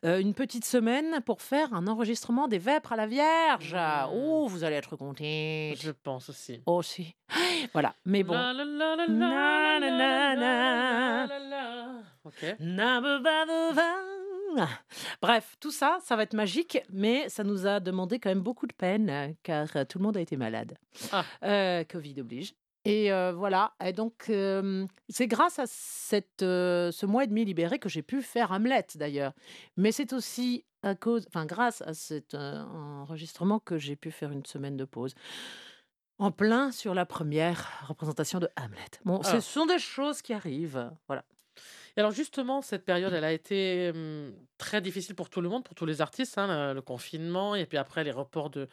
euh, 0.03 0.19
une 0.19 0.33
petite 0.33 0.65
semaine 0.65 1.21
pour 1.25 1.41
faire 1.41 1.73
un 1.73 1.87
enregistrement 1.87 2.47
des 2.47 2.59
Vêpres 2.59 2.93
à 2.93 2.95
la 2.95 3.07
Vierge. 3.07 3.75
Oh, 4.13 4.47
vous 4.47 4.63
allez 4.63 4.75
être 4.75 4.95
contente. 4.95 5.17
Je 5.19 5.91
pense 6.03 6.29
aussi. 6.29 6.61
Aussi. 6.65 7.15
Voilà, 7.73 7.95
mais 8.05 8.23
bon. 8.23 8.33
La, 8.33 8.53
la, 8.53 8.67
la. 14.55 14.67
Bref, 15.21 15.55
tout 15.59 15.71
ça, 15.71 15.99
ça 16.01 16.15
va 16.15 16.23
être 16.23 16.33
magique, 16.33 16.79
mais 16.89 17.29
ça 17.29 17.43
nous 17.43 17.67
a 17.67 17.79
demandé 17.79 18.19
quand 18.19 18.29
même 18.29 18.41
beaucoup 18.41 18.67
de 18.67 18.73
peine, 18.73 19.09
euh, 19.09 19.27
car 19.43 19.67
euh, 19.75 19.85
tout 19.85 19.99
le 19.99 20.03
monde 20.03 20.17
a 20.17 20.21
été 20.21 20.37
malade. 20.37 20.77
Ah. 21.11 21.23
Euh, 21.43 21.83
Covid 21.83 22.21
oblige. 22.21 22.53
Et 22.85 23.11
euh, 23.11 23.33
voilà, 23.33 23.73
et 23.83 23.91
donc 23.91 24.29
euh, 24.29 24.85
c'est 25.09 25.27
grâce 25.27 25.59
à 25.59 25.65
cette, 25.67 26.39
ce 26.39 27.05
mois 27.05 27.25
et 27.25 27.27
demi 27.27 27.43
libéré 27.43 27.79
que 27.79 27.89
j'ai 27.89 28.01
pu 28.01 28.21
faire 28.21 28.53
Hamlet 28.53 28.85
d'ailleurs. 28.95 29.33
Mais 29.75 29.91
c'est 29.91 30.13
aussi 30.13 30.63
à 30.83 30.95
cause, 30.95 31.25
enfin 31.27 31.45
grâce 31.45 31.81
à 31.81 31.93
cet 31.93 32.33
enregistrement 32.33 33.59
que 33.59 33.77
j'ai 33.77 33.97
pu 33.97 34.09
faire 34.09 34.31
une 34.31 34.45
semaine 34.45 34.77
de 34.77 34.85
pause. 34.85 35.15
En 36.19 36.31
plein 36.31 36.71
sur 36.71 36.93
la 36.95 37.05
première 37.05 37.85
représentation 37.87 38.39
de 38.39 38.49
Hamlet. 38.57 38.79
Bon, 39.05 39.21
Ah. 39.23 39.31
ce 39.33 39.39
sont 39.39 39.65
des 39.67 39.77
choses 39.79 40.21
qui 40.21 40.33
arrivent. 40.33 40.91
Voilà. 41.07 41.23
Et 41.95 41.99
alors 41.99 42.11
justement, 42.11 42.61
cette 42.61 42.85
période, 42.85 43.13
elle 43.13 43.23
a 43.23 43.31
été 43.31 43.91
hum, 43.93 44.33
très 44.59 44.81
difficile 44.81 45.15
pour 45.15 45.29
tout 45.29 45.41
le 45.41 45.49
monde, 45.49 45.63
pour 45.63 45.73
tous 45.75 45.85
les 45.85 46.01
artistes, 46.01 46.37
hein, 46.37 46.47
le, 46.69 46.73
le 46.75 46.81
confinement, 46.81 47.55
et 47.55 47.65
puis 47.65 47.77
après 47.77 48.03
les 48.03 48.11
reports 48.11 48.49
de, 48.51 48.67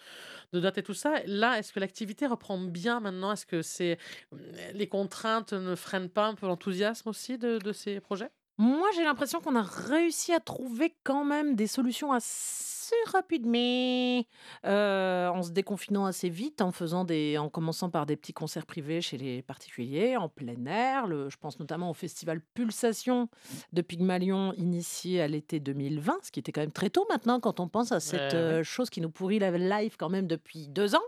de 0.52 0.61
dates 0.61 0.78
et 0.78 0.83
tout 0.83 0.94
ça. 0.94 1.14
Là, 1.26 1.59
est-ce 1.59 1.72
que 1.72 1.80
l'activité 1.80 2.26
reprend 2.26 2.59
bien 2.59 3.00
maintenant? 3.00 3.33
Est-ce 3.33 3.46
que 3.46 3.62
c'est 3.62 3.98
les 4.74 4.88
contraintes 4.88 5.52
ne 5.54 5.74
freinent 5.74 6.11
pas 6.11 6.26
un 6.26 6.35
peu 6.35 6.46
l'enthousiasme 6.46 7.09
aussi 7.11 7.38
de, 7.38 7.59
de 7.59 7.72
ces 7.72 8.00
projets? 8.00 8.30
Moi, 8.56 8.88
j'ai 8.94 9.02
l'impression 9.02 9.40
qu'on 9.40 9.56
a 9.56 9.62
réussi 9.62 10.32
à 10.32 10.40
trouver 10.40 10.94
quand 11.02 11.24
même 11.24 11.56
des 11.56 11.66
solutions 11.66 12.12
assez 12.12 12.94
rapidement, 13.12 14.22
euh, 14.66 15.28
en 15.28 15.42
se 15.42 15.50
déconfinant 15.50 16.04
assez 16.04 16.28
vite, 16.28 16.60
en 16.62 16.70
faisant 16.70 17.04
des, 17.04 17.38
en 17.38 17.48
commençant 17.48 17.90
par 17.90 18.06
des 18.06 18.16
petits 18.16 18.32
concerts 18.32 18.66
privés 18.66 19.00
chez 19.00 19.16
les 19.16 19.42
particuliers, 19.42 20.16
en 20.16 20.28
plein 20.28 20.66
air. 20.66 21.06
Le, 21.06 21.28
je 21.30 21.36
pense 21.36 21.58
notamment 21.58 21.90
au 21.90 21.94
festival 21.94 22.40
Pulsation 22.54 23.28
de 23.72 23.82
Pygmalion, 23.82 24.52
initié 24.52 25.20
à 25.20 25.26
l'été 25.28 25.58
2020, 25.60 26.18
ce 26.22 26.30
qui 26.30 26.40
était 26.40 26.52
quand 26.52 26.60
même 26.60 26.72
très 26.72 26.90
tôt 26.90 27.06
maintenant 27.10 27.40
quand 27.40 27.58
on 27.58 27.68
pense 27.68 27.90
à 27.90 28.00
cette 28.00 28.34
Ouais, 28.34 28.62
chose 28.64 28.90
qui 28.90 29.00
nous 29.00 29.10
pourrit 29.10 29.38
la 29.38 29.50
live 29.50 29.96
quand 29.98 30.10
même 30.10 30.26
depuis 30.26 30.68
deux 30.68 30.94
ans. 30.94 31.02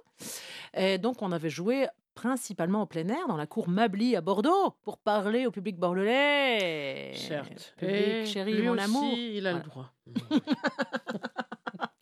Et 0.75 0.99
donc, 0.99 1.23
on 1.23 1.31
avait 1.31 1.51
joué 1.51 1.87
principalement 2.17 2.83
en 2.83 2.87
plein 2.87 3.09
air 3.09 3.29
dans 3.29 3.37
la 3.37 3.47
cour 3.47 3.69
Mably 3.69 4.17
à 4.17 4.21
Bordeaux 4.21 4.75
pour 4.83 4.99
parler 4.99 5.47
au 5.47 5.53
public 5.53 5.77
bordelais. 5.77 7.13
Certes. 7.15 7.75
Public 7.77 7.95
Et 7.97 8.27
chéri, 8.27 8.55
lui 8.55 8.67
mon 8.67 8.73
aussi, 8.75 8.83
amour. 8.85 9.15
il 9.17 9.47
a 9.47 9.53
Voilà. 9.53 9.65
le 9.65 9.71
droit. 9.71 9.93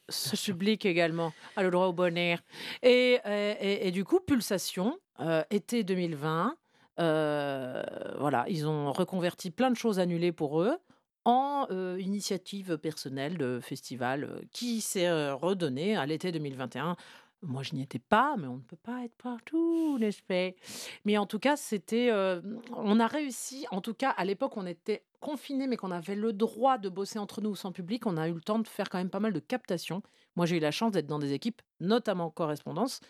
Ce 0.09 0.37
public 0.53 0.85
également 0.87 1.33
a 1.57 1.63
le 1.63 1.71
droit 1.71 1.87
au 1.87 1.93
bonheur. 1.93 2.39
Et, 2.83 3.19
et, 3.27 3.89
et 3.89 3.91
du 3.91 4.05
coup, 4.05 4.21
Pulsation, 4.21 4.99
euh, 5.21 5.43
été 5.51 5.83
2020, 5.83 6.55
euh, 7.01 7.83
voilà, 8.19 8.45
ils 8.49 8.67
ont 8.69 8.93
reconverti 8.93 9.51
plein 9.51 9.71
de 9.71 9.77
choses 9.77 9.99
annulées 9.99 10.31
pour 10.33 10.63
eux 10.63 10.77
en 11.25 11.67
euh, 11.71 11.97
initiative 12.01 12.77
personnelle 12.77 13.39
de 13.39 13.59
festival 13.61 14.43
qui 14.53 14.81
s'est 14.81 15.31
redonné 15.33 15.97
à 15.97 16.07
l'été 16.07 16.31
2021. 16.31 16.97
Moi, 17.47 17.63
je 17.63 17.75
n'y 17.75 17.83
étais 17.83 17.99
pas, 17.99 18.37
mais 18.39 18.47
on 18.47 18.57
ne 18.57 18.63
peut 18.63 18.77
pas 18.77 19.05
être 19.05 19.15
partout, 19.17 19.99
n'est-ce 19.99 20.23
pas? 20.23 20.57
Mais 21.05 21.19
en 21.19 21.27
tout 21.27 21.39
cas, 21.39 21.57
c'était, 21.57 22.11
euh, 22.11 22.41
on 22.75 22.99
a 23.01 23.07
réussi. 23.07 23.67
En 23.71 23.81
tout 23.81 23.95
cas, 23.95 24.11
à 24.11 24.25
l'époque, 24.25 24.57
on 24.57 24.67
était 24.67 25.05
confinés, 25.21 25.67
mais 25.67 25.77
qu'on 25.77 25.91
avait 25.91 26.15
le 26.15 26.33
droit 26.33 26.79
de 26.79 26.89
bosser 26.89 27.19
entre 27.19 27.41
nous 27.41 27.55
sans 27.55 27.73
public. 27.73 28.07
On 28.07 28.17
a 28.17 28.29
eu 28.29 28.35
le 28.35 28.41
temps 28.41 28.59
de 28.59 28.69
faire 28.69 28.89
quand 28.89 28.99
même 28.99 29.11
pas 29.11 29.21
mal 29.21 29.33
de 29.33 29.41
captations. 29.41 30.03
Moi, 30.37 30.47
j'ai 30.47 30.57
eu 30.57 30.61
la 30.61 30.71
chance 30.71 30.93
d'être 30.93 31.07
dans 31.07 31.19
des 31.19 31.33
équipes, 31.33 31.63
notamment 31.81 32.27
en 32.27 32.31
correspondance, 32.31 33.01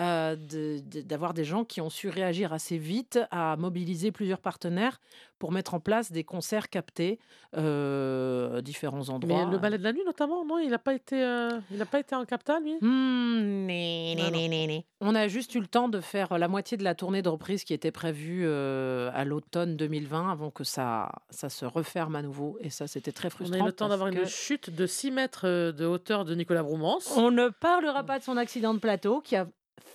euh, 0.00 0.36
de- 0.36 0.80
de- 0.84 1.02
d'avoir 1.02 1.34
des 1.34 1.44
gens 1.44 1.64
qui 1.64 1.80
ont 1.80 1.90
su 1.90 2.08
réagir 2.08 2.52
assez 2.52 2.78
vite 2.78 3.18
à 3.30 3.56
mobiliser 3.56 4.12
plusieurs 4.12 4.40
partenaires 4.40 5.00
pour 5.38 5.50
mettre 5.52 5.74
en 5.74 5.80
place 5.80 6.12
des 6.12 6.22
concerts 6.24 6.68
captés 6.70 7.18
euh, 7.56 8.58
à 8.58 8.62
différents 8.62 9.08
endroits. 9.08 9.44
Mais 9.46 9.50
le 9.50 9.58
ballet 9.58 9.76
de 9.78 9.82
la 9.82 9.92
nuit, 9.92 10.02
notamment, 10.06 10.44
non? 10.44 10.58
Il 10.58 10.70
n'a 10.70 10.78
pas, 10.78 10.94
été, 10.94 11.22
euh, 11.22 11.50
il 11.70 11.82
a 11.82 11.86
pas 11.86 11.98
été 12.00 12.14
en 12.14 12.24
capta, 12.24 12.60
lui? 12.60 12.76
Né, 12.80 14.14
né, 14.14 14.48
né, 14.48 14.66
né. 14.66 14.86
On 15.00 15.14
a 15.16 15.26
juste 15.28 15.54
eu 15.56 15.60
le 15.60 15.66
temps 15.66 15.88
de 15.88 16.00
faire 16.00 16.38
la 16.38 16.46
moitié 16.48 16.76
de 16.76 16.84
la 16.84 16.94
tournée 16.94 17.22
de 17.22 17.28
reprise 17.28 17.64
qui 17.64 17.74
était 17.74 17.90
prévue 17.90 18.42
euh, 18.46 19.10
à 19.14 19.24
l'automne 19.24 19.76
2020 19.76 20.30
avant 20.30 20.50
que 20.50 20.62
ça, 20.64 21.10
ça 21.30 21.48
se 21.48 21.64
referme 21.64 22.14
à 22.14 22.22
nouveau. 22.22 22.56
Et 22.60 22.70
ça, 22.70 22.86
c'était 22.86 23.10
très 23.12 23.26
On 23.28 23.30
frustrant. 23.30 23.56
a 23.58 23.62
eu 23.62 23.66
le 23.66 23.72
temps 23.72 23.88
d'avoir 23.88 24.10
que 24.10 24.14
une 24.20 24.26
chute 24.26 24.70
de 24.70 24.86
6 24.86 25.10
mètres 25.10 25.46
euh, 25.46 25.72
de 25.72 25.84
hauteur 25.84 26.24
de 26.24 26.34
Nicolas 26.36 26.62
Broumance. 26.62 27.12
On 27.16 27.30
ne 27.32 27.48
parlera 27.48 28.04
pas 28.04 28.11
de 28.18 28.24
son 28.24 28.36
accident 28.36 28.74
de 28.74 28.78
plateau 28.78 29.20
qui 29.20 29.36
a 29.36 29.46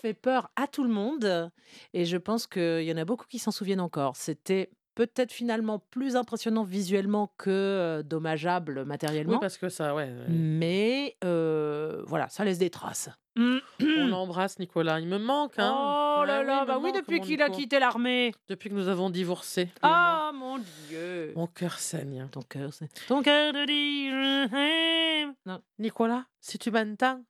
fait 0.01 0.13
peur 0.13 0.49
à 0.55 0.68
tout 0.68 0.84
le 0.84 0.89
monde. 0.89 1.51
Et 1.93 2.05
je 2.05 2.18
pense 2.18 2.47
qu'il 2.47 2.84
y 2.84 2.91
en 2.91 2.97
a 2.97 3.05
beaucoup 3.05 3.26
qui 3.28 3.39
s'en 3.39 3.51
souviennent 3.51 3.82
encore. 3.82 4.15
C'était 4.15 4.70
peut-être 4.95 5.32
finalement 5.32 5.78
plus 5.91 6.15
impressionnant 6.15 6.63
visuellement 6.63 7.32
que 7.38 7.51
euh, 7.51 8.03
dommageable 8.03 8.84
matériellement. 8.84 9.34
Oui, 9.34 9.39
parce 9.39 9.59
que 9.59 9.70
ça, 9.70 9.93
ouais. 9.93 10.05
ouais. 10.05 10.26
Mais 10.30 11.15
euh, 11.24 12.01
voilà, 12.07 12.28
ça 12.30 12.43
laisse 12.43 12.57
des 12.57 12.72
traces. 12.72 13.09
On 13.38 14.07
l'embrasse, 14.07 14.57
Nicolas. 14.57 14.99
Il 14.99 15.07
me 15.07 15.20
manque. 15.20 15.59
Hein. 15.59 15.72
Oh 15.72 16.26
là 16.26 16.41
là, 16.41 16.65
bah 16.65 16.80
oui, 16.82 16.91
depuis 16.91 17.22
qu'il 17.22 17.43
a 17.43 17.49
quitté 17.49 17.78
l'armée. 17.78 18.34
Depuis 18.47 18.70
que 18.70 18.74
nous 18.74 18.88
avons 18.88 19.11
divorcé. 19.11 19.70
Ah 19.84 20.32
mon 20.34 20.57
Dieu. 20.88 21.34
Mon 21.36 21.45
cœur 21.45 21.78
saigne. 21.78 22.28
Ton 22.32 22.41
cœur, 22.41 22.74
c'est. 22.74 22.89
Ton 23.07 23.22
cœur 23.22 23.53
t'aime. 23.53 25.36
Non. 25.45 25.61
Nicolas, 25.78 26.26
si 26.41 26.57
tu 26.57 26.72
m'entends, 26.72 27.22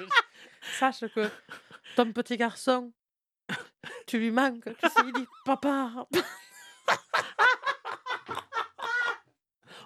sache 0.78 1.04
que 1.14 1.30
ton 1.94 2.12
petit 2.12 2.36
garçon, 2.36 2.92
tu 4.06 4.18
lui 4.18 4.30
manques. 4.30 4.64
Tu 4.64 4.88
sais, 4.88 5.02
il 5.06 5.12
dit 5.12 5.26
Papa. 5.44 6.06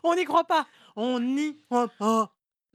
On 0.03 0.15
n'y 0.15 0.25
croit 0.25 0.45
pas. 0.45 0.67
On 0.97 1.21
n'y 1.21 1.61
croit 1.69 1.89
pas. 1.89 2.35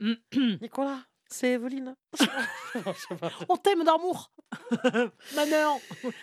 Nicolas, 0.60 1.00
c'est 1.28 1.52
Evelyne. 1.52 1.96
On 3.48 3.56
t'aime 3.56 3.84
d'amour. 3.84 4.30
Manœur 5.34 5.76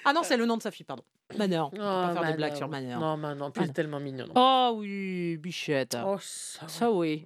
Ah 0.06 0.14
non, 0.14 0.24
c'est 0.24 0.38
le 0.38 0.46
nom 0.46 0.58
de 0.58 0.62
sa 0.62 0.72
fille, 0.72 0.86
pardon. 0.86 1.04
Manœur. 1.38 1.70
On 1.74 1.76
Oh, 1.76 1.80
pas 1.80 2.06
faire 2.06 2.14
des 2.14 2.22
Manon. 2.22 2.36
blagues 2.38 2.56
sur 2.56 2.68
Manœur. 2.70 3.00
Non, 3.00 3.52
puis 3.52 3.64
elle 3.64 3.70
est 3.70 3.74
tellement 3.74 4.00
mignonne. 4.00 4.32
Oh 4.36 4.76
oui, 4.78 5.38
bichette. 5.38 5.98
Oh, 6.06 6.18
ça. 6.20 6.68
Ça 6.68 6.92
oui. 6.92 7.26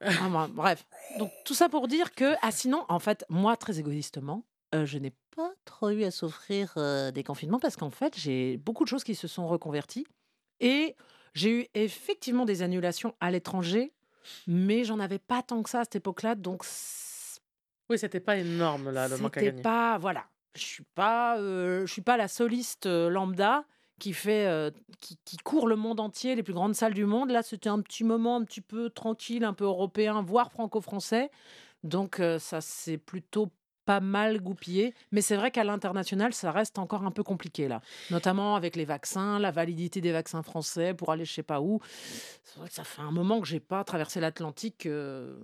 Ah, 0.00 0.46
bref. 0.50 0.84
Donc 1.18 1.30
tout 1.44 1.54
ça 1.54 1.68
pour 1.68 1.88
dire 1.88 2.12
que, 2.14 2.34
ah 2.42 2.50
sinon, 2.50 2.84
en 2.88 2.98
fait, 2.98 3.24
moi, 3.28 3.56
très 3.56 3.78
égoïstement, 3.78 4.44
euh, 4.74 4.84
je 4.86 4.98
n'ai 4.98 5.12
pas 5.36 5.50
trop 5.64 5.90
eu 5.90 6.04
à 6.04 6.10
souffrir 6.10 6.74
euh, 6.76 7.10
des 7.10 7.22
confinements 7.24 7.58
parce 7.58 7.76
qu'en 7.76 7.90
fait, 7.90 8.14
j'ai 8.18 8.56
beaucoup 8.58 8.84
de 8.84 8.88
choses 8.88 9.04
qui 9.04 9.14
se 9.14 9.26
sont 9.28 9.46
reconverties 9.48 10.06
et 10.60 10.94
j'ai 11.34 11.50
eu 11.50 11.66
effectivement 11.74 12.44
des 12.44 12.62
annulations 12.62 13.14
à 13.20 13.30
l'étranger, 13.30 13.92
mais 14.46 14.84
j'en 14.84 15.00
avais 15.00 15.18
pas 15.18 15.42
tant 15.42 15.62
que 15.62 15.70
ça 15.70 15.80
à 15.80 15.84
cette 15.84 15.96
époque-là, 15.96 16.34
donc 16.34 16.64
Oui, 17.88 17.98
c'était 17.98 18.20
pas 18.20 18.36
énorme, 18.36 18.90
là, 18.90 19.08
le 19.08 19.16
manque 19.18 19.36
à 19.36 19.40
c'était 19.40 19.50
gagner. 19.52 19.62
pas, 19.62 19.96
voilà, 19.98 20.26
je 20.54 20.64
suis 20.64 20.84
pas, 20.94 21.38
euh, 21.38 21.86
je 21.86 21.92
suis 21.92 22.02
pas 22.02 22.16
la 22.16 22.28
soliste 22.28 22.86
euh, 22.86 23.08
lambda 23.08 23.64
qui 23.98 24.12
fait, 24.12 24.46
euh, 24.46 24.70
qui, 25.00 25.18
qui 25.24 25.36
court 25.38 25.66
le 25.66 25.76
monde 25.76 26.00
entier, 26.00 26.34
les 26.34 26.42
plus 26.42 26.52
grandes 26.52 26.74
salles 26.74 26.94
du 26.94 27.04
monde. 27.04 27.30
Là, 27.30 27.42
c'était 27.42 27.68
un 27.68 27.80
petit 27.80 28.04
moment 28.04 28.36
un 28.36 28.44
petit 28.44 28.60
peu 28.60 28.90
tranquille, 28.90 29.44
un 29.44 29.54
peu 29.54 29.64
européen, 29.64 30.22
voire 30.22 30.52
franco-français. 30.52 31.30
Donc 31.84 32.20
ça 32.38 32.60
s'est 32.60 32.98
plutôt 32.98 33.52
pas 33.88 34.00
mal 34.00 34.42
goupillé. 34.42 34.94
Mais 35.12 35.22
c'est 35.22 35.34
vrai 35.34 35.50
qu'à 35.50 35.64
l'international, 35.64 36.34
ça 36.34 36.52
reste 36.52 36.78
encore 36.78 37.04
un 37.04 37.10
peu 37.10 37.22
compliqué 37.22 37.68
là. 37.68 37.80
Notamment 38.10 38.54
avec 38.54 38.76
les 38.76 38.84
vaccins, 38.84 39.38
la 39.38 39.50
validité 39.50 40.02
des 40.02 40.12
vaccins 40.12 40.42
français 40.42 40.92
pour 40.92 41.10
aller 41.10 41.24
je 41.24 41.32
sais 41.32 41.42
pas 41.42 41.62
où. 41.62 41.80
C'est 42.44 42.58
vrai 42.58 42.68
que 42.68 42.74
ça 42.74 42.84
fait 42.84 43.00
un 43.00 43.10
moment 43.10 43.40
que 43.40 43.46
j'ai 43.46 43.60
pas 43.60 43.82
traversé 43.84 44.20
l'Atlantique, 44.20 44.84
euh, 44.84 45.34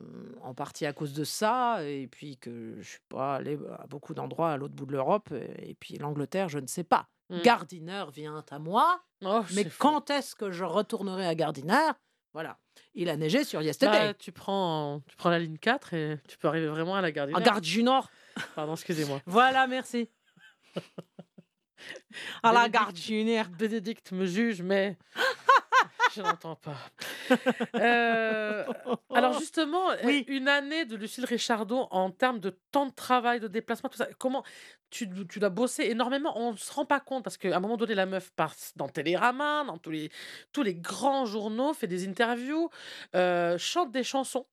en 0.42 0.52
partie 0.52 0.84
à 0.84 0.92
cause 0.92 1.14
de 1.14 1.24
ça, 1.24 1.82
et 1.84 2.06
puis 2.06 2.36
que 2.36 2.76
je 2.80 2.86
suis 2.86 3.00
pas 3.08 3.36
allé 3.36 3.58
à 3.78 3.86
beaucoup 3.86 4.12
d'endroits 4.12 4.52
à 4.52 4.56
l'autre 4.58 4.74
bout 4.74 4.84
de 4.84 4.92
l'Europe, 4.92 5.32
et 5.32 5.74
puis 5.80 5.96
l'Angleterre, 5.96 6.50
je 6.50 6.58
ne 6.58 6.66
sais 6.66 6.84
pas. 6.84 7.08
Mm. 7.30 7.40
Gardiner 7.40 8.04
vient 8.12 8.44
à 8.50 8.58
moi, 8.58 9.00
Oh, 9.24 9.40
mais 9.54 9.64
quand 9.78 10.10
est-ce 10.10 10.34
que 10.34 10.50
je 10.50 10.64
retournerai 10.64 11.26
à 11.26 11.34
Gardiner? 11.34 11.92
Voilà. 12.34 12.58
Il 12.94 13.08
a 13.08 13.16
neigé 13.16 13.44
sur 13.44 13.62
Yesterday. 13.62 14.08
Bah, 14.08 14.14
tu, 14.14 14.32
prends, 14.32 15.00
tu 15.08 15.16
prends 15.16 15.30
la 15.30 15.38
ligne 15.38 15.56
4 15.56 15.94
et 15.94 16.18
tu 16.28 16.36
peux 16.36 16.48
arriver 16.48 16.66
vraiment 16.66 16.96
à 16.96 17.00
la 17.00 17.12
Nord. 17.12 17.40
Gare 17.40 17.60
du 17.60 17.82
Nord. 17.82 18.10
Pardon, 18.54 18.74
excusez-moi. 18.74 19.20
Voilà, 19.26 19.66
merci. 19.66 20.10
à 22.42 22.52
la 22.52 22.68
Nord. 22.68 22.92
Bénédicte 23.58 24.12
me 24.12 24.26
juge, 24.26 24.62
mais 24.62 24.96
je 26.14 26.22
n'entends 26.22 26.56
pas. 26.56 26.76
Euh, 27.76 28.64
alors 29.12 29.38
justement, 29.38 29.90
euh, 29.90 29.96
Oui. 30.04 30.24
une 30.28 30.48
année 30.48 30.84
de 30.84 30.96
Lucille 30.96 31.24
Richardot 31.24 31.88
en 31.90 32.10
termes 32.10 32.40
de 32.40 32.58
temps 32.70 32.86
de 32.86 32.92
travail, 32.94 33.40
de 33.40 33.48
déplacement, 33.48 33.88
tout 33.90 33.98
ça, 33.98 34.08
comment 34.18 34.44
tu, 34.90 35.08
tu 35.28 35.38
dois 35.40 35.50
bosser 35.50 35.84
énormément? 35.84 36.36
On 36.38 36.52
ne 36.52 36.56
se 36.56 36.72
rend 36.72 36.84
pas 36.84 37.00
compte 37.00 37.24
parce 37.24 37.36
qu'à 37.36 37.56
un 37.56 37.60
moment 37.60 37.76
donné, 37.76 37.94
la 37.94 38.06
meuf 38.06 38.30
passe 38.32 38.72
dans 38.76 38.88
Télérama, 38.88 39.64
dans 39.66 39.78
tous 39.78 39.90
les, 39.90 40.10
tous 40.52 40.62
les 40.62 40.74
grands 40.74 41.26
journaux, 41.26 41.74
fait 41.74 41.86
des 41.88 42.06
interviews, 42.06 42.70
euh, 43.14 43.58
chante 43.58 43.90
des 43.90 44.04
chansons. 44.04 44.46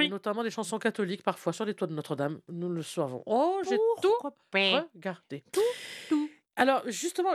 Et 0.00 0.08
notamment 0.08 0.42
des 0.42 0.50
chansons 0.50 0.78
catholiques 0.78 1.22
parfois 1.22 1.52
sur 1.52 1.64
les 1.64 1.74
toits 1.74 1.88
de 1.88 1.94
Notre-Dame, 1.94 2.40
nous 2.48 2.68
le 2.68 2.82
savons. 2.82 3.22
Oh, 3.26 3.60
j'ai 3.68 3.76
tout 4.00 4.14
regardé. 4.94 5.44
tout. 6.08 6.28
Alors, 6.54 6.82
justement, 6.86 7.30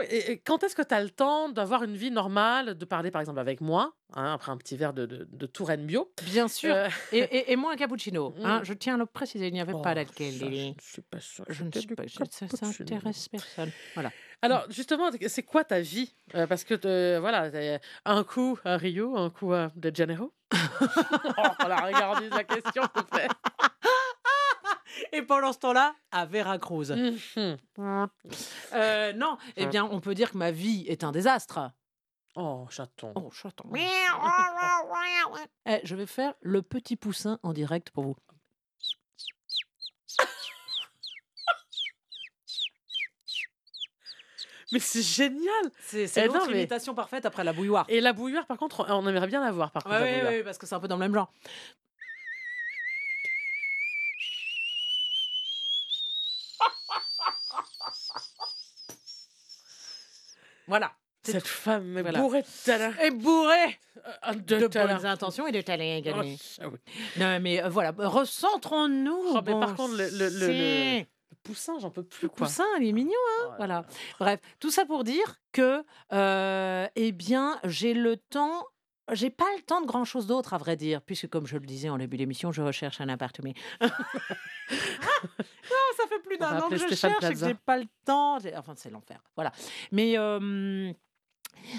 quand 0.46 0.62
est-ce 0.62 0.76
que 0.76 0.82
tu 0.82 0.94
as 0.94 1.02
le 1.02 1.10
temps 1.10 1.48
d'avoir 1.48 1.82
une 1.82 1.96
vie 1.96 2.12
normale, 2.12 2.78
de 2.78 2.84
parler 2.84 3.10
par 3.10 3.20
exemple 3.20 3.40
avec 3.40 3.60
moi, 3.60 3.92
hein, 4.14 4.34
après 4.34 4.52
un 4.52 4.56
petit 4.56 4.76
verre 4.76 4.92
de, 4.92 5.06
de, 5.06 5.28
de 5.28 5.46
Touraine 5.46 5.84
bio? 5.86 6.12
Bien 6.24 6.46
sûr. 6.46 6.72
Euh, 6.72 6.88
Et, 7.12 7.18
et- 7.18 7.52
et 7.52 7.56
moi, 7.56 7.72
un 7.72 7.76
cappuccino. 7.76 8.32
hein, 8.44 8.60
Mm. 8.60 8.64
je 8.64 8.72
tiens 8.74 8.94
à 8.94 8.96
le 8.98 9.06
préciser, 9.06 9.48
il 9.48 9.52
n'y 9.52 9.60
avait 9.60 9.72
oh, 9.74 9.82
pas 9.82 9.90
ça, 9.90 9.94
d'alcool. 9.96 10.26
Je 10.30 10.44
ne 10.44 10.72
suis 10.80 11.02
pas 11.02 11.18
sûre. 11.20 11.44
Je 11.48 11.64
ne 11.64 11.70
suis 11.72 11.88
pas. 11.96 12.04
Ça, 12.06 12.46
ça 12.48 12.66
intéresse 12.66 13.28
personne. 13.28 13.72
Voilà. 13.94 14.12
Alors, 14.40 14.66
justement, 14.70 15.10
c'est 15.26 15.42
quoi 15.42 15.64
ta 15.64 15.80
vie? 15.80 16.14
Euh, 16.36 16.46
Parce 16.46 16.62
que, 16.62 16.78
euh, 16.84 17.18
voilà, 17.18 17.50
un 18.04 18.22
coup 18.22 18.56
à 18.64 18.76
Rio, 18.76 19.16
un 19.16 19.30
coup 19.30 19.52
à 19.52 19.72
De 19.74 19.90
Janeiro? 19.92 20.32
Oh, 20.52 21.48
on 21.64 21.68
la 21.68 21.80
regardé 21.80 22.30
sa 22.30 22.44
question, 22.44 22.82
plaît. 23.10 23.28
Et 25.12 25.22
pendant 25.22 25.52
ce 25.52 25.58
temps-là, 25.58 25.94
à 26.10 26.26
Veracruz. 26.26 26.90
Mhm. 26.90 27.56
Euh, 28.72 29.12
non, 29.12 29.38
eh 29.56 29.66
bien, 29.66 29.84
on 29.84 30.00
peut 30.00 30.14
dire 30.14 30.32
que 30.32 30.38
ma 30.38 30.50
vie 30.50 30.84
est 30.88 31.04
un 31.04 31.12
désastre. 31.12 31.70
Oh, 32.34 32.66
chaton. 32.70 33.12
Oh, 33.16 33.30
chaton. 33.30 33.70
Eh, 35.66 35.80
je 35.84 35.94
vais 35.96 36.06
faire 36.06 36.34
le 36.40 36.62
petit 36.62 36.96
poussin 36.96 37.38
en 37.42 37.52
direct 37.52 37.90
pour 37.90 38.04
vous. 38.04 38.16
Mais 44.70 44.80
c'est 44.80 45.02
génial 45.02 45.70
C'est 45.80 46.10
Eh 46.16 46.26
l'autre 46.26 46.46
mais- 46.50 46.58
imitation 46.58 46.94
parfaite 46.94 47.24
après 47.24 47.42
la 47.44 47.52
bouilloire. 47.54 47.86
Et 47.88 48.00
la 48.02 48.12
bouilloire, 48.12 48.46
par 48.46 48.58
contre, 48.58 48.84
on 48.90 49.06
aimerait 49.08 49.26
bien 49.26 49.42
la 49.42 49.50
voir, 49.50 49.70
par 49.70 49.82
contre, 49.84 49.96
oui, 50.02 50.20
oui, 50.28 50.42
parce 50.42 50.58
que 50.58 50.66
c'est 50.66 50.74
un 50.74 50.80
peu 50.80 50.88
dans 50.88 50.96
le 50.96 51.00
même 51.00 51.14
genre. 51.14 51.32
Voilà. 60.66 60.92
Cette 61.22 61.46
femme 61.46 61.98
est 61.98 62.02
Voilà. 62.02 62.20
bourrée 62.20 62.42
de 62.42 62.46
talent. 62.64 62.92
Et 63.02 63.10
bourré 63.10 63.78
Euh, 64.28 64.32
de, 64.34 64.58
De, 64.60 64.66
bonnes 64.68 65.04
intentions 65.04 65.46
et 65.46 65.52
de 65.52 65.60
talent 65.60 65.84
Oh, 65.84 65.98
également. 65.98 66.36
ça, 66.40 66.68
oui. 66.68 66.78
Non, 67.16 67.38
mais 67.40 67.62
euh, 67.62 67.68
voilà, 67.68 67.92
recentrons-nous. 67.96 69.22
Oh, 69.34 69.40
mais 69.44 69.52
par 69.52 69.74
contre, 69.74 69.94
le- 69.96 70.08
le-. 70.08 70.28
Le 71.00 71.04
poussin, 71.48 71.78
j'en 71.78 71.90
peux 71.90 72.02
plus, 72.02 72.28
quoi. 72.28 72.46
poussin, 72.46 72.64
il 72.80 72.88
est 72.88 72.92
mignon. 72.92 73.12
Oh 73.40 73.48
là 73.50 73.54
voilà. 73.56 73.74
là. 73.74 73.86
Bref, 74.20 74.40
tout 74.60 74.70
ça 74.70 74.84
pour 74.84 75.02
dire 75.02 75.36
que, 75.52 75.82
euh, 76.12 76.86
eh 76.94 77.12
bien, 77.12 77.58
j'ai 77.64 77.94
le 77.94 78.16
temps. 78.16 78.64
J'ai 79.12 79.30
pas 79.30 79.46
le 79.56 79.62
temps 79.62 79.80
de 79.80 79.86
grand 79.86 80.04
chose 80.04 80.26
d'autre, 80.26 80.52
à 80.52 80.58
vrai 80.58 80.76
dire, 80.76 81.00
puisque, 81.00 81.28
comme 81.28 81.46
je 81.46 81.56
le 81.56 81.64
disais 81.64 81.88
en 81.88 81.96
début 81.96 82.18
d'émission, 82.18 82.52
je 82.52 82.60
recherche 82.60 83.00
un 83.00 83.08
appartement. 83.08 83.54
non, 83.80 83.88
ça 85.96 86.06
fait 86.10 86.18
plus 86.22 86.36
d'un 86.36 86.60
an 86.60 86.68
que 86.68 86.76
je 86.76 86.84
Stéphane 86.86 87.12
cherche 87.12 87.24
et 87.24 87.34
que 87.34 87.46
j'ai 87.46 87.54
pas 87.54 87.78
le 87.78 87.86
temps. 88.04 88.36
Enfin, 88.56 88.74
c'est 88.76 88.90
l'enfer. 88.90 89.22
Voilà. 89.34 89.50
Mais. 89.92 90.18
euh, 90.18 90.92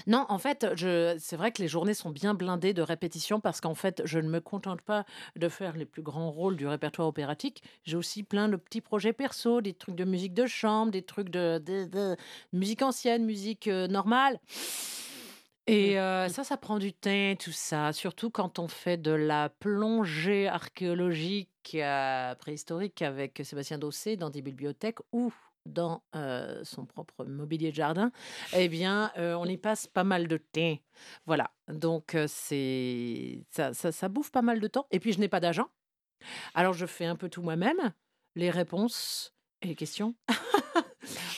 non, 0.08 0.26
en 0.30 0.38
fait, 0.38 0.68
je... 0.76 1.16
c'est 1.20 1.36
vrai 1.36 1.52
que 1.52 1.62
les 1.62 1.68
journées 1.68 1.94
sont 1.94 2.10
bien 2.10 2.34
blindées 2.34 2.74
de 2.74 2.82
répétitions 2.82 3.40
parce 3.40 3.62
qu'en 3.62 3.76
fait, 3.76 4.02
je 4.06 4.20
ne 4.20 4.30
me 4.30 4.40
contente 4.40 4.82
pas 4.82 5.06
de 5.36 5.50
faire 5.50 5.76
les 5.76 5.86
plus 5.86 6.02
grands 6.02 6.32
rôles 6.32 6.56
du 6.58 6.68
répertoire 6.68 7.08
opératique. 7.08 7.64
J'ai 7.84 7.98
aussi 7.98 8.24
plein 8.24 8.50
de 8.50 8.56
petits 8.56 8.82
projets 8.82 9.14
perso, 9.14 9.62
des 9.62 9.74
trucs 9.74 9.96
de 9.96 10.06
musique 10.06 10.34
de 10.34 10.46
chambre, 10.46 10.92
des 10.92 11.04
trucs 11.04 11.30
de, 11.30 11.62
de- 11.66 11.86
de 11.86 12.16
musique 12.54 12.82
ancienne, 12.82 13.26
musique 13.26 13.68
euh, 13.68 13.88
normale. 13.88 14.40
Et 15.68 16.00
euh, 16.00 16.30
ça, 16.30 16.44
ça 16.44 16.58
prend 16.58 16.80
du 16.80 16.94
temps, 16.94 17.36
tout 17.40 17.52
ça. 17.52 17.94
Surtout 17.94 18.32
quand 18.32 18.58
on 18.58 18.68
fait 18.68 18.98
de 18.98 19.12
la 19.12 19.50
plongée 19.50 20.48
archéologique 20.48 21.50
euh, 21.76 22.34
préhistorique 22.36 23.04
avec 23.04 23.40
Sébastien 23.44 23.78
Dossé 23.78 24.18
dans 24.18 24.32
des 24.32 24.42
bibliothèques 24.42 24.98
ou 25.12 25.32
dans 25.66 26.04
son 26.64 26.86
propre 26.86 27.26
mobilier 27.26 27.72
de 27.72 27.76
jardin. 27.76 28.12
Eh 28.54 28.70
bien, 28.70 29.12
on 29.16 29.46
y 29.46 29.58
passe 29.58 29.88
pas 29.88 30.04
mal 30.04 30.28
de 30.28 30.38
temps. 30.38 30.78
Voilà. 31.26 31.52
Donc, 31.68 32.16
c'est 32.28 33.44
ça, 33.52 33.74
ça, 33.74 33.92
ça 33.92 34.10
bouffe 34.10 34.32
pas 34.32 34.42
mal 34.42 34.60
de 34.60 34.68
temps. 34.68 34.88
Et 34.92 35.00
puis, 35.00 35.14
je 35.14 35.20
n'ai 35.20 35.30
pas 35.30 35.40
d'agent. 35.40 35.68
Alors, 36.54 36.74
je 36.74 36.86
fais 36.86 37.06
un 37.06 37.16
peu 37.16 37.30
tout 37.30 37.42
moi-même. 37.42 37.94
Les 38.36 38.50
réponses 38.50 39.34
et 39.62 39.68
les 39.68 39.76
questions 39.76 40.16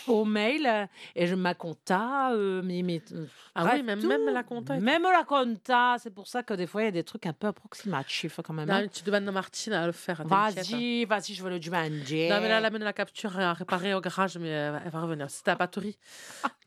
au 0.08 0.26
mail. 0.26 0.66
euh, 0.66 0.86
Et 1.16 1.28
je 1.28 1.36
ma 1.36 1.54
compta. 1.54 2.32
euh, 2.34 2.62
mais, 2.64 2.82
mais, 2.84 3.02
euh, 3.14 3.26
Ah 3.56 3.64
bref, 3.64 3.76
oui, 3.78 3.84
même, 3.84 4.06
même 4.06 4.26
la 4.34 4.44
compta. 4.44 4.78
Même 4.78 5.04
la 5.04 5.24
compta. 5.24 5.96
C'est 6.00 6.10
pour 6.14 6.28
ça 6.28 6.44
que 6.44 6.54
des 6.54 6.68
fois, 6.68 6.82
il 6.82 6.86
y 6.86 6.88
a 6.88 6.92
des 6.92 7.04
trucs 7.04 7.26
un 7.26 7.34
peu 7.34 7.48
approximatifs 7.48 8.40
quand 8.44 8.54
même. 8.54 8.68
Non, 8.68 8.76
hein. 8.76 8.88
tu 8.88 9.04
demandes 9.04 9.28
à 9.28 9.32
Martine 9.32 9.74
à 9.74 9.86
le 9.86 9.92
faire. 9.92 10.22
hein, 10.22 10.26
hein. 10.30 10.50
Vas-y, 10.52 11.06
vas-y, 11.06 11.34
je 11.34 11.44
veux 11.44 11.50
le 11.50 11.60
demander. 11.60 12.30
Non, 12.30 12.40
mais 12.42 12.50
là, 12.50 12.58
elle 12.58 12.66
amène 12.66 12.84
la 12.84 12.94
capture 12.94 13.38
à 13.40 13.54
réparer 13.54 13.94
au 13.94 14.02
garage, 14.02 14.38
mais 14.38 14.50
elle 14.50 14.90
va 14.92 15.02
revenir. 15.02 15.30
C'est 15.30 15.44
ta 15.44 15.56
batterie. 15.56 15.98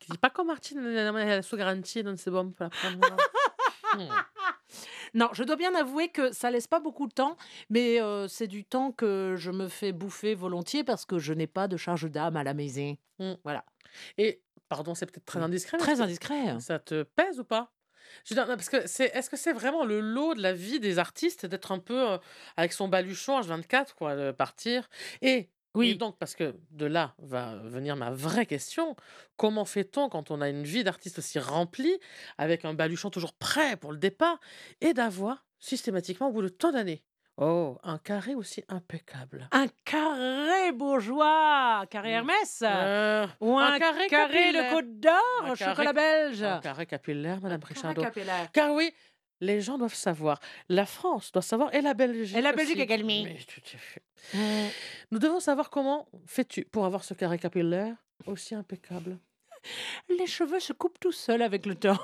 Qui 0.01 0.11
dit 0.13 0.19
pas 0.19 0.31
comme 0.31 0.49
Martine, 0.49 0.79
elle 0.87 1.17
est 1.17 1.43
sous 1.43 1.57
garantie, 1.57 2.03
donc 2.03 2.19
c'est 2.19 2.31
bon 2.31 2.51
pour 2.51 2.65
la 2.65 2.71
prendre. 2.71 3.17
Non, 5.15 5.29
je 5.33 5.45
dois 5.45 5.57
bien 5.57 5.75
avouer 5.75 6.09
que 6.09 6.33
ça 6.33 6.51
laisse 6.51 6.67
pas 6.67 6.81
beaucoup 6.81 7.07
de 7.07 7.13
temps, 7.13 7.37
mais 7.71 8.01
euh, 8.01 8.27
c'est 8.27 8.49
du 8.49 8.65
temps 8.65 8.91
que 8.91 9.35
je 9.39 9.51
me 9.53 9.69
fais 9.69 9.93
bouffer 9.93 10.35
volontiers 10.35 10.83
parce 10.83 11.05
que 11.05 11.19
je 11.19 11.33
n'ai 11.33 11.47
pas 11.47 11.69
de 11.69 11.77
charge 11.77 12.11
d'âme 12.11 12.37
à 12.37 12.43
la 12.43 12.53
maison. 12.53 12.97
Et, 14.19 14.43
pardon, 14.69 14.95
c'est 14.95 15.07
peut-être 15.07 15.25
très 15.25 15.41
indiscret. 15.41 15.77
mais 15.79 15.85
Très 15.85 16.01
indiscret. 16.01 16.59
Ça 16.59 16.81
te 16.81 17.05
pèse 17.05 17.39
ou 17.39 17.45
pas? 17.45 17.71
Je 18.25 18.35
non, 18.35 18.47
parce 18.47 18.69
que 18.69 18.87
c'est, 18.87 19.07
est-ce 19.15 19.31
que 19.31 19.37
c'est 19.37 19.53
vraiment 19.53 19.85
le 19.85 20.01
lot 20.01 20.35
de 20.35 20.43
la 20.43 20.53
vie 20.53 20.81
des 20.81 20.99
artistes 20.99 21.47
d'être 21.47 21.73
un 21.73 21.79
peu 21.79 22.13
euh, 22.13 22.19
avec 22.57 22.73
son 22.73 22.89
baluchon 22.89 23.41
H24, 23.41 23.95
quoi, 23.95 24.17
de 24.17 24.31
partir 24.33 24.89
Et 25.23 25.49
Et 25.75 25.79
Oui. 25.79 25.97
donc, 25.97 26.17
parce 26.19 26.35
que 26.37 26.55
de 26.71 26.87
là 26.87 27.15
va 27.19 27.57
venir 27.65 27.97
ma 27.97 28.11
vraie 28.11 28.47
question, 28.47 28.95
comment 29.37 29.65
fait-on 29.65 30.09
quand 30.09 30.31
on 30.31 30.41
a 30.41 30.49
une 30.49 30.63
vie 30.65 30.85
d'artiste 30.85 31.19
aussi 31.19 31.39
remplie, 31.41 31.99
avec 32.39 32.65
un 32.65 32.75
baluchon 32.75 33.11
toujours 33.11 33.33
prêt 33.35 33.77
pour 33.77 33.91
le 33.93 33.99
départ, 33.99 34.39
et 34.81 34.95
d'avoir 34.95 35.45
systématiquement, 35.59 36.29
au 36.29 36.33
bout 36.33 36.43
de 36.43 36.49
tant 36.49 36.71
d'années, 36.73 37.03
Oh, 37.37 37.79
un 37.83 37.99
carré 37.99 38.37
aussi 38.37 38.63
impeccable? 38.69 39.49
Un 39.51 39.67
carré 39.85 40.71
bourgeois, 40.71 41.85
carré 41.91 42.11
Mm. 42.11 42.15
Hermès, 42.15 42.63
Euh, 42.65 43.27
ou 43.41 43.59
un, 43.59 43.73
un 43.73 43.79
carré 43.81 44.07
carré 44.07 44.53
de 44.53 44.59
capillaire. 44.59 44.73
Côte 44.73 45.01
d'Or, 45.01 45.57
chocolat 45.57 45.93
belge. 45.93 46.43
un 46.45 46.61
carré 46.61 46.87
capillaire, 46.87 47.41
Madame 47.41 47.57
Un 47.57 47.59
carré 47.59 47.75
Richardot. 47.75 48.03
capillaire. 48.03 48.53
Car 48.53 48.73
oui, 48.73 48.93
les 49.41 49.61
gens 49.61 49.79
doivent 49.79 49.95
savoir. 49.95 50.41
La 50.69 50.87
France 50.87 51.33
doit 51.33 51.43
savoir 51.43 51.75
et 51.75 51.81
la 51.81 51.95
Belgique. 51.95 52.37
Et 52.37 52.41
la 52.41 52.53
Belgique 52.53 52.77
aussi. 52.77 52.83
également. 52.83 53.23
Mais 53.25 53.39
tout 53.47 53.61
à 53.75 53.79
fait. 53.79 54.03
Mm. 54.35 54.69
Nous 55.11 55.19
devons 55.19 55.41
savoir 55.41 55.71
comment 55.71 56.09
fais-tu 56.27 56.65
pour 56.65 56.85
avoir 56.87 57.05
ce 57.05 57.15
carré 57.15 57.39
capillaire 57.39 57.95
aussi 58.27 58.55
impeccable? 58.55 59.19
Les 60.09 60.27
cheveux 60.27 60.61
se 60.61 60.73
coupent 60.73 60.99
tout 61.01 61.13
seuls 61.13 61.43
avec 61.43 61.67
le 61.67 61.75
temps. 61.75 61.99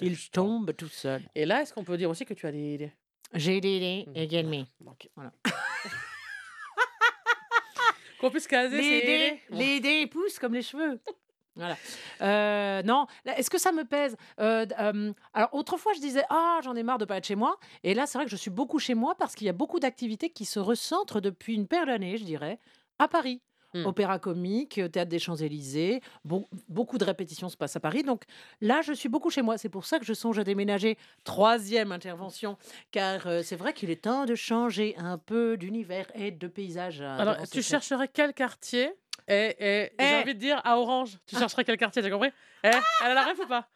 Ils 0.00 0.30
tombent 0.30 0.74
tout 0.76 0.88
seuls. 0.88 1.22
Et 1.34 1.44
là, 1.44 1.62
est-ce 1.62 1.72
qu'on 1.74 1.82
peut 1.84 1.96
dire 1.96 2.08
aussi 2.10 2.24
que 2.24 2.34
tu 2.34 2.46
as 2.46 2.52
des 2.52 2.74
idées? 2.74 2.92
J'ai 3.34 3.60
des 3.60 3.76
idées 3.76 4.04
Mm. 4.08 4.16
également. 4.16 4.64
Ok. 4.86 5.08
Voilà. 5.16 5.32
Qu'on 8.20 8.30
puisse 8.30 8.48
caser 8.48 8.76
Les 8.80 8.98
idées, 8.98 9.40
les 9.50 9.76
idées 9.76 10.06
poussent 10.08 10.38
comme 10.40 10.54
les 10.54 10.62
cheveux. 10.62 10.98
Voilà. 11.58 11.76
Euh, 12.22 12.82
non, 12.84 13.06
est-ce 13.26 13.50
que 13.50 13.58
ça 13.58 13.72
me 13.72 13.84
pèse? 13.84 14.16
Euh, 14.40 14.64
euh, 14.78 15.12
Alors, 15.34 15.52
autrefois, 15.52 15.92
je 15.92 16.00
disais, 16.00 16.22
ah, 16.30 16.60
j'en 16.62 16.74
ai 16.76 16.82
marre 16.82 16.98
de 16.98 17.04
pas 17.04 17.16
être 17.18 17.26
chez 17.26 17.34
moi. 17.34 17.58
Et 17.82 17.94
là, 17.94 18.06
c'est 18.06 18.16
vrai 18.16 18.24
que 18.24 18.30
je 18.30 18.36
suis 18.36 18.50
beaucoup 18.50 18.78
chez 18.78 18.94
moi 18.94 19.14
parce 19.18 19.34
qu'il 19.34 19.46
y 19.46 19.50
a 19.50 19.52
beaucoup 19.52 19.80
d'activités 19.80 20.30
qui 20.30 20.44
se 20.44 20.60
recentrent 20.60 21.20
depuis 21.20 21.54
une 21.54 21.66
paire 21.66 21.84
d'années, 21.86 22.16
je 22.16 22.24
dirais, 22.24 22.58
à 22.98 23.08
Paris. 23.08 23.42
Hmm. 23.74 23.84
Opéra 23.84 24.18
comique, 24.18 24.80
théâtre 24.92 25.10
des 25.10 25.18
Champs-Élysées, 25.18 26.00
beau- 26.24 26.48
beaucoup 26.70 26.96
de 26.96 27.04
répétitions 27.04 27.50
se 27.50 27.56
passent 27.56 27.76
à 27.76 27.80
Paris. 27.80 28.02
Donc 28.02 28.22
là, 28.62 28.80
je 28.80 28.94
suis 28.94 29.10
beaucoup 29.10 29.28
chez 29.28 29.42
moi. 29.42 29.58
C'est 29.58 29.68
pour 29.68 29.84
ça 29.84 29.98
que 29.98 30.06
je 30.06 30.14
songe 30.14 30.38
à 30.38 30.44
déménager. 30.44 30.96
Troisième 31.22 31.92
intervention, 31.92 32.56
car 32.92 33.26
euh, 33.26 33.42
c'est 33.42 33.56
vrai 33.56 33.74
qu'il 33.74 33.90
est 33.90 34.04
temps 34.04 34.24
de 34.24 34.34
changer 34.34 34.94
un 34.96 35.18
peu 35.18 35.58
d'univers 35.58 36.06
et 36.14 36.30
de 36.30 36.48
paysage. 36.48 37.02
Alors, 37.02 37.36
tu 37.50 37.62
chercherais 37.62 38.08
quel 38.08 38.32
quartier? 38.32 38.94
Et, 39.26 39.56
et 39.58 39.92
j'ai 39.98 40.04
Eh. 40.18 40.22
envie 40.22 40.34
de 40.34 40.38
dire 40.40 40.60
à 40.64 40.78
Orange. 40.78 41.18
Tu 41.26 41.36
chercherais 41.36 41.64
quel 41.64 41.76
quartier, 41.76 42.02
t'as 42.02 42.10
compris 42.10 42.30
Eh, 42.64 42.68
Elle 42.68 43.10
a 43.10 43.14
la 43.14 43.24
ref 43.24 43.38
ou 43.40 43.46
pas 43.46 43.68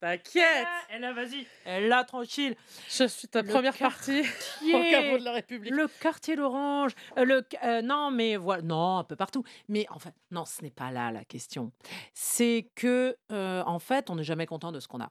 T'inquiète 0.00 0.66
Ah, 0.66 0.80
Elle 0.90 1.04
a, 1.04 1.12
vas-y. 1.12 1.46
Elle 1.64 1.88
là, 1.88 2.04
tranquille. 2.04 2.54
Je 2.90 3.04
suis 3.06 3.28
ta 3.28 3.40
Le 3.42 3.48
première 3.48 3.76
partie 3.76 4.20
au 4.62 4.80
caveau 4.90 5.18
de 5.18 5.24
la 5.24 5.32
République. 5.32 5.72
Le 5.72 5.88
quartier 5.88 6.36
d'Orange. 6.36 6.92
euh, 7.16 7.24
le, 7.24 7.42
euh, 7.64 7.80
non, 7.82 8.10
mais 8.10 8.36
voilà. 8.36 8.62
Non, 8.62 8.98
un 8.98 9.04
peu 9.04 9.16
partout. 9.16 9.42
Mais 9.68 9.86
en 9.90 9.98
fait, 9.98 10.12
non, 10.30 10.44
ce 10.44 10.62
n'est 10.62 10.70
pas 10.70 10.90
là 10.90 11.10
la 11.10 11.24
question. 11.24 11.72
C'est 12.12 12.70
que, 12.74 13.16
euh, 13.32 13.62
en 13.64 13.78
fait, 13.78 14.10
on 14.10 14.16
n'est 14.16 14.24
jamais 14.24 14.46
content 14.46 14.70
de 14.72 14.80
ce 14.80 14.88
qu'on 14.88 15.00
a. 15.00 15.10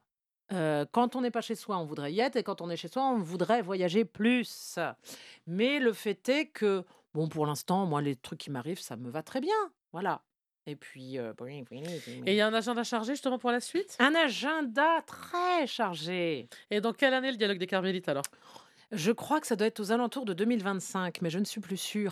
Euh, 0.54 0.86
quand 0.92 1.16
on 1.16 1.22
n'est 1.22 1.32
pas 1.32 1.42
chez 1.42 1.56
soi, 1.56 1.78
on 1.80 1.86
voudrait 1.86 2.14
y 2.14 2.20
être, 2.20 2.36
et 2.36 2.44
quand 2.44 2.62
on 2.62 2.70
est 2.70 2.78
chez 2.78 2.88
soi, 2.88 3.02
on 3.04 3.18
voudrait 3.18 3.64
voyager 3.64 4.06
plus. 4.06 4.78
Mais 5.48 5.80
le 5.80 5.92
fait 5.94 6.30
est 6.30 6.46
que, 6.48 6.86
bon, 7.16 7.30
pour 7.30 7.46
l'instant, 7.46 7.86
moi, 7.86 8.02
les 8.02 8.16
trucs 8.16 8.40
qui 8.40 8.52
m'arrivent, 8.52 8.82
ça 8.82 8.98
me 8.98 9.10
va 9.10 9.24
très 9.24 9.40
bien. 9.40 9.56
Voilà. 9.94 10.22
Et 10.68 10.76
puis, 10.76 11.18
euh. 11.18 11.34
Et 12.26 12.34
il 12.34 12.36
y 12.36 12.42
a 12.42 12.48
un 12.48 12.54
agenda 12.54 12.84
chargé 12.84 13.14
justement 13.14 13.38
pour 13.38 13.52
la 13.52 13.60
suite? 13.60 13.96
Un 14.00 14.16
agenda 14.16 15.02
très 15.06 15.68
chargé. 15.68 16.50
Et 16.72 16.82
dans 16.82 16.92
quelle 16.92 17.14
année 17.14 17.32
le 17.32 17.38
dialogue 17.38 17.60
des 17.60 17.68
Carmélites 17.68 18.10
alors? 18.10 18.26
Je 18.92 19.12
crois 19.12 19.42
que 19.42 19.48
ça 19.48 19.56
doit 19.56 19.68
être 19.68 19.80
aux 19.80 19.92
alentours 19.92 20.26
de 20.26 20.34
2025, 20.34 21.22
mais 21.22 21.30
je 21.30 21.40
ne 21.40 21.44
suis 21.46 21.60
plus 21.62 21.78
sûre. 21.78 22.12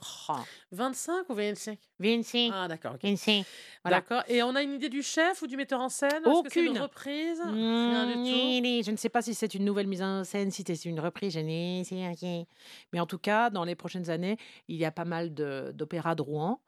25 0.71 1.29
ou 1.29 1.33
25 1.35 1.77
Vinci, 1.99 2.49
Ah 2.53 2.67
d'accord, 2.67 2.93
ok. 2.95 3.03
Vinci. 3.03 3.43
Voilà. 3.83 3.97
D'accord. 4.01 4.23
Et 4.27 4.41
on 4.43 4.55
a 4.55 4.61
une 4.63 4.73
idée 4.73 4.89
du 4.89 5.03
chef 5.03 5.41
ou 5.41 5.47
du 5.47 5.55
metteur 5.57 5.79
en 5.81 5.89
scène? 5.89 6.23
Est-ce 6.25 6.43
que 6.43 6.49
c'est 6.51 6.61
une 6.61 6.69
Aucune. 6.71 6.81
reprise? 6.81 7.41
Rien 7.41 8.07
du 8.07 8.13
tout. 8.13 8.83
Je 8.85 8.91
ne 8.91 8.97
sais 8.97 9.09
pas 9.09 9.21
si 9.21 9.33
c'est 9.33 9.53
une 9.53 9.65
nouvelle 9.65 9.87
mise 9.87 10.01
en 10.01 10.23
scène, 10.23 10.51
si 10.51 10.63
c'est 10.65 10.85
une 10.85 10.99
reprise, 10.99 11.33
je 11.33 11.39
n'ai 11.39 11.83
sais 11.83 11.95
rien. 12.21 12.43
Mais 12.91 12.99
en 12.99 13.05
tout 13.05 13.19
cas, 13.19 13.49
dans 13.49 13.63
les 13.65 13.75
prochaines 13.75 14.09
années, 14.09 14.37
il 14.67 14.75
y 14.77 14.85
a 14.85 14.91
pas 14.91 15.05
mal 15.05 15.33
de- 15.33 15.71
d'opéras 15.73 16.15
de 16.15 16.21
Rouen, 16.21 16.59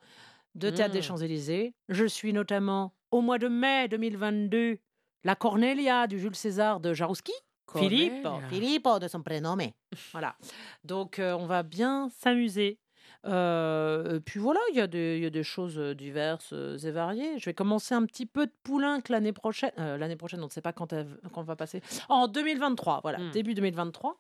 de 0.54 0.70
théâtre 0.70 0.94
des 0.94 1.00
Mm. 1.00 1.04
Champs-Élysées. 1.04 1.74
Je 1.90 2.06
suis 2.06 2.32
notamment, 2.32 2.94
au 3.12 3.22
mois 3.22 3.38
de 3.40 3.48
mai 3.48 3.88
2022, 3.88 4.78
la 5.24 5.36
Cornelia 5.36 6.08
du 6.08 6.20
Jules 6.20 6.36
César 6.36 6.80
de 6.80 6.94
Jarouski. 6.94 7.34
Philippe. 7.74 8.28
Philippe 8.50 8.88
de 9.02 9.08
son 9.08 9.22
prénom. 9.22 9.58
Voilà. 10.12 10.36
Donc, 10.84 11.20
euh, 11.20 11.34
on 11.34 11.46
va 11.46 11.64
bien 11.64 12.10
s'amuser. 12.10 12.80
Euh, 13.26 14.20
puis 14.20 14.40
voilà, 14.40 14.60
il 14.72 14.76
y, 14.78 14.82
a 14.82 14.88
des- 14.88 15.18
il 15.18 15.24
y 15.24 15.26
a 15.26 15.30
des 15.32 15.44
choses 15.44 15.78
euh, 15.80 15.96
diverses 15.96 16.54
et 16.54 16.92
variées. 16.92 17.40
Je 17.40 17.46
vais 17.46 17.54
commencer 17.54 17.96
un 17.96 18.06
petit 18.06 18.26
peu 18.28 18.46
de 18.46 18.54
poulenc 18.64 19.02
l'année 19.10 19.34
prochaine. 19.34 19.72
Euh, 19.80 19.98
l'année 19.98 20.16
prochaine, 20.16 20.42
on 20.42 20.46
ne 20.46 20.50
sait 20.52 20.62
pas 20.62 20.74
quand 20.74 20.94
elle, 20.94 21.18
quand 21.34 21.42
elle 21.42 21.48
va 21.48 21.56
passer. 21.56 21.82
En 22.10 22.28
2023, 22.28 23.00
voilà, 23.02 23.18
Hmm. 23.20 23.32
début 23.32 23.54
2023. 23.56 24.16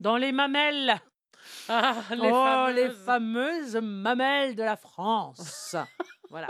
Dans 0.00 0.16
les 0.16 0.32
mamelles. 0.32 0.94
Ah, 1.70 1.94
les 2.10 2.18
oh, 2.30 2.34
fameuses. 2.34 2.76
les 2.76 2.90
fameuses 2.90 3.76
mamelles 3.76 4.54
de 4.56 4.62
la 4.62 4.76
France. 4.76 5.74
voilà. 6.30 6.48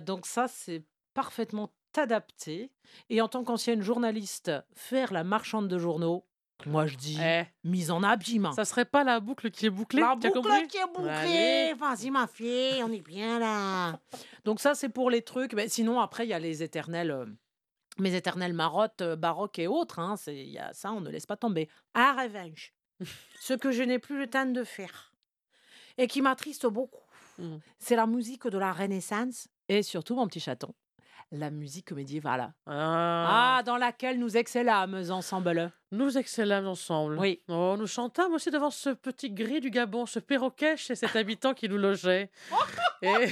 Donc 0.00 0.26
ça, 0.26 0.48
c'est 0.48 0.82
parfaitement 1.14 1.70
adapté. 1.98 2.70
Et 3.10 3.20
en 3.20 3.28
tant 3.28 3.44
qu'ancienne 3.44 3.82
journaliste, 3.82 4.50
faire 4.74 5.12
la 5.12 5.24
marchande 5.24 5.68
de 5.68 5.78
journaux, 5.78 6.24
moi 6.66 6.86
je 6.86 6.96
dis 6.96 7.18
Eh, 7.20 7.44
mise 7.64 7.90
en 7.90 8.02
abîme. 8.02 8.50
ça 8.54 8.64
serait 8.64 8.84
pas 8.84 9.02
la 9.04 9.18
boucle 9.20 9.50
qui 9.50 9.66
est 9.66 9.70
bouclée 9.70 10.00
La 10.00 10.14
boucle 10.14 10.66
qui 10.68 10.76
est 10.76 10.86
bouclée. 10.94 11.74
Vas-y, 11.74 12.10
ma 12.10 12.26
fille, 12.26 12.82
on 12.84 12.92
est 12.92 13.00
bien 13.00 13.38
là. 13.38 13.98
Donc 14.44 14.60
ça, 14.60 14.74
c'est 14.74 14.88
pour 14.88 15.10
les 15.10 15.22
trucs. 15.22 15.54
Mais 15.54 15.68
sinon, 15.68 16.00
après, 16.00 16.24
il 16.26 16.30
y 16.30 16.34
a 16.34 16.38
les 16.38 16.62
éternels... 16.62 17.10
euh, 17.10 17.26
mes 17.98 18.14
éternelles 18.14 18.54
marottes 18.54 19.02
euh, 19.02 19.16
baroques 19.16 19.58
et 19.58 19.66
autres, 19.66 19.98
hein, 19.98 20.16
c'est 20.16 20.34
y 20.46 20.58
a 20.58 20.72
ça, 20.72 20.92
on 20.92 21.00
ne 21.02 21.10
laisse 21.10 21.26
pas 21.26 21.36
tomber. 21.36 21.68
À 21.94 22.12
revanche, 22.12 22.72
ce 23.40 23.52
que 23.54 23.70
je 23.70 23.82
n'ai 23.82 23.98
plus 23.98 24.18
le 24.18 24.28
temps 24.28 24.46
de 24.46 24.64
faire 24.64 25.12
et 25.98 26.06
qui 26.06 26.22
m'attriste 26.22 26.66
beaucoup, 26.66 26.98
Mm. 27.38 27.56
c'est 27.78 27.96
la 27.96 28.06
musique 28.06 28.46
de 28.46 28.58
la 28.58 28.72
Renaissance 28.74 29.48
et 29.66 29.82
surtout, 29.82 30.14
mon 30.14 30.26
petit 30.26 30.38
chaton, 30.38 30.74
la 31.32 31.50
musique 31.50 31.92
médiévale. 31.92 32.52
Ah. 32.66 33.56
Ah, 33.58 33.62
dans 33.64 33.76
laquelle 33.76 34.18
nous 34.18 34.36
excellâmes 34.36 34.94
ensemble. 35.10 35.72
Nous 35.90 36.16
excellâmes 36.18 36.66
ensemble. 36.66 37.18
Oui. 37.18 37.42
Oh, 37.48 37.74
nous 37.78 37.86
chantâmes 37.86 38.32
aussi 38.34 38.50
devant 38.50 38.70
ce 38.70 38.90
petit 38.90 39.30
gris 39.30 39.60
du 39.60 39.70
Gabon, 39.70 40.06
ce 40.06 40.18
perroquet 40.18 40.76
chez 40.76 40.94
cet 40.94 41.16
habitant 41.16 41.54
qui 41.54 41.68
nous 41.68 41.78
logeait. 41.78 42.30
Et... 43.02 43.28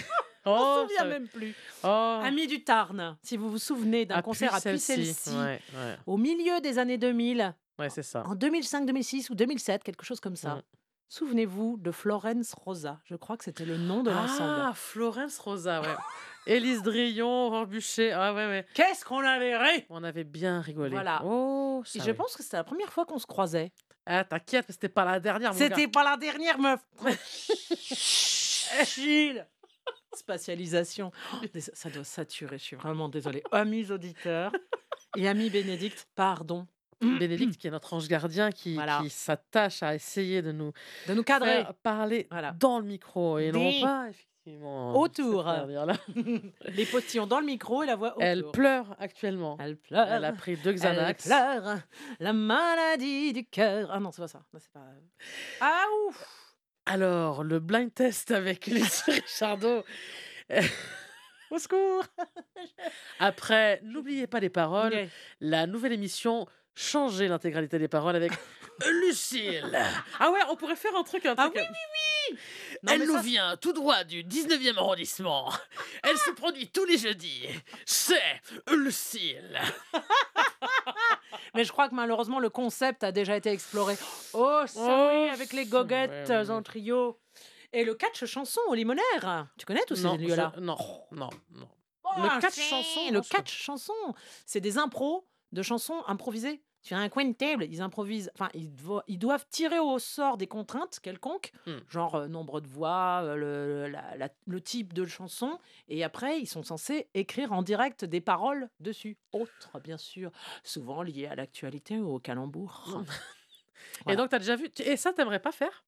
On 0.46 0.57
Oh, 0.59 0.74
se 0.76 0.82
souvient 0.84 0.98
ça- 1.01 1.05
même 1.05 1.28
plus. 1.28 1.55
Oh. 1.84 2.20
Amis 2.24 2.46
du 2.46 2.64
Tarn, 2.64 3.18
si 3.22 3.36
vous 3.36 3.51
vous 3.51 3.59
souvenez 3.59 4.07
d'un 4.07 4.16
À 4.16 4.22
concert 4.22 4.55
à 4.55 4.59
Ouais, 4.59 4.72
ouais. 4.72 5.61
au 6.07 6.16
milieu 6.16 6.62
des 6.62 6.78
années 6.78 6.96
2000, 6.96 7.55
Ouais, 7.78 7.90
c'est 7.90 8.03
ça. 8.03 8.22
en 8.26 8.34
2005, 8.34 8.86
2006 8.86 9.28
ou 9.28 9.34
2007, 9.34 9.84
quelque 9.84 10.03
chose 10.07 10.18
comme 10.18 10.36
ça. 10.36 10.55
Mm. 10.55 10.62
Souvenez-vous 11.11 11.76
de 11.78 11.90
Florence 11.90 12.55
Rosa. 12.55 13.01
Je 13.05 13.16
crois 13.16 13.36
que 13.36 13.44
c'était 13.44 13.66
le 13.66 13.76
nom 13.76 14.03
de 14.03 14.11
l'ensemble. 14.11 14.61
Ah, 14.62 14.72
Florence 14.74 15.38
Rosa, 15.38 15.82
ouais. 15.82 15.88
Élise 16.47 16.82
Drillon, 16.82 17.47
Aurore 17.47 17.66
Bûcher. 17.66 18.12
Ah, 18.12 18.32
ouais, 18.34 18.47
ouais. 18.47 18.66
Qu'est-ce 18.74 19.05
qu'on 19.05 19.20
avait 19.24 19.57
ri? 19.57 19.84
On 19.91 20.03
avait 20.03 20.24
bien 20.24 20.61
rigolé. 20.61 20.91
Voilà. 20.91 21.22
Oh, 21.24 21.82
Et 21.95 21.99
ça, 21.99 22.05
je 22.05 22.11
oui. 22.11 22.16
pense 22.16 22.36
que 22.36 22.43
c'était 22.43 22.57
la 22.57 22.64
première 22.64 22.93
fois 22.93 23.05
qu'on 23.05 23.18
se 23.18 23.26
croisait. 23.26 23.72
Ah, 24.07 24.24
t'inquiète, 24.24 24.66
c'était 24.68 24.88
pas 24.88 25.05
la 25.05 25.20
dernière, 25.20 25.55
C'était 25.55 25.86
pas 25.88 26.03
la 26.03 26.16
dernière 26.16 26.59
meuf. 26.59 26.80
Gilles. 28.95 29.47
Spatialisation. 30.12 31.12
Oh, 31.34 31.47
ça 31.72 31.91
doit 31.91 32.05
saturer, 32.05 32.59
je 32.59 32.64
suis 32.64 32.76
vraiment 32.76 33.09
désolée. 33.09 33.43
Amis 33.53 33.91
auditeurs 33.93 34.53
et 35.16 35.28
amis 35.28 35.51
Bénédicte, 35.51 36.09
pardon 36.14 36.66
Bénédicte, 37.01 37.57
qui 37.57 37.66
est 37.66 37.70
notre 37.70 37.94
ange 37.94 38.09
gardien, 38.09 38.51
qui, 38.51 38.74
Voilà. 38.74 39.01
qui 39.03 39.11
s'attache 39.11 39.82
à 39.82 39.94
essayer 39.94 40.42
de 40.42 40.53
nous 40.53 40.72
de 41.09 41.14
nous 41.14 41.22
cadrer. 41.22 41.64
parler 41.82 42.26
Voilà. 42.30 42.53
dans 42.53 42.78
le 42.78 42.84
micro 42.84 43.38
et 43.38 43.53
non 43.53 43.70
pas, 43.80 44.09
effectivement. 44.11 44.98
Autour. 44.98 45.44
c'est-à-dire-là. 45.44 45.94
Les 46.74 46.84
postillons 46.86 47.26
dans 47.26 47.40
le 47.40 47.46
micro 47.46 47.82
et 47.82 47.86
la 47.86 47.96
voix 47.96 48.14
Elle 48.20 48.40
autour. 48.40 48.53
pleure 48.53 48.96
actuellement. 48.98 49.57
Elle 49.61 49.76
pleure. 49.76 50.09
Elle 50.09 50.24
a 50.24 50.32
pris 50.32 50.57
deux 50.57 50.70
Elle 50.70 50.76
Xanax. 50.76 51.24
pleure. 51.26 51.78
La 52.20 52.32
maladie 52.32 53.32
du 53.32 53.44
cœur. 53.46 53.90
Ah 53.92 54.01
non, 54.01 54.11
c'est 54.12 54.22
pas 54.22 54.28
ça. 54.28 54.42
Non, 54.53 54.59
c'est 54.61 54.72
pas... 54.72 54.84
Ah 55.61 55.84
ouf 56.09 56.55
Alors, 56.86 57.44
le 57.44 57.61
blind 57.61 57.92
test 57.94 58.30
avec 58.30 58.66
les 58.66 58.82
Richardot. 59.07 59.84
Au 61.51 61.59
secours 61.59 62.05
Après, 63.18 63.80
n'oubliez 63.82 64.26
pas 64.26 64.40
les 64.40 64.51
paroles. 64.51 65.09
La 65.40 65.66
nouvelle 65.66 65.92
émission 65.92 66.46
Changer 66.74 67.28
l'intégralité 67.28 67.78
des 67.78 67.88
paroles 67.88 68.16
avec 68.16 68.32
Lucille. 69.02 69.78
Ah 70.18 70.30
ouais, 70.30 70.40
on 70.48 70.56
pourrait 70.56 70.76
faire 70.76 70.94
un 70.96 71.02
truc. 71.02 71.26
Un 71.26 71.34
Ah 71.36 71.50
truc 71.50 71.56
oui, 71.56 71.62
euh, 72.32 72.36
Non, 72.82 72.92
Elle 72.92 73.06
nous 73.06 73.14
ça, 73.14 73.20
vient 73.22 73.56
tout 73.56 73.72
droit 73.72 74.04
du 74.04 74.22
19e 74.24 74.78
arrondissement. 74.78 75.52
Elle 76.02 76.16
se 76.16 76.30
produit 76.30 76.68
tous 76.68 76.84
les 76.86 76.96
jeudis. 76.96 77.46
C'est 77.84 78.40
Lucille. 78.70 79.60
Mais 81.54 81.64
je 81.64 81.72
crois 81.72 81.88
que 81.88 81.94
malheureusement, 81.94 82.38
le 82.38 82.48
concept 82.50 83.02
a 83.04 83.12
déjà 83.12 83.36
été 83.36 83.50
exploré. 83.50 83.96
Oh, 84.32 84.62
ça 84.66 84.80
Oh, 84.80 85.08
oui, 85.10 85.28
avec 85.30 85.52
les 85.52 85.66
goguettes 85.66 86.28
ouais, 86.28 86.36
ouais, 86.44 86.50
en 86.50 86.62
trio. 86.62 87.18
Et 87.72 87.84
le 87.84 87.94
catch 87.94 88.24
chanson 88.24 88.60
au 88.68 88.74
limonaire. 88.74 89.46
Tu 89.58 89.66
connais 89.66 89.84
tous 89.86 89.96
ces 89.96 90.02
non, 90.04 90.16
lieux-là? 90.16 90.52
je- 90.56 90.60
non, 90.60 90.76
non, 91.12 91.30
non. 91.50 91.68
Oh, 92.04 92.10
le 92.22 92.40
catch 92.40 92.54
si, 92.54 92.62
chanson, 92.62 93.00
Le 93.12 93.20
catch 93.20 93.52
chanson, 93.52 93.92
c'est 94.46 94.60
des 94.60 94.78
impros 94.78 95.28
de 95.53 95.62
chansons 95.62 96.03
improvisées 96.07 96.62
sur 96.82 96.96
un 96.96 97.11
coin 97.11 97.26
de 97.26 97.34
table, 97.34 97.66
ils 97.70 97.82
improvisent. 97.82 98.30
Enfin, 98.34 98.48
ils, 98.55 98.74
doivent- 98.74 99.03
ils 99.07 99.18
doivent 99.18 99.44
tirer 99.51 99.78
au 99.78 99.98
sort 99.98 100.38
des 100.38 100.46
contraintes 100.46 100.98
quelconques, 101.01 101.53
Hmm. 101.66 101.76
genre 101.88 102.14
euh, 102.14 102.26
nombre 102.28 102.62
de 102.62 102.68
voix, 102.68 103.20
euh, 103.22 103.34
le, 103.36 103.88
la- 103.88 104.16
la- 104.16 104.30
le 104.46 104.61
type 104.62 104.94
de 104.94 105.05
chanson, 105.05 105.59
et 105.88 106.03
après, 106.05 106.40
ils 106.40 106.46
sont 106.46 106.62
censés 106.62 107.09
écrire 107.12 107.53
en 107.53 107.62
direct 107.62 108.07
des 108.07 108.22
paroles 108.22 108.70
dessus. 108.80 109.18
Autres, 109.32 109.78
bien 109.84 109.98
sûr, 109.98 110.30
souvent 110.64 111.03
liées 111.03 111.26
à 111.26 111.34
l'actualité 111.34 111.98
ou 111.98 112.14
au 112.14 112.18
calembour. 112.18 112.84
Mm. 114.07 114.11
Et 114.11 114.16
donc, 114.16 114.28
tu 114.30 114.36
as 114.36 114.38
déjà 114.38 114.57
vu. 114.57 114.70
tu- 114.70 114.82
Et 114.82 114.96
ça, 114.96 115.12
t'aimerais 115.12 115.40
pas 115.40 115.53
faire? 115.53 115.84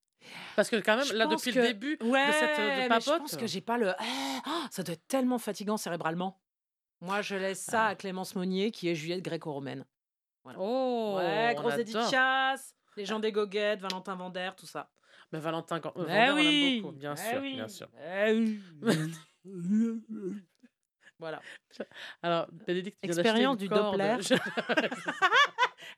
Parce 0.56 0.70
que, 0.70 0.76
quand 0.76 0.96
même, 0.96 1.04
Je 1.06 1.14
là, 1.14 1.26
depuis 1.26 1.52
que- 1.52 1.58
le 1.58 1.66
début 1.68 1.98
Ouais, 2.02 2.26
de 2.26 2.32
cette 2.32 2.58
euh, 2.58 2.74
de 2.74 2.76
mais 2.76 2.82
je 2.84 2.88
papote. 2.88 3.18
pense 3.18 3.36
que 3.36 3.46
j'ai 3.46 3.60
pas 3.60 3.76
le. 3.76 3.92
Ah, 3.98 4.66
ça 4.70 4.82
doit 4.82 4.94
être 4.94 5.06
tellement 5.08 5.38
fatigant 5.38 5.76
cérébralement. 5.76 6.40
Moi, 7.02 7.20
je 7.20 7.34
laisse 7.34 7.60
ça 7.62 7.86
Ah. 7.86 7.88
à 7.88 7.94
Clémence 7.96 8.34
Monnier, 8.36 8.70
qui 8.70 8.88
est 8.88 8.94
Juliette 8.94 9.22
gréco-romaine. 9.22 9.84
Oh 10.56 11.14
ouais, 11.18 11.52
grosse 11.56 11.74
dédicace. 11.74 12.74
Les 12.96 13.04
gens 13.04 13.18
des 13.18 13.32
goguettes, 13.32 13.80
Valentin 13.80 14.14
Vander, 14.14 14.50
tout 14.56 14.66
ça. 14.66 14.88
Mais 15.32 15.40
Valentin, 15.40 15.80
quand... 15.80 15.92
euh, 15.96 16.04
Eh 16.08 16.12
Vander, 16.28 16.30
on 16.30 16.34
oui, 16.36 16.80
beaucoup, 16.80 16.94
bien 16.96 17.14
eh 17.14 17.30
sûr, 17.30 17.40
oui, 17.40 17.54
bien 17.54 17.68
sûr. 17.68 17.88
eh 18.00 18.32
oui. 18.32 18.60
voilà. 21.18 21.40
Alors, 22.22 22.46
Bénédicte, 22.52 22.98
Expérience 23.02 23.56
du 23.56 23.68
corde. 23.68 23.98
Doppler. 23.98 24.18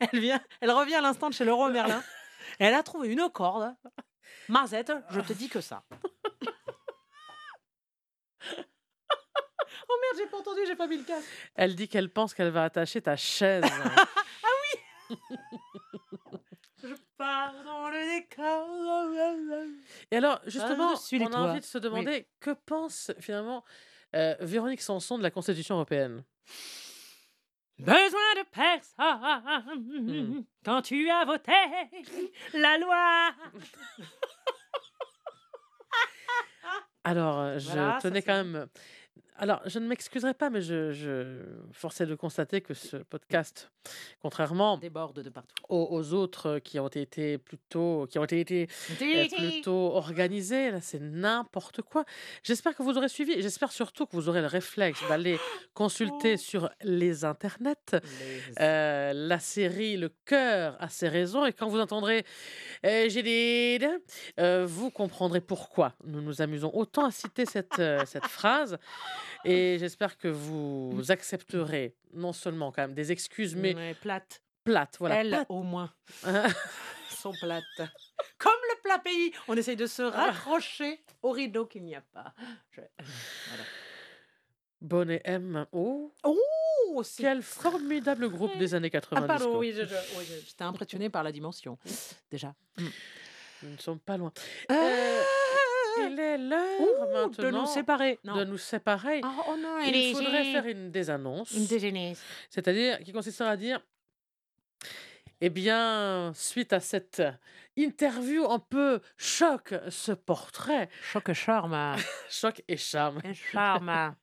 Elle 0.01 0.21
vient, 0.21 0.41
elle 0.61 0.71
revient 0.71 0.95
à 0.97 1.01
l'instant 1.03 1.29
de 1.29 1.35
chez 1.35 1.45
Leroy 1.45 1.71
Merlin. 1.71 2.03
Elle 2.59 2.75
a 2.75 2.83
trouvé 2.83 3.09
une 3.13 3.29
corde. 3.33 3.75
Mazette, 4.49 4.93
je 5.11 5.21
te 5.21 5.33
dis 5.35 5.49
que 5.49 5.61
ça. 5.61 5.85
Merde, 10.05 10.19
j'ai 10.19 10.27
pas 10.31 10.39
entendu, 10.39 10.61
j'ai 10.67 10.77
pas 10.77 10.87
mis 10.87 10.99
le 10.99 11.05
casque. 11.05 11.29
Elle 11.55 11.75
dit 11.75 11.89
qu'elle 11.89 12.11
pense 12.11 12.35
qu'elle 12.35 12.51
va 12.51 12.65
attacher 12.65 13.01
ta 13.01 13.17
chaise. 13.17 13.65
Je 16.83 16.95
pars 17.17 17.55
dans 17.65 17.89
le 17.89 18.21
décor. 18.21 18.69
Et 20.11 20.17
alors, 20.17 20.41
justement, 20.47 20.95
les 21.13 21.25
on 21.25 21.33
a 21.33 21.39
envie 21.39 21.61
de 21.61 21.65
se 21.65 21.79
demander 21.79 22.29
que 22.41 22.51
pense 22.51 23.11
finalement 23.21 23.65
euh, 24.15 24.35
Véronique 24.41 24.83
Sanson 24.83 25.17
de 25.17 25.23
la 25.23 25.31
Constitution 25.31 25.77
européenne? 25.77 26.25
Besoin 27.79 28.35
de 28.37 28.45
personne 28.53 30.45
quand 30.65 30.83
tu 30.83 31.11
as 31.11 31.25
voté 31.25 31.53
la 32.53 32.79
loi. 32.79 33.31
Alors, 37.05 37.41
euh, 37.41 37.59
je 37.59 37.67
Voilà, 37.67 37.99
tenais 38.01 38.23
quand 38.23 38.45
même. 38.45 38.67
Alors, 39.37 39.61
je 39.67 39.79
ne 39.81 39.87
m'excuserai 39.89 40.33
pas, 40.35 40.49
mais 40.49 40.61
je, 40.63 40.93
je 40.93 41.41
forçais 41.73 42.07
de 42.07 42.15
constater 42.15 42.61
que 42.61 42.73
ce 42.73 42.99
podcast, 42.99 43.73
contrairement 44.23 44.79
Déborde 44.79 45.21
de 45.21 45.29
partout. 45.29 45.55
aux, 45.69 45.89
aux 45.91 46.13
autres 46.15 46.61
qui 46.61 46.79
ont 46.79 46.89
été 46.89 47.39
plutôt, 47.39 48.07
qui 48.09 48.19
ont 48.19 48.25
été 48.25 48.69
euh, 49.03 49.27
plutôt 49.29 49.95
organisés, 49.97 50.71
là, 50.71 50.81
c'est 50.81 51.01
n'importe 51.01 51.83
quoi. 51.83 52.05
J'espère 52.45 52.77
que 52.77 52.83
vous 52.85 52.97
aurez 52.97 53.09
suivi. 53.09 53.43
J'espère 53.43 53.73
surtout 53.73 54.07
que 54.07 54.15
vous 54.15 54.29
aurez 54.29 54.41
le 54.41 54.47
réflexe 54.47 55.01
d'aller 55.09 55.39
consulter 55.75 56.35
Oh. 56.35 56.37
sur 56.37 56.71
les 56.83 57.25
internets 57.25 57.75
euh, 58.61 59.13
la 59.15 59.39
série 59.39 59.97
Le 59.97 60.11
cœur 60.25 60.77
a 60.81 60.89
ses 60.89 61.09
raisons 61.09 61.45
et 61.45 61.53
quand 61.53 61.69
vous 61.69 61.81
entendrez 61.81 62.25
euh, 62.87 63.09
j'ai 63.09 63.23
des 63.23 63.81
euh, 64.39 64.65
vous 64.67 64.91
comprendrez 64.91 65.41
pourquoi 65.41 65.95
nous 66.05 66.21
nous 66.21 66.41
amusons 66.41 66.71
autant 66.75 67.05
à 67.05 67.11
citer 67.11 67.47
cette, 67.47 67.83
cette 68.07 68.27
phrase 68.27 68.79
et 69.45 69.77
j'espère 69.79 70.17
que 70.19 70.29
vous 70.29 71.03
accepterez 71.09 71.95
non 72.13 72.33
seulement 72.33 72.73
quand 72.73 72.83
même 72.83 72.95
des 72.95 73.13
excuses 73.13 73.55
mais 73.57 73.75
Mais 73.75 73.95
plate. 73.95 74.43
plates 74.65 74.97
voilà 74.99 75.17
Elles, 75.21 75.29
plates. 75.31 75.47
au 75.49 75.63
moins, 75.63 75.93
sont 77.11 77.33
plates. 77.41 77.65
Comme 78.39 78.53
le 78.77 78.83
plat 78.83 78.99
pays, 78.99 79.33
on 79.49 79.57
essaye 79.57 79.77
de 79.77 79.87
se 79.87 80.03
raccrocher 80.03 81.01
au 81.23 81.31
rideau 81.31 81.67
qu'il 81.67 81.85
n'y 81.85 81.95
a 81.95 82.01
pas. 82.03 82.35
Je- 82.71 82.81
Voilà. 83.49 83.65
Bonnet 84.81 85.23
M 85.25 85.67
oh 85.73 86.13
Oh, 86.25 87.03
quel 87.17 87.43
formidable 87.43 88.29
groupe 88.29 88.57
des 88.59 88.75
années 88.75 88.91
90 88.91 89.25
Ah, 89.25 89.27
pardon, 89.27 89.59
oui, 89.59 89.73
je- 89.75 89.83
oui, 90.19 90.25
j'étais 90.47 90.63
impressionnée 90.65 91.09
par 91.09 91.23
la 91.23 91.33
dimension, 91.33 91.79
déjà. 92.31 92.55
nous 92.79 93.71
ne 93.71 93.77
sommes 93.79 93.99
pas 94.01 94.17
loin 94.19 94.31
Euh, 94.71 95.23
il 95.99 96.19
est 96.19 96.39
l'heure 96.39 96.61
maintenant 97.13 97.45
de 97.45 97.51
nous 97.51 97.67
séparer. 97.67 98.19
Non. 98.25 98.37
de 98.37 98.45
nous 98.45 98.59
séparer 98.59 99.21
oh 99.25 99.57
non, 99.57 99.79
il 99.85 100.15
faudrait 100.15 100.45
faire 100.45 100.67
une 100.67 100.91
désannonce 100.91 101.53
une 101.53 101.67
déjeuner. 101.67 102.17
C'est-à-dire 102.51 102.99
qui 103.01 103.13
consistera 103.13 103.51
à 103.51 103.57
dire 103.57 103.81
eh 105.41 105.51
bien, 105.51 106.33
suite 106.35 106.73
à 106.73 106.81
cette 106.81 107.23
interview 107.77 108.49
un 108.51 108.59
peu 108.61 109.01
choc, 109.17 109.75
ce 109.91 110.13
portrait, 110.13 110.89
Choc 111.13 111.33
charme. 111.33 111.97
choc 112.31 112.63
et 112.69 112.77
charme. 112.77 113.21
Un 113.25 113.33
charme. 113.33 114.15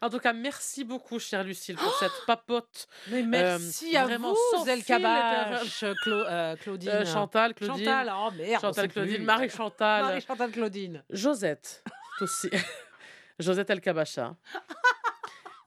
En 0.00 0.08
tout 0.10 0.18
cas, 0.18 0.32
merci 0.32 0.84
beaucoup, 0.84 1.18
chère 1.18 1.42
Lucille, 1.44 1.76
pour 1.76 1.92
cette 1.98 2.12
papote. 2.26 2.86
Mais 3.08 3.22
merci 3.22 3.96
à 3.96 4.04
vraiment 4.04 4.30
vous, 4.32 4.38
sans 4.52 4.64
Zel 4.64 4.78
fil 4.78 4.86
Kabache, 4.86 5.84
Clo- 6.02 6.24
euh, 6.26 6.56
Claudine. 6.56 6.88
Euh, 6.90 7.04
Chantal, 7.04 7.54
Claudine, 7.54 7.84
Chantal, 7.84 8.12
oh 8.16 8.30
merde. 8.36 8.60
Chantal, 8.60 8.88
Claudine. 8.88 9.24
Marie-Chantal, 9.24 10.02
Marie-Chantal 10.04 10.50
Claudine. 10.52 11.04
Josette, 11.10 11.84
aussi. 12.20 12.50
Josette 13.38 13.70
El 13.70 13.80
Kabacha. 13.80 14.36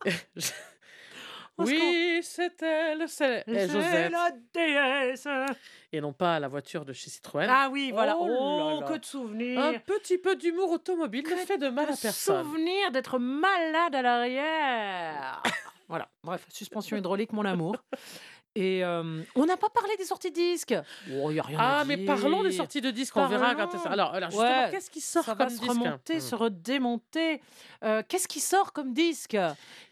Au 1.57 1.65
oui, 1.65 2.19
c'est 2.23 2.61
elle, 2.63 3.07
c'est 3.07 3.43
eh, 3.45 3.67
la 4.09 4.31
déesse. 4.53 5.27
Et 5.91 6.01
non 6.01 6.11
pas 6.11 6.39
la 6.39 6.47
voiture 6.47 6.83
de 6.83 6.93
chez 6.93 7.11
Citroën. 7.11 7.47
Ah 7.47 7.69
oui, 7.71 7.91
voilà. 7.93 8.17
Oh 8.17 8.27
Oh, 8.27 8.69
là 8.73 8.81
là. 8.81 8.87
que 8.87 8.97
de 8.99 9.05
souvenirs. 9.05 9.61
Un 9.61 9.73
petit 9.79 10.17
peu 10.17 10.35
d'humour 10.35 10.71
automobile 10.71 11.23
ne 11.29 11.35
fait 11.35 11.59
de 11.59 11.69
mal 11.69 11.85
à 11.85 11.95
personne. 11.95 12.43
souvenir 12.43 12.89
d'être 12.91 13.19
malade 13.19 13.93
à 13.93 14.01
l'arrière. 14.01 15.43
voilà. 15.87 16.09
Bref, 16.23 16.43
suspension 16.49 16.97
hydraulique, 16.97 17.33
mon 17.33 17.45
amour. 17.45 17.75
Et 18.55 18.83
euh, 18.83 19.21
on 19.35 19.45
n'a 19.47 19.57
pas 19.57 19.69
parlé 19.69 19.95
des 19.97 20.03
sorties 20.05 20.29
de 20.29 20.35
disques. 20.35 20.75
Oh, 21.11 21.31
y 21.31 21.39
a 21.39 21.43
rien 21.43 21.57
à 21.59 21.79
Ah, 21.79 21.83
mais 21.85 21.97
parlons 21.97 22.43
des 22.43 22.51
sorties 22.51 22.81
de 22.81 22.91
disques, 22.91 23.17
on 23.17 23.25
verra 23.27 23.55
quand 23.55 23.67
Parlons. 23.67 23.85
Alors, 23.89 24.13
alors 24.13 24.29
justement, 24.29 24.47
Ouais, 24.65 24.67
qu'est-ce 24.71 24.91
qui 24.91 25.01
sort 25.01 25.23
Ça 25.25 25.31
comme 25.35 25.47
va 25.47 25.49
se 25.49 25.59
disque 25.59 25.71
remonter, 25.71 26.17
Hmm. 26.17 26.19
se 26.19 26.35
redémonter. 26.35 27.41
Euh, 27.83 28.03
Qu'est-ce 28.07 28.27
qui 28.27 28.39
sort 28.39 28.71
comme 28.71 28.93
disque? 28.93 29.35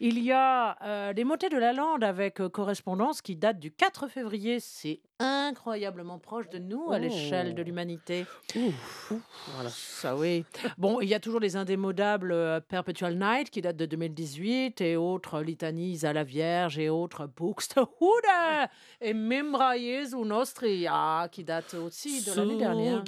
Il 0.00 0.18
y 0.22 0.30
a 0.32 0.76
euh, 0.82 1.12
Les 1.12 1.24
Motets 1.24 1.48
de 1.48 1.58
la 1.58 1.72
Lande 1.72 2.04
avec 2.04 2.40
euh, 2.40 2.48
correspondance 2.48 3.20
qui 3.20 3.34
date 3.36 3.58
du 3.58 3.72
4 3.72 4.06
février. 4.08 4.60
C'est 4.60 5.00
incroyablement 5.18 6.18
proche 6.18 6.48
de 6.48 6.58
nous 6.58 6.90
à 6.92 6.98
l'échelle 6.98 7.54
de 7.54 7.62
Oh. 7.62 7.64
l'humanité. 7.64 8.26
Voilà. 9.54 9.70
Ça 9.70 10.16
oui. 10.16 10.44
Bon, 10.78 11.00
il 11.00 11.08
y 11.08 11.14
a 11.14 11.20
toujours 11.20 11.40
les 11.40 11.56
indémodables 11.56 12.32
euh, 12.32 12.60
Perpetual 12.60 13.16
Night 13.18 13.50
qui 13.50 13.60
date 13.60 13.76
de 13.76 13.86
2018 13.86 14.80
et 14.80 14.96
autres 14.96 15.40
litanies 15.42 16.04
à 16.04 16.12
la 16.12 16.24
Vierge 16.24 16.78
et 16.78 16.88
autres 16.88 17.26
Buxtehude 17.26 17.86
et 19.00 19.14
Memra 19.14 19.76
Jesu 19.76 20.16
Nostria 20.16 21.28
qui 21.30 21.44
date 21.44 21.74
aussi 21.74 22.24
de 22.24 22.32
l'année 22.34 22.56
dernière. 22.58 23.02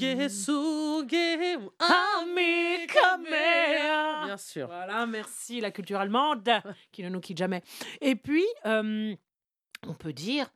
Bien 4.24 4.36
sûr. 4.36 4.66
Voilà, 4.66 5.06
merci 5.06 5.60
la 5.60 5.70
culture 5.70 5.98
allemande 6.00 6.48
qui 6.92 7.02
ne 7.02 7.08
nous 7.08 7.20
quitte 7.20 7.38
jamais. 7.38 7.62
Et 8.00 8.16
puis, 8.16 8.44
euh, 8.66 9.14
on 9.86 9.94
peut 9.94 10.12
dire, 10.12 10.46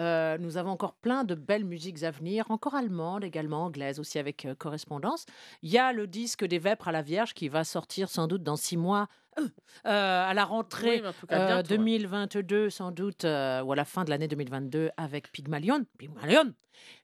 euh, 0.00 0.38
nous 0.38 0.56
avons 0.56 0.70
encore 0.70 0.94
plein 0.94 1.24
de 1.24 1.34
belles 1.34 1.64
musiques 1.64 2.02
à 2.02 2.10
venir, 2.10 2.50
encore 2.50 2.74
allemandes 2.74 3.24
également, 3.24 3.64
anglaises 3.64 4.00
aussi 4.00 4.18
avec 4.18 4.44
euh, 4.44 4.54
correspondance. 4.54 5.26
Il 5.62 5.70
y 5.70 5.78
a 5.78 5.92
le 5.92 6.06
disque 6.06 6.44
des 6.44 6.58
Vêpres 6.58 6.88
à 6.88 6.92
la 6.92 7.02
Vierge 7.02 7.34
qui 7.34 7.48
va 7.48 7.64
sortir 7.64 8.08
sans 8.08 8.26
doute 8.26 8.42
dans 8.42 8.56
six 8.56 8.76
mois, 8.76 9.08
euh, 9.38 9.50
à 9.84 10.32
la 10.34 10.44
rentrée 10.44 10.96
Oui, 10.96 11.00
mais 11.02 11.08
en 11.08 11.12
tout 11.12 11.26
cas, 11.26 11.40
euh, 11.40 11.46
bientôt, 11.62 11.74
hein. 11.74 11.76
2022 11.76 12.70
sans 12.70 12.90
doute, 12.92 13.24
euh, 13.24 13.62
ou 13.62 13.72
à 13.72 13.76
la 13.76 13.84
fin 13.84 14.04
de 14.04 14.10
l'année 14.10 14.28
2022 14.28 14.90
avec 14.96 15.30
Pygmalion. 15.32 15.84
Pygmalion 15.98 16.52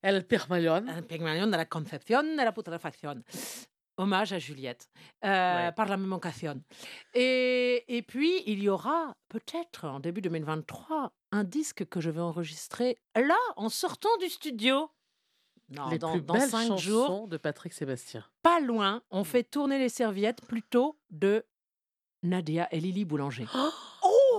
El 0.02 0.24
Permalion. 0.26 0.84
un 0.88 1.02
Pygmalion 1.02 1.46
de 1.46 1.56
la 1.56 1.64
Concepción 1.64 2.22
de 2.22 2.42
la 2.42 2.52
Putrefaction. 2.52 3.22
Hommage 4.00 4.32
à 4.32 4.38
Juliette, 4.38 4.88
euh, 5.24 5.28
Ouais. 5.66 5.72
par 5.72 5.86
la 5.86 5.96
même 5.96 6.12
occasion. 6.12 6.60
Et, 7.14 7.84
et 7.96 8.02
puis, 8.02 8.42
il 8.46 8.62
y 8.62 8.68
aura 8.68 9.14
peut-être 9.28 9.86
en 9.86 10.00
début 10.00 10.20
2023 10.22 11.12
un 11.32 11.44
disque 11.44 11.84
que 11.86 12.00
je 12.00 12.10
vais 12.10 12.20
enregistrer 12.20 12.98
là, 13.14 13.36
en 13.56 13.68
sortant 13.68 14.16
du 14.18 14.28
studio. 14.28 14.90
Non, 15.68 15.88
Les 15.90 15.98
dans, 15.98 16.12
plus 16.12 16.22
dans 16.22 16.34
belles 16.34 16.48
cinq 16.48 16.66
chansons 16.66 16.76
jours, 16.78 17.28
de 17.28 17.36
Patrick 17.36 17.72
Sébastien. 17.72 18.24
pas 18.42 18.58
loin, 18.58 19.02
on 19.10 19.22
fait 19.22 19.44
tourner 19.44 19.78
les 19.78 19.88
serviettes 19.88 20.40
plutôt 20.46 20.98
de 21.10 21.44
Nadia 22.24 22.68
et 22.72 22.80
Lily 22.80 23.04
Boulanger. 23.04 23.46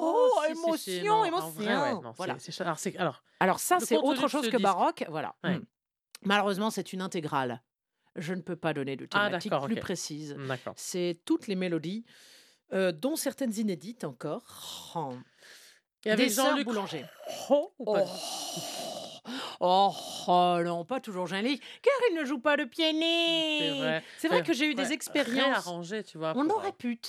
Oh, 0.03 0.31
si, 0.47 0.55
si, 0.55 0.55
si, 0.55 0.91
émotion, 0.97 1.05
non, 1.17 1.25
émotion. 1.25 1.49
vrai, 1.51 1.75
ouais, 1.77 1.93
non, 1.93 2.11
voilà. 2.17 2.35
alors, 2.61 2.79
c'est- 2.79 2.97
alors, 2.97 3.23
Alors 3.39 3.59
ça, 3.59 3.79
c'est 3.79 3.97
autre 3.97 4.27
chose 4.27 4.45
que 4.47 4.57
disque. 4.57 4.63
baroque. 4.63 5.03
Voilà. 5.09 5.35
Ouais. 5.43 5.59
Mm. 5.59 5.65
Malheureusement, 6.23 6.71
c'est 6.71 6.91
une 6.93 7.01
intégrale. 7.01 7.61
Je 8.15 8.33
ne 8.33 8.41
peux 8.41 8.55
pas 8.55 8.73
donner 8.73 8.95
de 8.95 9.07
Ah, 9.13 9.27
thématique 9.27 9.51
d'accord, 9.51 9.65
plus 9.67 9.75
précise. 9.75 10.35
d'accord. 10.47 10.73
C'est 10.77 11.19
toutes 11.25 11.47
les 11.47 11.55
mélodies, 11.55 12.05
euh, 12.73 12.91
dont 12.91 13.15
certaines 13.15 13.53
inédites 13.57 14.03
encore. 14.03 14.91
Oh. 14.95 15.13
Et 16.05 16.11
avec 16.11 16.31
Jean-Luc 16.31 16.65
Boulanger. 16.65 17.05
Oh, 17.49 17.73
ou 17.79 17.93
pas 17.93 18.05
Oh. 18.05 18.81
Oh, 19.59 19.91
oh 20.27 20.57
non, 20.63 20.83
pas 20.85 20.99
toujours 20.99 21.27
Jean-Luc, 21.27 21.61
car 21.81 21.93
il 22.09 22.15
ne 22.17 22.25
joue 22.25 22.39
pas 22.39 22.57
de 22.57 22.63
piano. 22.63 24.01
C'est 24.17 24.27
vrai 24.27 24.41
que 24.41 24.53
j'ai 24.53 24.65
eu 24.71 24.73
des 24.73 24.91
expériences. 24.91 25.45
Réarrangé, 25.45 26.03
tu 26.03 26.17
vois. 26.17 26.33
On 26.35 26.47
pour, 26.47 26.57
aurait 26.57 26.69
euh, 26.69 26.71
pu, 26.71 26.99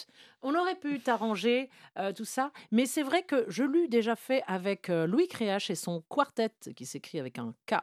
on 0.42 0.55
aurait 0.55 0.74
pu 0.74 1.00
t'arranger 1.00 1.70
euh, 1.98 2.12
tout 2.12 2.26
ça, 2.26 2.53
mais 2.70 2.84
c'est 2.84 3.03
vrai 3.03 3.22
que 3.22 3.46
je 3.48 3.64
l'ai 3.64 3.88
déjà 3.88 4.16
fait 4.16 4.42
avec 4.46 4.90
euh, 4.90 5.07
Louis 5.07 5.28
Créache 5.28 5.70
et 5.70 5.74
son 5.74 6.03
quartet, 6.11 6.53
qui 6.76 6.84
s'écrit 6.84 7.18
avec 7.18 7.38
un 7.38 7.55
K 7.66 7.76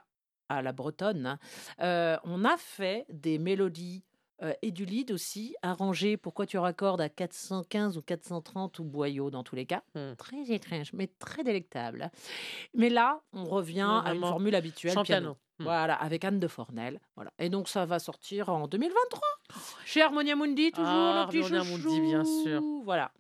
à 0.50 0.62
la 0.62 0.72
bretonne. 0.72 1.38
Euh, 1.82 2.18
on 2.24 2.43
a 2.43 2.58
fait 2.58 3.06
des 3.10 3.38
mélodies 3.38 4.04
euh, 4.41 4.54
et 4.62 4.72
du 4.72 4.86
lead 4.86 5.12
aussi, 5.12 5.56
arrangées 5.62 6.16
pourquoi 6.16 6.45
tu 6.45 6.58
raccordes 6.58 7.02
à 7.02 7.10
415 7.10 7.97
ou 7.97 8.02
430 8.02 8.80
ou 8.80 8.84
boyau 8.84 9.30
dans 9.30 9.43
tous 9.43 9.56
les 9.56 9.66
cas? 9.66 9.84
Hmm. 9.95 10.14
Très 10.18 10.52
étrange, 10.52 10.93
mais 10.93 11.08
très 11.20 11.43
délectable. 11.43 12.10
Mais 12.74 12.89
là, 12.89 13.22
on 13.34 13.45
revient 13.45 14.02
à 14.06 14.14
une 14.14 14.22
formule 14.22 14.56
habituelle. 14.56 14.93
Piano. 14.93 15.06
piano. 15.06 15.38
Hmm. 15.60 15.64
Voilà, 15.64 15.95
avec 15.95 16.24
Anne 16.24 16.39
de 16.39 16.47
Fornel. 16.47 17.02
Voilà. 17.16 17.32
Et 17.38 17.50
donc, 17.50 17.68
ça 17.68 17.86
va 17.86 18.00
sortir 18.00 18.47
en 18.47 18.68
2023. 18.68 19.22
Chez 19.86 20.02
Harmonia 20.02 20.36
Mundi, 20.36 20.72
toujours, 20.72 20.88
Ah, 20.88 21.26
le 21.26 21.32
petit 21.32 21.54
Harmonia 21.54 21.78
Mundi, 21.78 22.02
bien 22.02 22.24
sûr. 22.24 22.62
Voilà. 22.86 23.12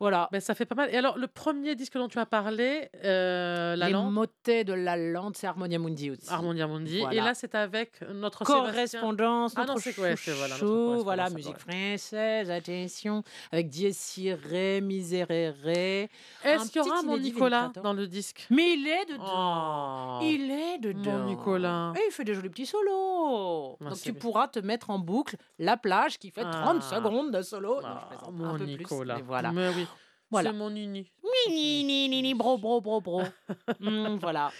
Voilà. 0.00 0.28
Ben, 0.32 0.40
ça 0.40 0.54
fait 0.54 0.66
pas 0.66 0.74
mal. 0.74 0.90
Et 0.92 0.96
alors, 0.96 1.16
le 1.18 1.26
premier 1.26 1.74
disque 1.74 1.94
dont 1.94 2.08
tu 2.08 2.18
as 2.18 2.26
parlé, 2.26 2.88
euh, 3.04 3.76
La 3.76 3.86
Les 3.86 3.92
Lande, 3.92 4.12
motets 4.12 4.64
de 4.64 4.72
la 4.72 4.96
lande, 4.96 5.36
c'est 5.36 5.46
Harmonia 5.46 5.78
Mundi 5.78 6.10
aussi. 6.10 6.26
Harmonia 6.30 6.66
Mundi. 6.66 7.02
Et 7.12 7.16
là, 7.20 7.34
c'est 7.34 7.54
avec 7.54 8.00
notre 8.12 8.44
Sébastien. 8.46 8.64
Correspondance, 9.00 9.52
Ah 9.56 9.60
notre 9.60 9.74
non, 9.74 9.78
c'est 9.80 9.98
ouais, 9.98 10.14
voilà, 10.14 10.48
notre 10.48 10.58
chouchou, 10.58 11.02
voilà, 11.04 11.24
correspondance, 11.28 11.34
musique 11.34 11.58
française, 11.58 12.50
attention, 12.50 13.22
avec 13.52 13.68
Dies 13.68 13.94
Miserere. 14.82 15.54
Est-ce 16.44 16.70
qu'il 16.70 16.82
y 16.82 16.88
aura 16.88 17.02
mon 17.02 17.18
Nicolas 17.18 17.72
dans 17.82 17.92
le 17.92 18.06
disque? 18.06 18.46
Mais 18.50 18.72
il 18.74 18.86
est 18.86 19.06
dedans. 19.12 20.18
Oh. 20.20 20.20
Il 20.22 20.50
est 20.50 20.78
dedans. 20.78 21.24
Nicolas. 21.24 21.92
Et 21.96 22.00
il 22.08 22.12
fait 22.12 22.24
des 22.24 22.34
jolis 22.34 22.48
petits 22.50 22.66
solos. 22.66 23.76
Ah, 23.80 23.90
Donc 23.90 24.00
tu 24.00 24.12
bien. 24.12 24.20
pourras 24.20 24.48
te 24.48 24.58
mettre 24.58 24.90
en 24.90 24.98
boucle 24.98 25.36
la 25.58 25.76
plage 25.76 26.18
qui 26.18 26.30
fait 26.30 26.42
30 26.42 26.82
Ah. 26.82 26.94
secondes 26.96 27.30
de 27.32 27.42
solo. 27.42 27.80
Non, 27.80 27.88
Ah, 27.88 28.08
je 28.26 28.30
mon 28.30 28.54
un 28.54 28.58
peu 28.58 28.64
Nicolas. 28.64 29.14
plus. 29.14 29.22
Mais 29.22 29.26
voilà. 29.26 29.52
Mais 29.52 29.68
oui. 29.68 29.83
Voilà. 30.34 30.50
C'est 30.50 30.56
mon 30.56 30.70
nini. 30.70 31.06
Ni, 31.48 31.84
ni, 31.84 32.08
ni, 32.08 32.20
ni, 32.20 32.34
bro, 32.34 32.58
bro, 32.58 32.80
bro, 32.80 33.00
bro. 33.00 33.22
Hmm, 33.78 34.16
voilà. 34.20 34.50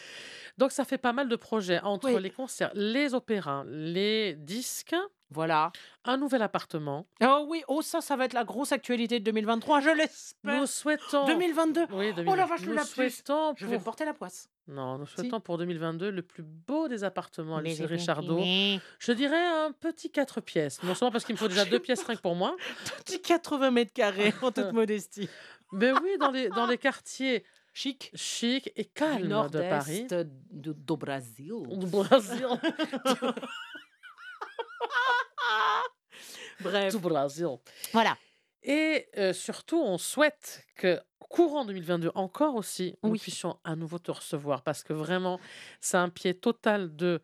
Donc, 0.59 0.71
ça 0.73 0.85
fait 0.85 0.99
pas 0.99 1.13
mal 1.13 1.29
de 1.29 1.37
projets 1.37 1.81
entre 1.81 2.13
Oui. 2.13 2.23
les 2.23 2.31
concerts, 2.31 2.71
les 2.75 3.13
opéras, 3.15 3.65
les 3.67 4.35
disques, 4.35 4.95
Voilà. 5.31 5.73
un 6.05 6.17
nouvel 6.17 6.43
appartement. 6.43 7.07
Oh 7.25 7.45
oui, 7.49 7.63
oh 7.67 7.83
ça, 7.83 8.01
ça 8.01 8.15
va 8.17 8.25
être 8.27 8.35
la 8.35 8.45
grosse 8.45 8.71
actualité 8.71 9.19
de 9.19 9.25
2023, 9.25 9.81
je 9.81 9.91
l'espère. 9.91 10.61
Nous 10.61 10.67
souhaitons. 10.67 11.25
2022. 11.27 11.87
Oui, 11.93 12.13
Oh 12.27 12.35
la 12.37 12.47
vache, 12.47 12.63
nous 12.63 12.73
lapsus. 12.73 12.93
souhaitons 12.95 13.55
Je 13.57 13.67
vais 13.67 13.77
pour- 13.77 13.85
porter 13.85 14.05
la 14.05 14.15
poisse. 14.15 14.49
Non, 14.69 14.97
nous 14.97 15.07
souhaitons 15.07 15.41
pour 15.41 15.59
2022 15.59 16.11
le 16.11 16.23
plus 16.23 16.43
beau 16.45 16.89
des 16.89 17.05
appartements 17.05 17.57
à 17.59 17.63
bien 17.63 17.75
Richardot. 17.87 18.41
Je 18.99 19.13
dirais 19.13 19.45
un 19.45 19.73
petit 19.73 20.11
4 20.11 20.41
pièces. 20.41 20.83
Non 20.85 20.95
seulement 20.95 21.11
parce 21.13 21.25
qu'il 21.25 21.35
me 21.35 21.39
faut 21.39 21.49
déjà 21.49 21.65
deux 21.67 21.81
pièces 21.81 22.03
rien 22.05 22.15
que 22.17 22.23
pour 22.23 22.35
moi, 22.37 22.57
Petit 23.05 23.21
80 23.21 23.71
mètres 23.73 23.93
carrés, 23.93 24.33
en 24.41 24.53
toute 24.53 24.73
modestie. 24.73 25.29
mais 25.73 25.93
oui, 25.93 26.17
dans 26.19 26.31
les, 26.31 26.49
dans 26.49 26.67
les 26.67 26.79
quartiers 26.79 27.45
Chic. 27.75 28.11
chics 28.15 28.71
et 28.77 28.85
Du 28.85 28.91
calmes 28.91 29.49
de 29.51 29.61
Paris. 29.69 30.07
de- 30.07 30.27
do 30.53 30.97
Brasil. 30.97 31.53
Du 31.69 31.87
Brésil. 31.87 32.47
Bref. 36.61 36.95
Du 36.95 37.01
Brésil. 37.01 37.49
Voilà. 37.93 38.17
Et 38.63 39.09
euh, 39.19 39.33
surtout, 39.33 39.81
on 39.83 39.99
souhaite 39.99 40.65
que 40.77 40.99
courant 41.19 41.65
2022 41.65 42.13
encore 42.15 42.55
aussi, 42.55 42.97
nous 43.03 43.11
puissions 43.19 43.59
à 43.65 43.75
nouveau 43.77 43.99
te 43.99 44.11
recevoir 44.11 44.63
parce 44.63 44.83
que 44.83 44.93
vraiment, 44.93 45.39
c'est 45.81 45.97
un 45.97 46.09
pied 46.09 46.35
total 46.35 46.95
de. 46.95 47.21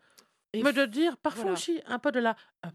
Et 0.53 0.63
mais 0.63 0.73
de 0.73 0.85
dire 0.85 1.15
parfois 1.17 1.43
voilà. 1.43 1.53
aussi 1.57 1.81
un 1.87 1.97
peu 1.97 2.11
de 2.11 2.19
la 2.19 2.35
ah. 2.63 2.69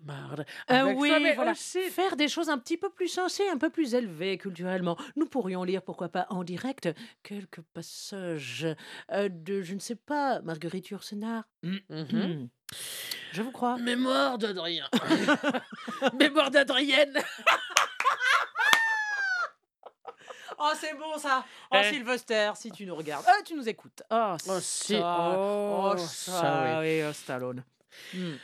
Euh, 0.70 0.94
oui, 0.96 1.10
ça, 1.10 1.20
mais 1.20 1.34
voilà. 1.34 1.52
aussi- 1.52 1.82
Faire 1.90 2.16
des 2.16 2.28
choses 2.28 2.48
un 2.48 2.58
petit 2.58 2.76
peu 2.76 2.88
plus 2.90 3.08
sensées, 3.08 3.46
un 3.48 3.58
peu 3.58 3.70
plus 3.70 3.94
élevées 3.94 4.38
culturellement. 4.38 4.96
Nous 5.14 5.26
pourrions 5.26 5.62
lire, 5.62 5.82
pourquoi 5.82 6.08
pas 6.08 6.26
en 6.30 6.42
direct, 6.42 6.88
quelques 7.22 7.60
passages 7.74 8.66
euh, 9.12 9.28
de, 9.30 9.62
je 9.62 9.74
ne 9.74 9.80
sais 9.80 9.94
pas, 9.96 10.40
Marguerite 10.40 10.88
Yourcenar. 10.88 11.44
Mhm. 11.62 11.80
Hmm. 11.90 12.48
Je 13.32 13.42
vous 13.42 13.52
crois. 13.52 13.76
Mémoire 13.78 14.38
d'Adrien. 14.38 14.88
Mémoire 16.18 16.50
d'Adrienne. 16.50 17.18
Oh, 20.58 20.70
c'est 20.78 20.94
bon 20.94 21.18
ça. 21.18 21.44
Oh, 21.70 21.76
Eh. 21.82 21.90
Sylvester, 21.92 22.50
si 22.56 22.70
tu 22.70 22.86
nous 22.86 22.94
regardes. 22.96 23.24
Euh, 23.26 23.42
tu 23.44 23.54
nous 23.54 23.68
écoutes. 23.68 24.02
Oh, 24.10 24.34
Oh, 24.48 24.58
si. 24.60 24.94
ça. 24.98 25.34
Oh, 25.38 25.92
Oh, 25.92 25.96
ça, 25.98 26.78
oui, 26.80 27.02
oh, 27.08 27.12
Stallone. 27.12 27.62
Hmm. 28.14 28.34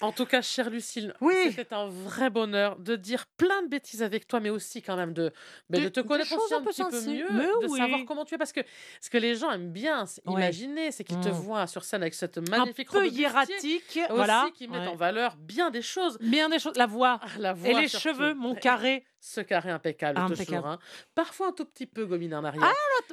En 0.00 0.10
tout 0.10 0.26
cas, 0.26 0.42
chère 0.42 0.68
Lucille, 0.68 1.14
Oui. 1.20 1.52
c'était 1.54 1.74
un 1.76 1.86
vrai 1.86 2.28
bonheur 2.28 2.76
de 2.76 2.96
dire 2.96 3.24
plein 3.36 3.62
de 3.62 3.68
bêtises 3.68 4.02
avec 4.02 4.26
toi, 4.26 4.40
mais 4.40 4.50
aussi 4.50 4.82
quand 4.82 4.96
même 4.96 5.12
de, 5.12 5.30
de 5.70 5.88
te 5.88 6.00
connaître 6.00 6.32
aussi 6.36 6.54
un 6.54 6.56
un 6.58 6.62
peu 6.62 6.70
petit 6.70 6.82
peu 6.82 7.00
mieux, 7.02 7.28
Mais 7.30 7.46
de 7.62 7.68
savoir 7.68 8.00
comment 8.04 8.24
tu 8.24 8.34
es, 8.34 8.38
parce 8.38 8.50
que 8.52 8.62
ce 9.00 9.10
que 9.10 9.18
les 9.18 9.36
gens 9.36 9.52
aiment 9.52 9.70
bien 9.70 10.06
c'est 10.06 10.26
Ouais. 10.26 10.34
imaginer, 10.34 10.90
c'est 10.90 11.04
qu'ils 11.04 11.20
te 11.20 11.28
Mm. 11.28 11.32
voient 11.32 11.66
sur 11.68 11.84
scène 11.84 12.02
avec 12.02 12.14
cette 12.14 12.38
Un 12.38 12.42
magnifique 12.50 12.90
peu 12.90 12.98
robe 12.98 13.12
hiératique. 13.12 13.56
aussi 13.60 14.02
Voilà. 14.10 14.48
qui 14.54 14.66
Ouais. 14.66 14.76
en 14.88 14.96
valeur 14.96 15.36
bien 15.36 15.70
des 15.70 15.82
choses. 15.82 16.18
Bien 16.20 16.48
des 16.48 16.58
choses. 16.58 16.74
La 16.76 16.86
voix. 16.86 17.20
La 17.38 17.52
voix 17.52 17.70
Et 17.70 17.74
les 17.82 17.86
surtout. 17.88 18.08
cheveux, 18.08 18.34
mon 18.34 18.54
carré. 18.56 19.04
Ce 19.24 19.40
carré 19.40 19.70
impeccable, 19.70 20.18
Impeccable. 20.18 20.46
toujours. 20.46 20.66
hein. 20.66 20.78
Parfois 21.14 21.48
un 21.50 21.52
tout 21.52 21.64
petit 21.64 21.86
peu 21.86 22.06
gominé 22.06 22.34
en 22.34 22.42
arrière. 22.42 22.64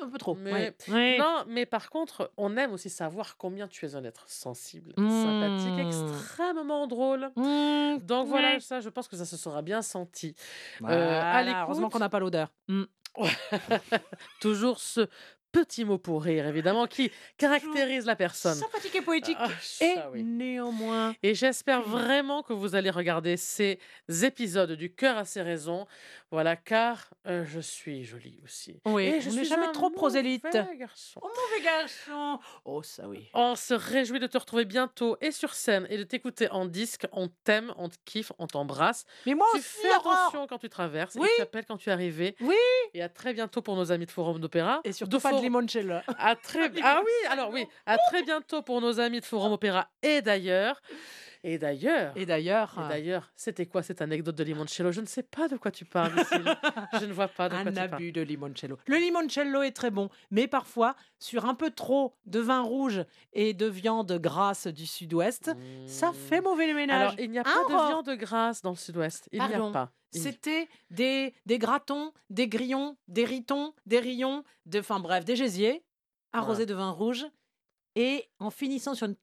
Un 0.01 0.09
peu 0.09 0.17
trop. 0.17 0.33
Mais- 0.33 0.51
ouais. 0.51 0.75
Ouais. 0.87 1.17
Non, 1.19 1.43
mais 1.47 1.67
par 1.67 1.91
contre, 1.91 2.31
on 2.35 2.57
aime 2.57 2.71
aussi 2.73 2.89
savoir 2.89 3.37
combien 3.37 3.67
tu 3.67 3.85
es 3.85 3.93
un 3.95 4.03
être 4.03 4.27
sensible, 4.27 4.91
Mm. 4.97 5.07
sympathique, 5.07 5.85
extrêmement 5.85 6.87
drôle. 6.87 7.29
Hmm, 7.35 7.97
Donc 7.99 8.27
voilà, 8.27 8.59
ça, 8.59 8.79
je 8.79 8.89
pense 8.89 9.07
que 9.07 9.15
ça 9.17 9.25
se 9.25 9.37
sera 9.37 9.61
bien 9.61 9.83
senti. 9.83 10.35
Euh, 10.81 10.85
à 10.87 10.87
Voilà, 10.87 11.43
l'écoute. 11.43 11.59
heureusement 11.65 11.89
qu'on 11.89 11.99
n'a 11.99 12.09
pas 12.09 12.19
l'odeur. 12.19 12.51
Hmm. 12.67 12.85
Toujours 14.39 14.79
ce 14.79 15.07
petit 15.51 15.85
mot 15.85 15.97
pour 15.97 16.23
rire, 16.23 16.47
évidemment, 16.47 16.87
qui 16.87 17.11
caractérise 17.37 18.05
la 18.05 18.15
personne. 18.15 18.55
Sympathique 18.55 18.95
et 18.95 19.01
poétique. 19.01 19.37
Ah, 19.39 19.49
et 19.81 19.95
ça, 19.95 20.09
oui. 20.11 20.23
néanmoins. 20.23 21.15
Et 21.23 21.33
j'espère 21.35 21.81
vraiment 21.81 22.43
que 22.43 22.53
vous 22.53 22.75
allez 22.75 22.89
regarder 22.89 23.37
ces 23.37 23.79
épisodes 24.23 24.71
du 24.73 24.93
cœur 24.93 25.17
à 25.17 25.25
ses 25.25 25.41
raisons. 25.41 25.85
Voilà, 26.31 26.55
car 26.55 27.09
euh, 27.27 27.43
je 27.45 27.59
suis 27.59 28.03
jolie 28.03 28.39
aussi. 28.43 28.79
Oui, 28.85 29.05
Et 29.05 29.21
je 29.21 29.29
n'est 29.29 29.37
suis 29.37 29.45
jamais 29.45 29.71
trop 29.71 29.89
prosélyte. 29.89 30.43
garçon. 30.77 31.19
Oh, 31.23 31.27
mauvais 31.27 31.63
garçon. 31.63 32.39
Oh, 32.65 32.83
ça 32.83 33.07
oui. 33.07 33.27
On 33.33 33.55
se 33.55 33.73
réjouit 33.73 34.19
de 34.19 34.27
te 34.27 34.37
retrouver 34.37 34.65
bientôt 34.65 35.17
et 35.21 35.31
sur 35.31 35.53
scène 35.55 35.87
et 35.89 35.97
de 35.97 36.03
t'écouter 36.03 36.49
en 36.51 36.65
disque. 36.65 37.07
On 37.11 37.29
t'aime, 37.43 37.73
on 37.77 37.89
te 37.89 37.95
kiffe, 38.05 38.31
on 38.37 38.45
t'embrasse. 38.47 39.05
Mais 39.25 39.33
moi 39.33 39.47
Tu 39.53 39.57
aussi, 39.59 39.67
fais 39.81 39.91
attention 39.91 40.45
quand 40.47 40.59
tu 40.59 40.69
traverses 40.69 41.15
Oui. 41.15 41.27
et 41.31 41.35
tu 41.37 41.41
appelles 41.41 41.65
quand 41.65 41.77
tu 41.77 41.89
es 41.89 41.91
arrivé. 41.93 42.35
Oui. 42.41 42.55
Et 42.93 43.01
à 43.01 43.09
très 43.09 43.33
bientôt 43.33 43.61
pour 43.63 43.75
nos 43.75 43.91
amis 43.91 44.05
de 44.05 44.11
Forum 44.11 44.39
d'Opéra. 44.39 44.81
Et 44.83 44.91
surtout 44.91 45.19
de 45.41 45.45
Forum- 45.47 45.61
limoncello. 45.61 45.95
À 46.17 46.35
très... 46.35 46.71
Ah 46.83 47.01
oui, 47.03 47.27
alors 47.29 47.49
oui, 47.51 47.65
à 47.85 47.97
très 48.09 48.23
bientôt 48.23 48.61
pour 48.61 48.81
nos 48.81 48.99
amis 48.99 49.19
de 49.19 49.25
Forum 49.25 49.51
Opéra 49.53 49.87
et 50.03 50.21
d'ailleurs. 50.21 50.81
Et 51.43 51.57
d'ailleurs. 51.57 52.11
Et 52.17 52.25
d'ailleurs, 52.25 52.75
Et 52.85 52.89
d'ailleurs, 52.89 53.31
c'était 53.35 53.65
quoi 53.65 53.81
cette 53.81 54.01
anecdote 54.01 54.35
de 54.35 54.43
limoncello? 54.43 54.91
Je 54.91 55.01
ne 55.01 55.05
sais 55.05 55.23
pas 55.23 55.47
de 55.47 55.55
quoi 55.57 55.71
tu 55.71 55.85
parles. 55.85 56.11
Je 56.99 57.05
ne 57.05 57.13
vois 57.13 57.27
pas 57.29 57.47
de 57.47 57.53
quoi 57.53 57.61
un 57.61 57.65
tu 57.65 57.73
parles. 57.73 57.93
abus 57.93 58.11
de 58.11 58.21
limoncello. 58.21 58.77
Le 58.87 58.97
limoncello 58.97 59.61
est 59.61 59.71
très 59.71 59.89
bon, 59.91 60.09
mais 60.31 60.47
parfois, 60.47 60.95
sur 61.17 61.45
un 61.45 61.55
peu 61.55 61.71
trop 61.71 62.13
de 62.25 62.39
vin 62.39 62.61
rouge 62.61 63.05
et 63.33 63.53
de 63.53 63.65
viande 63.67 64.11
grasse 64.19 64.67
du 64.67 64.85
sud-ouest, 64.85 65.51
ça 65.87 66.11
fait 66.11 66.41
mauvais 66.41 66.73
ménage. 66.73 67.01
Alors, 67.01 67.19
il 67.19 67.31
n'y 67.31 67.39
a 67.39 67.43
pas 67.43 67.63
de 67.69 67.87
viande 67.87 68.09
grasse 68.17 68.61
dans 68.61 68.71
le 68.71 68.75
sud-ouest. 68.75 69.29
Il 69.31 69.41
n'y 69.41 69.53
a 69.53 69.71
pas. 69.71 69.91
C'était 70.11 70.67
des, 70.89 71.33
des 71.45 71.59
gratons, 71.59 72.11
des 72.29 72.47
grillons, 72.47 72.97
des 73.07 73.25
ritons, 73.25 73.73
des 73.85 73.99
rillons, 73.99 74.43
de, 74.65 74.79
enfin 74.79 74.99
bref, 74.99 75.23
des 75.23 75.35
gésiers 75.35 75.83
arrosés 76.33 76.65
de 76.65 76.73
vin 76.73 76.89
rouge 76.91 77.25
et 77.95 78.29
en 78.39 78.49
finissant 78.49 78.93
sur 78.95 79.07
une 79.07 79.15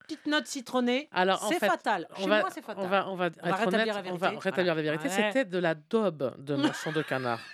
petite 0.00 0.26
note 0.26 0.46
citronnée. 0.46 1.08
Alors, 1.12 1.46
c'est 1.48 1.58
fatal. 1.58 2.06
On 2.12 2.22
Chez 2.22 2.28
va, 2.28 2.40
moi, 2.40 2.50
c'est 2.52 2.62
fatal. 2.62 2.84
on 2.84 2.88
va, 2.88 3.08
on 3.08 3.14
va, 3.16 3.26
être 3.26 3.36
rétablir 3.42 3.66
honnête, 3.66 3.86
la 3.86 4.12
on 4.12 4.16
va 4.16 4.28
vérité. 4.30 4.48
rétablir 4.48 4.74
Voilà. 4.74 4.74
la 4.74 4.96
vérité. 4.96 5.08
Ouais. 5.08 5.26
C'était 5.32 5.44
de 5.44 5.58
la 5.58 5.74
daube 5.74 6.34
de 6.38 6.54
manchon 6.56 6.92
de 6.92 7.02
canard. 7.02 7.40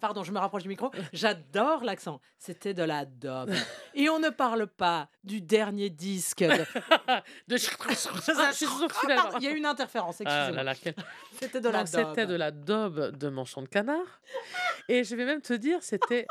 Pardon, 0.00 0.24
je 0.24 0.32
me 0.32 0.38
rapproche 0.38 0.62
du 0.62 0.68
micro. 0.68 0.90
J'adore 1.12 1.84
l'accent. 1.84 2.20
C'était 2.36 2.74
de 2.74 2.82
la 2.82 3.04
daube. 3.04 3.52
Et 3.94 4.08
on 4.08 4.18
ne 4.18 4.28
parle 4.30 4.66
pas 4.66 5.08
du 5.22 5.40
dernier 5.40 5.90
disque. 5.90 6.40
de- 6.42 6.48
de... 7.48 7.56
Il 9.38 9.44
y 9.44 9.46
a 9.46 9.50
une 9.50 9.66
interférence, 9.66 10.20
Ah 10.24 10.48
excusez-moi. 10.50 10.94
C'était 11.38 11.60
de 11.60 11.68
la 11.68 11.86
C'était 11.86 12.26
de 12.26 12.34
la 12.34 12.50
daube 12.50 13.16
de 13.16 13.28
manchon 13.28 13.62
de 13.62 13.68
canard. 13.68 14.20
Et 14.88 15.04
je 15.04 15.14
vais 15.14 15.24
même 15.24 15.42
te 15.42 15.52
dire, 15.52 15.78
c'était, 15.82 16.26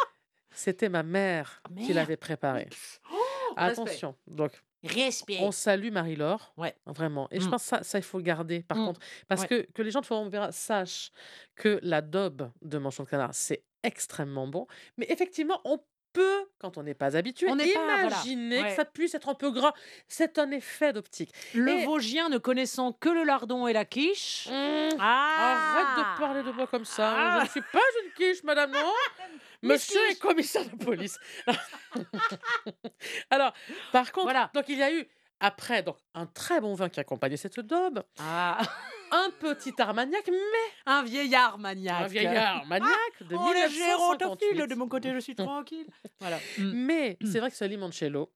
c'était 0.51 0.89
ma 0.89 1.03
mère 1.03 1.61
qui 1.85 1.93
l'avait 1.93 2.17
préparé. 2.17 2.67
Oh. 3.13 3.26
Attention. 3.57 4.15
Donc, 4.27 4.51
Respect. 4.83 5.37
on 5.41 5.51
salue 5.51 5.91
Marie-Laure. 5.91 6.53
Ouais. 6.57 6.75
Vraiment. 6.85 7.27
Et 7.31 7.39
je 7.39 7.47
Mm. 7.47 7.51
pense 7.51 7.63
que 7.63 7.67
ça, 7.69 7.83
ça, 7.83 7.97
il 7.97 8.03
faut 8.03 8.17
le 8.17 8.23
garder, 8.23 8.61
par 8.63 8.77
Mm. 8.77 8.85
contre. 8.85 8.99
Parce 9.27 9.41
Ouais. 9.41 9.47
que, 9.47 9.67
que 9.73 9.81
les 9.81 9.91
gens 9.91 10.01
de 10.01 10.05
Forum 10.05 10.27
Opéra 10.27 10.51
sachent 10.51 11.11
que 11.55 11.79
la 11.83 12.01
daube 12.01 12.51
de 12.61 12.77
manchon 12.77 13.03
de 13.03 13.09
canard, 13.09 13.31
c'est 13.33 13.63
extrêmement 13.83 14.47
bon. 14.47 14.67
Mais 14.97 15.05
effectivement, 15.09 15.59
on 15.65 15.79
peut, 16.13 16.45
quand 16.59 16.77
on 16.77 16.83
n'est 16.83 16.93
pas 16.95 17.15
habitué, 17.15 17.47
On 17.49 17.57
pas, 17.57 17.63
voilà, 17.75 18.03
imaginer 18.07 18.61
ouais. 18.61 18.69
que 18.69 18.75
ça 18.75 18.85
puisse 18.85 19.13
être 19.13 19.29
un 19.29 19.35
peu 19.35 19.51
gras. 19.51 19.73
C'est 20.07 20.39
un 20.39 20.49
effet 20.51 20.91
d'optique. 20.93 21.31
Le 21.53 21.69
Et- 21.69 21.85
Vosgien 21.85 22.29
ne 22.29 22.37
connaissant 22.39 22.91
que 22.93 23.09
le 23.09 23.23
lardon 23.23 23.67
et 23.67 23.73
la 23.73 23.85
quiche. 23.85 24.47
Mmh, 24.49 24.97
Ah 24.99 25.75
Arrête 25.75 26.05
de 26.15 26.19
parler 26.19 26.43
de 26.43 26.51
moi 26.51 26.65
comme 26.67 26.85
ça. 26.85 27.11
Je 27.11 27.39
Ah. 27.39 27.43
ne 27.43 27.49
suis 27.49 27.61
pas 27.61 27.79
une 28.05 28.11
quiche, 28.13 28.43
madame, 28.43 28.71
non 28.71 28.79
Monsieur 29.63 29.99
est 30.09 30.19
commissaire 30.19 30.69
de 30.69 30.75
police. 30.83 31.17
Alors, 33.29 33.53
par 33.91 34.11
contre, 34.11 34.25
Voilà. 34.25 34.51
donc 34.53 34.65
il 34.69 34.77
y 34.77 34.83
a 34.83 34.93
eu, 34.93 35.05
après, 35.39 35.83
donc, 35.83 35.97
un 36.13 36.25
très 36.25 36.61
bon 36.61 36.73
vin 36.73 36.89
qui 36.89 36.99
accompagnait 36.99 37.37
cette 37.37 37.59
daube, 37.59 38.03
Ah, 38.19 38.59
un 39.11 39.29
petit 39.39 39.73
armagnac, 39.79 40.27
mais 40.27 40.91
un 40.91 41.03
vieillard 41.03 41.57
maniaque. 41.57 42.03
un 42.03 42.07
vieillard 42.07 42.65
maniaque 42.65 42.89
de 43.21 43.35
Oh, 43.35 43.47
le 43.53 43.69
1958. 43.69 43.75
gérontophile, 43.75 44.67
de 44.67 44.75
mon 44.75 44.87
côté, 44.87 45.13
je 45.13 45.19
suis 45.19 45.35
tranquille. 45.35 45.87
voilà. 46.19 46.37
Mm. 46.57 46.71
Mais 46.85 47.17
c'est 47.25 47.39
vrai 47.39 47.49
que 47.51 47.57
ce 47.57 47.65
limoncello 47.65 48.31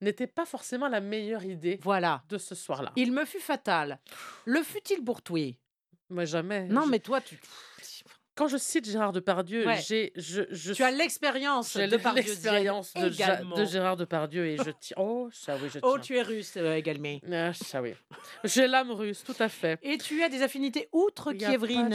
n'était 0.00 0.26
pas 0.26 0.44
forcément 0.44 0.88
la 0.88 1.00
meilleure 1.00 1.44
idée 1.44 1.78
Voilà. 1.82 2.22
de 2.28 2.36
ce 2.38 2.54
soir-là. 2.54 2.92
Il 2.96 3.12
me 3.12 3.24
fut 3.24 3.40
fatal. 3.40 3.98
Le 4.44 4.62
fut-il 4.62 5.02
pour 5.02 5.22
toi? 5.22 5.40
Moi, 6.10 6.26
jamais. 6.26 6.64
Non, 6.68 6.82
Je- 6.84 6.90
mais 6.90 6.98
toi, 6.98 7.20
tu, 7.20 7.40
Quand 8.36 8.48
je 8.48 8.56
cite 8.56 8.88
Gérard 8.90 9.12
Depardieu, 9.12 9.64
Ouais. 9.66 9.80
j'ai, 9.86 10.12
je, 10.16 10.42
je 10.50 10.72
tu 10.72 10.82
as 10.82 10.90
l'expérience 10.90 11.76
de 11.76 11.96
Pardieu 11.96 12.22
l'expérience 12.22 12.92
de, 12.94 13.08
de 13.60 13.64
Gérard 13.64 13.96
Depardieu 13.96 14.46
et 14.46 14.56
je 14.56 14.70
tiens. 14.80 14.96
Oh, 14.98 15.28
ça 15.32 15.56
oui, 15.62 15.68
je 15.72 15.78
Oh, 15.82 15.92
tiens. 15.94 16.00
tu 16.02 16.16
es 16.16 16.22
russe 16.22 16.54
euh, 16.56 16.74
également. 16.74 17.18
Ah, 17.30 17.52
ça 17.54 17.80
oui. 17.80 17.94
J'ai 18.42 18.66
l'âme 18.66 18.90
russe, 18.90 19.22
tout 19.24 19.36
à 19.38 19.48
fait. 19.48 19.78
Et 19.82 19.98
tu 19.98 20.22
as 20.22 20.28
des 20.28 20.42
affinités 20.42 20.88
outre 20.92 21.32
Kievrine. 21.32 21.90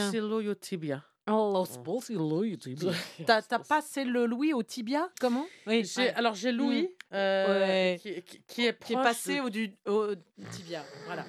tibia. 0.62 1.04
Oh, 1.32 1.64
tibia. 2.60 2.92
T'as 3.28 3.42
t'as 3.44 3.60
passé 3.60 4.04
le 4.04 4.26
Louis 4.26 4.54
au 4.54 4.64
tibia 4.64 5.10
Comment? 5.20 5.46
Oui, 5.68 5.84
J'ai-. 5.84 6.10
Alors 6.12 6.34
j'ai 6.36 6.52
Louis 6.52 6.90
euh, 7.14 7.94
Ouais. 7.94 8.00
qui, 8.02 8.22
qui- 8.24 8.42
qui 8.48 8.66
est 8.66 8.84
qui 8.84 8.94
est 8.94 8.96
passé 8.96 9.36
de- 9.36 9.42
au, 9.42 9.50
du, 9.50 9.72
au 9.88 10.08
tibia. 10.52 10.84
Voilà. 11.06 11.26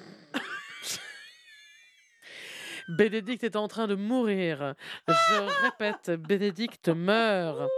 Bénédicte 2.97 3.43
est 3.43 3.55
en 3.55 3.67
train 3.67 3.87
de 3.87 3.95
mourir. 3.95 4.75
Je 5.07 5.63
répète, 5.63 6.09
Bénédicte 6.27 6.89
meurt. 6.89 7.69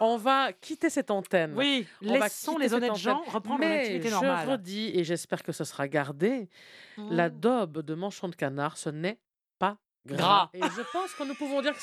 On 0.00 0.16
va 0.16 0.52
quitter 0.52 0.90
cette 0.90 1.10
antenne. 1.10 1.54
Oui, 1.56 1.86
On 2.04 2.14
laissons 2.14 2.58
les 2.58 2.74
honnêtes 2.74 2.96
gens 2.96 3.22
reprendre 3.26 3.60
Mais 3.60 3.80
activité 3.80 4.08
je 4.08 4.14
normale. 4.14 4.48
redis, 4.48 4.90
et 4.94 5.04
j'espère 5.04 5.42
que 5.42 5.52
ce 5.52 5.64
sera 5.64 5.88
gardé, 5.88 6.48
la 6.98 7.28
Mm. 7.28 7.40
daube 7.40 7.78
de 7.82 7.94
manchon 7.94 8.28
de 8.28 8.34
canard, 8.34 8.76
ce 8.76 8.90
n'est 8.90 9.18
pas 9.58 9.76
gras. 10.06 10.16
Gras. 10.16 10.50
Et 10.54 10.60
je 10.62 10.82
pense 10.92 11.12
que 11.14 11.22
nous 11.24 11.34
pouvons 11.34 11.62
dire 11.62 11.74
que 11.74 11.80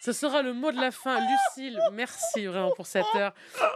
ce 0.00 0.12
sera 0.12 0.42
le 0.42 0.54
mot 0.54 0.72
de 0.72 0.80
la 0.80 0.90
fin. 0.90 1.18
Lucille, 1.20 1.78
merci 1.92 2.46
vraiment 2.46 2.72
pour 2.74 2.86
cette 2.86 3.04
heure, 3.16 3.34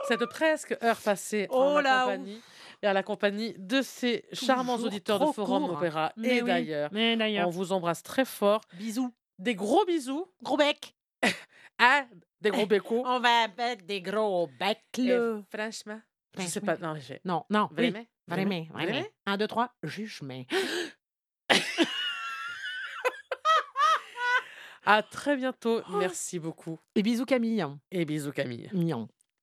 cette 0.08 0.24
presque 0.26 0.76
heure 0.82 0.98
passée 1.00 1.46
en 1.50 1.56
Oh 1.72 1.74
ma 1.74 1.82
là, 1.82 2.02
compagnie. 2.04 2.40
Et 2.82 2.86
à 2.86 2.92
la 2.92 3.02
compagnie 3.02 3.54
de 3.58 3.82
ces 3.82 4.24
charmants 4.32 4.76
auditeurs 4.76 5.18
de 5.18 5.32
Forum 5.32 5.66
court. 5.66 5.76
Opéra 5.78 6.12
Mais 6.16 6.36
et 6.36 6.42
oui, 6.42 6.46
d'ailleurs. 6.48 6.90
Mais 6.92 7.42
On 7.44 7.50
vous 7.50 7.72
embrasse 7.72 8.02
très 8.02 8.24
fort. 8.24 8.60
Bisous. 8.74 9.12
Des 9.38 9.54
gros 9.54 9.84
bisous. 9.84 10.26
Gros 10.42 10.56
bec. 10.56 10.94
Hein? 11.80 12.08
Des 12.40 12.50
gros 12.50 12.66
bécos. 12.66 13.04
On 13.06 13.20
va 13.20 13.46
mettre 13.56 13.84
des 13.84 14.00
gros 14.02 14.48
becs 14.58 14.80
là. 14.98 15.40
franchement, 15.48 16.00
je 16.34 16.38
Ben 16.40 16.48
sais 16.48 16.58
oui. 16.60 16.66
pas. 16.66 16.76
Non. 16.78 16.94
Non, 17.24 17.44
non. 17.50 17.68
oui. 17.70 17.90
Vraiment? 17.90 18.06
Vraiment, 18.26 18.66
Vraiment? 18.72 18.90
vraiment. 18.92 19.06
Un, 19.26 19.36
deux, 19.36 19.46
trois, 19.46 19.72
jugement. 19.84 20.44
À 24.84 25.02
très 25.02 25.36
bientôt. 25.36 25.82
Merci 25.98 26.38
beaucoup. 26.38 26.78
Et 26.94 27.02
bisous 27.02 27.26
Camille. 27.26 27.64
Et 27.90 28.06
bisous 28.06 28.32
Camille. 28.32 28.70
Mignon. 28.72 29.06